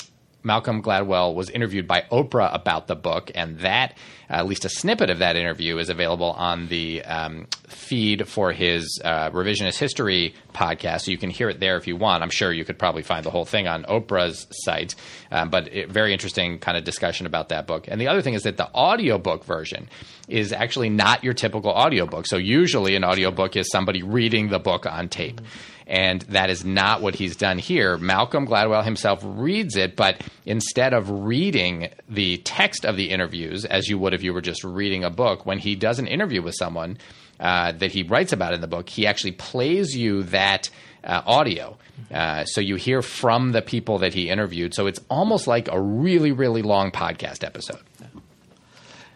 Malcolm 0.46 0.80
Gladwell 0.80 1.34
was 1.34 1.50
interviewed 1.50 1.88
by 1.88 2.04
Oprah 2.12 2.54
about 2.54 2.86
the 2.86 2.94
book, 2.94 3.32
and 3.34 3.58
that, 3.58 3.98
uh, 4.30 4.34
at 4.34 4.46
least 4.46 4.64
a 4.64 4.68
snippet 4.68 5.10
of 5.10 5.18
that 5.18 5.34
interview, 5.34 5.76
is 5.78 5.90
available 5.90 6.30
on 6.30 6.68
the 6.68 7.02
um, 7.02 7.48
feed 7.66 8.28
for 8.28 8.52
his 8.52 9.00
uh, 9.04 9.30
revisionist 9.30 9.76
history 9.76 10.36
podcast. 10.54 11.00
So 11.02 11.10
you 11.10 11.18
can 11.18 11.30
hear 11.30 11.48
it 11.48 11.58
there 11.58 11.76
if 11.76 11.88
you 11.88 11.96
want. 11.96 12.22
I'm 12.22 12.30
sure 12.30 12.52
you 12.52 12.64
could 12.64 12.78
probably 12.78 13.02
find 13.02 13.26
the 13.26 13.30
whole 13.30 13.44
thing 13.44 13.66
on 13.66 13.82
Oprah's 13.84 14.46
site, 14.52 14.94
um, 15.32 15.50
but 15.50 15.74
it, 15.74 15.90
very 15.90 16.12
interesting 16.12 16.60
kind 16.60 16.78
of 16.78 16.84
discussion 16.84 17.26
about 17.26 17.48
that 17.48 17.66
book. 17.66 17.86
And 17.88 18.00
the 18.00 18.06
other 18.06 18.22
thing 18.22 18.34
is 18.34 18.44
that 18.44 18.56
the 18.56 18.72
audiobook 18.72 19.44
version 19.44 19.88
is 20.28 20.52
actually 20.52 20.90
not 20.90 21.24
your 21.24 21.34
typical 21.34 21.72
audiobook. 21.72 22.28
So 22.28 22.36
usually 22.36 22.94
an 22.94 23.02
audiobook 23.02 23.56
is 23.56 23.68
somebody 23.68 24.04
reading 24.04 24.48
the 24.50 24.60
book 24.60 24.86
on 24.86 25.08
tape. 25.08 25.40
Mm-hmm 25.40 25.72
and 25.86 26.22
that 26.22 26.50
is 26.50 26.64
not 26.64 27.00
what 27.00 27.14
he's 27.14 27.36
done 27.36 27.58
here. 27.58 27.96
Malcolm 27.96 28.46
Gladwell 28.46 28.84
himself 28.84 29.20
reads 29.22 29.76
it, 29.76 29.94
but 29.94 30.20
instead 30.44 30.92
of 30.92 31.08
reading 31.08 31.88
the 32.08 32.38
text 32.38 32.84
of 32.84 32.96
the 32.96 33.10
interviews 33.10 33.64
as 33.64 33.88
you 33.88 33.98
would 33.98 34.12
if 34.12 34.22
you 34.22 34.32
were 34.32 34.40
just 34.40 34.64
reading 34.64 35.04
a 35.04 35.10
book, 35.10 35.46
when 35.46 35.58
he 35.58 35.76
does 35.76 35.98
an 35.98 36.06
interview 36.06 36.42
with 36.42 36.54
someone 36.54 36.98
uh, 37.38 37.72
that 37.72 37.92
he 37.92 38.02
writes 38.02 38.32
about 38.32 38.52
in 38.52 38.60
the 38.60 38.66
book, 38.66 38.88
he 38.88 39.06
actually 39.06 39.32
plays 39.32 39.96
you 39.96 40.24
that 40.24 40.68
uh, 41.04 41.22
audio. 41.24 41.78
Uh, 42.12 42.44
so 42.44 42.60
you 42.60 42.76
hear 42.76 43.00
from 43.00 43.52
the 43.52 43.62
people 43.62 43.98
that 43.98 44.12
he 44.12 44.28
interviewed. 44.28 44.74
So 44.74 44.86
it's 44.86 45.00
almost 45.08 45.46
like 45.46 45.68
a 45.68 45.80
really, 45.80 46.32
really 46.32 46.62
long 46.62 46.90
podcast 46.90 47.44
episode. 47.44 47.80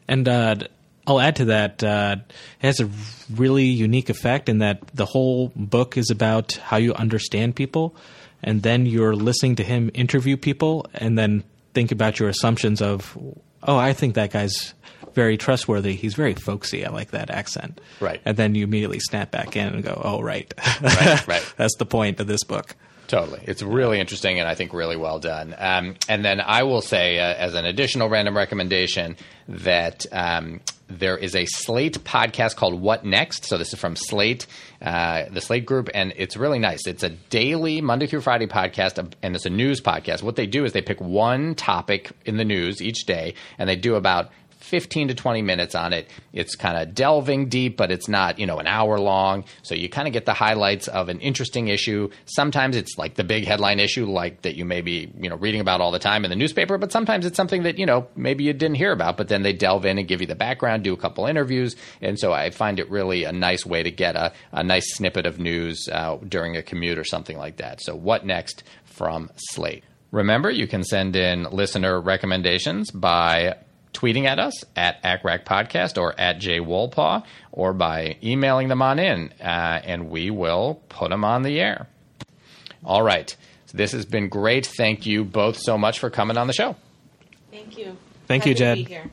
And 0.08 0.28
uh, 0.28 0.56
I'll 1.06 1.20
add 1.20 1.36
to 1.36 1.46
that. 1.46 1.82
Uh, 1.82 2.16
it 2.60 2.66
has 2.66 2.80
a 2.80 2.90
really 3.34 3.64
unique 3.64 4.10
effect 4.10 4.48
in 4.48 4.58
that 4.58 4.86
the 4.94 5.06
whole 5.06 5.52
book 5.56 5.96
is 5.96 6.10
about 6.10 6.52
how 6.52 6.76
you 6.76 6.94
understand 6.94 7.56
people, 7.56 7.94
and 8.42 8.62
then 8.62 8.86
you're 8.86 9.14
listening 9.14 9.56
to 9.56 9.64
him 9.64 9.90
interview 9.94 10.36
people, 10.36 10.86
and 10.94 11.18
then 11.18 11.44
think 11.74 11.92
about 11.92 12.18
your 12.18 12.28
assumptions 12.28 12.82
of, 12.82 13.16
oh, 13.62 13.76
I 13.76 13.92
think 13.92 14.14
that 14.14 14.32
guy's 14.32 14.74
very 15.14 15.36
trustworthy. 15.36 15.94
He's 15.94 16.14
very 16.14 16.34
folksy. 16.34 16.86
I 16.86 16.90
like 16.90 17.10
that 17.10 17.30
accent. 17.30 17.80
Right. 18.00 18.20
And 18.24 18.36
then 18.36 18.54
you 18.54 18.64
immediately 18.64 19.00
snap 19.00 19.30
back 19.30 19.56
in 19.56 19.74
and 19.74 19.82
go, 19.82 20.00
oh, 20.04 20.20
right. 20.20 20.52
right, 20.80 21.26
right. 21.28 21.54
That's 21.56 21.76
the 21.76 21.86
point 21.86 22.20
of 22.20 22.26
this 22.26 22.44
book. 22.44 22.76
Totally. 23.08 23.40
It's 23.42 23.60
really 23.60 23.98
interesting 23.98 24.38
and 24.38 24.48
I 24.48 24.54
think 24.54 24.72
really 24.72 24.96
well 24.96 25.18
done. 25.18 25.52
Um, 25.58 25.96
and 26.08 26.24
then 26.24 26.40
I 26.40 26.62
will 26.62 26.80
say, 26.80 27.18
uh, 27.18 27.34
as 27.34 27.54
an 27.54 27.64
additional 27.64 28.08
random 28.08 28.36
recommendation, 28.36 29.16
that 29.48 30.06
um, 30.12 30.60
there 30.90 31.16
is 31.16 31.34
a 31.34 31.46
Slate 31.46 32.02
podcast 32.04 32.56
called 32.56 32.80
What 32.80 33.04
Next. 33.04 33.44
So 33.44 33.58
this 33.58 33.72
is 33.72 33.78
from 33.78 33.96
Slate, 33.96 34.46
uh, 34.82 35.24
the 35.30 35.40
Slate 35.40 35.66
group, 35.66 35.88
and 35.94 36.12
it's 36.16 36.36
really 36.36 36.58
nice. 36.58 36.86
It's 36.86 37.02
a 37.02 37.10
daily 37.10 37.80
Monday 37.80 38.06
through 38.06 38.22
Friday 38.22 38.46
podcast, 38.46 38.98
and 39.22 39.36
it's 39.36 39.46
a 39.46 39.50
news 39.50 39.80
podcast. 39.80 40.22
What 40.22 40.36
they 40.36 40.46
do 40.46 40.64
is 40.64 40.72
they 40.72 40.82
pick 40.82 41.00
one 41.00 41.54
topic 41.54 42.10
in 42.24 42.36
the 42.36 42.44
news 42.44 42.82
each 42.82 43.06
day, 43.06 43.34
and 43.58 43.68
they 43.68 43.76
do 43.76 43.94
about 43.94 44.30
15 44.70 45.08
to 45.08 45.14
20 45.14 45.42
minutes 45.42 45.74
on 45.74 45.92
it. 45.92 46.08
It's 46.32 46.54
kind 46.54 46.78
of 46.78 46.94
delving 46.94 47.48
deep, 47.48 47.76
but 47.76 47.90
it's 47.90 48.08
not, 48.08 48.38
you 48.38 48.46
know, 48.46 48.58
an 48.58 48.68
hour 48.68 49.00
long. 49.00 49.44
So 49.62 49.74
you 49.74 49.88
kind 49.88 50.06
of 50.06 50.14
get 50.14 50.26
the 50.26 50.32
highlights 50.32 50.86
of 50.86 51.08
an 51.08 51.18
interesting 51.18 51.66
issue. 51.66 52.08
Sometimes 52.26 52.76
it's 52.76 52.96
like 52.96 53.16
the 53.16 53.24
big 53.24 53.44
headline 53.44 53.80
issue, 53.80 54.06
like 54.06 54.42
that 54.42 54.54
you 54.54 54.64
may 54.64 54.80
be, 54.80 55.12
you 55.20 55.28
know, 55.28 55.34
reading 55.36 55.60
about 55.60 55.80
all 55.80 55.90
the 55.90 55.98
time 55.98 56.24
in 56.24 56.30
the 56.30 56.36
newspaper, 56.36 56.78
but 56.78 56.92
sometimes 56.92 57.26
it's 57.26 57.36
something 57.36 57.64
that, 57.64 57.78
you 57.78 57.84
know, 57.84 58.06
maybe 58.14 58.44
you 58.44 58.52
didn't 58.52 58.76
hear 58.76 58.92
about, 58.92 59.16
but 59.16 59.26
then 59.26 59.42
they 59.42 59.52
delve 59.52 59.84
in 59.84 59.98
and 59.98 60.06
give 60.06 60.20
you 60.20 60.26
the 60.28 60.36
background, 60.36 60.84
do 60.84 60.92
a 60.92 60.96
couple 60.96 61.26
interviews. 61.26 61.74
And 62.00 62.16
so 62.16 62.32
I 62.32 62.50
find 62.50 62.78
it 62.78 62.88
really 62.88 63.24
a 63.24 63.32
nice 63.32 63.66
way 63.66 63.82
to 63.82 63.90
get 63.90 64.14
a, 64.14 64.32
a 64.52 64.62
nice 64.62 64.94
snippet 64.94 65.26
of 65.26 65.40
news 65.40 65.88
uh, 65.90 66.16
during 66.28 66.56
a 66.56 66.62
commute 66.62 66.96
or 66.96 67.04
something 67.04 67.36
like 67.36 67.56
that. 67.56 67.82
So 67.82 67.96
what 67.96 68.24
next 68.24 68.62
from 68.84 69.30
Slate? 69.34 69.82
Remember, 70.12 70.50
you 70.50 70.66
can 70.66 70.82
send 70.82 71.14
in 71.14 71.44
listener 71.44 72.00
recommendations 72.00 72.90
by 72.90 73.56
tweeting 73.92 74.24
at 74.24 74.38
us 74.38 74.64
at 74.76 75.02
ACCRAC 75.02 75.44
Podcast 75.44 76.00
or 76.00 76.18
at 76.18 76.38
Jay 76.38 76.60
Wolpaw 76.60 77.24
or 77.52 77.72
by 77.72 78.16
emailing 78.22 78.68
them 78.68 78.82
on 78.82 78.98
in, 78.98 79.32
uh, 79.40 79.80
and 79.84 80.10
we 80.10 80.30
will 80.30 80.82
put 80.88 81.10
them 81.10 81.24
on 81.24 81.42
the 81.42 81.60
air. 81.60 81.88
All 82.84 83.02
right. 83.02 83.34
So 83.66 83.76
this 83.76 83.92
has 83.92 84.04
been 84.04 84.28
great. 84.28 84.66
Thank 84.66 85.06
you 85.06 85.24
both 85.24 85.56
so 85.56 85.76
much 85.76 85.98
for 85.98 86.10
coming 86.10 86.36
on 86.36 86.46
the 86.46 86.52
show. 86.52 86.76
Thank 87.50 87.76
you. 87.78 87.96
Thank 88.26 88.44
Happy 88.44 88.50
you, 88.50 88.86
Jed. 88.86 89.10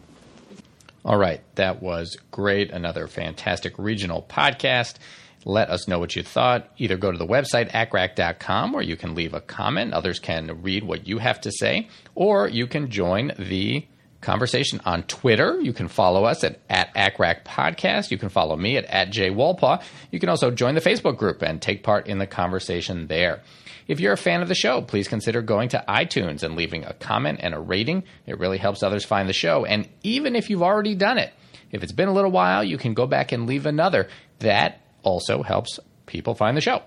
All 1.04 1.18
right. 1.18 1.42
That 1.56 1.82
was 1.82 2.18
great. 2.32 2.72
Another 2.72 3.08
fantastic 3.08 3.74
regional 3.78 4.22
podcast. 4.22 4.96
Let 5.46 5.70
us 5.70 5.88
know 5.88 6.00
what 6.00 6.16
you 6.16 6.24
thought. 6.24 6.70
Either 6.78 6.98
go 6.98 7.12
to 7.12 7.18
the 7.18 7.26
website, 7.26 7.72
accrac.com, 7.72 8.74
where 8.74 8.84
you 8.84 8.98
can 8.98 9.16
leave 9.16 9.34
a 9.34 9.40
comment. 9.40 9.94
Others 9.94 10.20
can 10.20 10.62
read 10.62 10.84
what 10.84 11.08
you 11.08 11.20
have 11.20 11.40
to 11.42 11.52
say. 11.52 11.88
Or 12.16 12.48
you 12.48 12.68
can 12.68 12.90
join 12.90 13.32
the 13.40 13.86
conversation 14.22 14.82
on 14.86 15.04
Twitter. 15.04 15.60
You 15.60 15.74
can 15.74 15.88
follow 15.88 16.26
us 16.26 16.44
at, 16.44 16.60
at 16.70 16.94
ACCRAC 16.96 17.44
Podcast. 17.44 18.12
You 18.12 18.18
can 18.18 18.30
follow 18.30 18.56
me 18.56 18.78
at, 18.78 18.86
at 18.86 19.12
JWolpaw. 19.12 19.82
You 20.12 20.20
can 20.20 20.30
also 20.30 20.52
join 20.52 20.76
the 20.76 20.82
Facebook 20.82 21.18
group 21.18 21.42
and 21.42 21.62
take 21.62 21.84
part 21.84 22.08
in 22.08 22.18
the 22.18 22.28
conversation 22.28 23.08
there. 23.08 23.42
If 23.88 24.00
you're 24.00 24.14
a 24.14 24.18
fan 24.18 24.42
of 24.42 24.50
the 24.50 24.56
show, 24.56 24.82
please 24.82 25.08
consider 25.08 25.42
going 25.42 25.70
to 25.70 25.84
iTunes 25.88 26.44
and 26.44 26.56
leaving 26.56 26.84
a 26.84 26.94
comment 26.94 27.40
and 27.42 27.54
a 27.54 27.60
rating. 27.60 28.04
It 28.26 28.40
really 28.40 28.58
helps 28.58 28.84
others 28.84 29.06
find 29.06 29.30
the 29.30 29.34
show. 29.34 29.66
And 29.66 29.88
even 30.04 30.36
if 30.36 30.50
you've 30.50 30.64
already 30.64 30.94
done 30.94 31.18
it, 31.18 31.34
if 31.72 31.84
it's 31.84 31.94
been 31.94 32.10
a 32.10 32.14
little 32.14 32.32
while, 32.32 32.64
you 32.64 32.78
can 32.78 32.94
go 32.94 33.08
back 33.08 33.32
and 33.32 33.48
leave 33.48 33.66
another. 33.66 34.10
That 34.40 34.82
also 35.04 35.42
helps 35.42 35.80
people 36.06 36.36
find 36.36 36.58
the 36.58 36.62
show. 36.62 36.82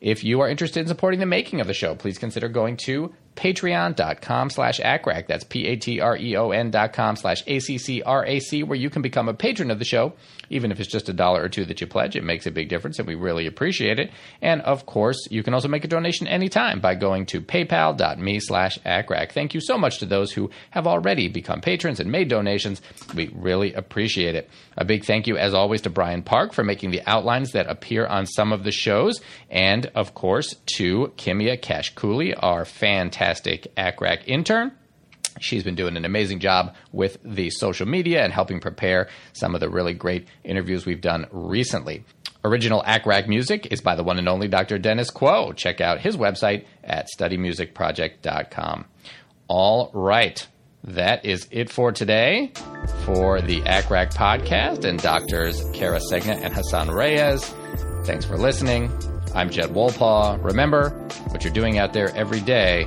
If 0.00 0.22
you 0.22 0.40
are 0.40 0.48
interested 0.48 0.80
in 0.80 0.86
supporting 0.86 1.20
the 1.20 1.26
making 1.26 1.60
of 1.60 1.66
the 1.66 1.74
show, 1.74 1.94
please 1.94 2.18
consider 2.18 2.48
going 2.48 2.76
to 2.84 3.14
patreon.com 3.36 4.50
slash 4.50 4.80
accrac. 4.80 5.26
That's 5.26 5.44
P-A-T-R-E-O-N 5.44 6.70
dot 6.70 6.92
com 6.92 7.16
slash 7.16 7.42
A-C-C-R-A-C, 7.46 8.62
where 8.62 8.78
you 8.78 8.90
can 8.90 9.02
become 9.02 9.28
a 9.28 9.34
patron 9.34 9.70
of 9.70 9.78
the 9.78 9.84
show. 9.84 10.12
Even 10.50 10.70
if 10.70 10.80
it's 10.80 10.90
just 10.90 11.08
a 11.08 11.12
dollar 11.12 11.42
or 11.42 11.48
two 11.48 11.64
that 11.64 11.80
you 11.80 11.86
pledge, 11.86 12.16
it 12.16 12.24
makes 12.24 12.46
a 12.46 12.50
big 12.50 12.68
difference, 12.68 12.98
and 12.98 13.08
we 13.08 13.14
really 13.14 13.46
appreciate 13.46 13.98
it. 13.98 14.10
And, 14.42 14.60
of 14.62 14.86
course, 14.86 15.26
you 15.30 15.42
can 15.42 15.54
also 15.54 15.68
make 15.68 15.84
a 15.84 15.88
donation 15.88 16.26
anytime 16.26 16.80
by 16.80 16.94
going 16.94 17.26
to 17.26 17.40
paypal.me 17.40 18.40
slash 18.40 18.78
accrac. 18.80 19.32
Thank 19.32 19.54
you 19.54 19.60
so 19.60 19.78
much 19.78 19.98
to 19.98 20.06
those 20.06 20.32
who 20.32 20.50
have 20.70 20.86
already 20.86 21.28
become 21.28 21.60
patrons 21.60 22.00
and 22.00 22.10
made 22.10 22.28
donations. 22.28 22.82
We 23.14 23.30
really 23.34 23.74
appreciate 23.74 24.34
it. 24.34 24.50
A 24.76 24.84
big 24.84 25.04
thank 25.04 25.26
you, 25.26 25.36
as 25.36 25.54
always, 25.54 25.82
to 25.82 25.90
Brian 25.90 26.22
Park 26.22 26.52
for 26.52 26.64
making 26.64 26.90
the 26.90 27.02
outlines 27.06 27.52
that 27.52 27.68
appear 27.68 28.06
on 28.06 28.26
some 28.26 28.52
of 28.52 28.64
the 28.64 28.72
shows, 28.72 29.20
and, 29.50 29.86
of 29.94 30.14
course, 30.14 30.54
to 30.76 31.12
Kimia 31.16 31.60
Kashkuli, 31.60 32.34
our 32.36 32.64
fantastic 32.64 33.74
ACCRAC 33.76 34.22
intern. 34.26 34.72
She's 35.40 35.64
been 35.64 35.74
doing 35.74 35.96
an 35.96 36.04
amazing 36.04 36.40
job 36.40 36.74
with 36.92 37.18
the 37.24 37.50
social 37.50 37.86
media 37.86 38.22
and 38.22 38.32
helping 38.32 38.60
prepare 38.60 39.08
some 39.32 39.54
of 39.54 39.60
the 39.60 39.68
really 39.68 39.94
great 39.94 40.28
interviews 40.44 40.86
we've 40.86 41.00
done 41.00 41.26
recently. 41.32 42.04
Original 42.44 42.82
ACCRAC 42.82 43.26
music 43.26 43.72
is 43.72 43.80
by 43.80 43.94
the 43.94 44.04
one 44.04 44.18
and 44.18 44.28
only 44.28 44.48
Dr. 44.48 44.78
Dennis 44.78 45.10
Quo. 45.10 45.52
Check 45.52 45.80
out 45.80 46.00
his 46.00 46.16
website 46.16 46.66
at 46.82 47.08
studymusicproject.com. 47.18 48.84
All 49.48 49.90
right. 49.94 50.46
That 50.84 51.24
is 51.24 51.48
it 51.50 51.70
for 51.70 51.92
today 51.92 52.52
for 53.06 53.40
the 53.40 53.62
ACCRAC 53.62 54.12
podcast 54.12 54.84
and 54.84 55.00
doctors 55.00 55.64
Kara 55.72 55.98
Segna 55.98 56.38
and 56.42 56.52
Hassan 56.52 56.90
Reyes. 56.90 57.54
Thanks 58.04 58.26
for 58.26 58.36
listening. 58.36 58.92
I'm 59.34 59.48
Jed 59.48 59.70
Wolpaw. 59.70 60.44
Remember, 60.44 60.90
what 61.28 61.42
you're 61.42 61.52
doing 61.54 61.78
out 61.78 61.94
there 61.94 62.14
every 62.14 62.40
day 62.40 62.86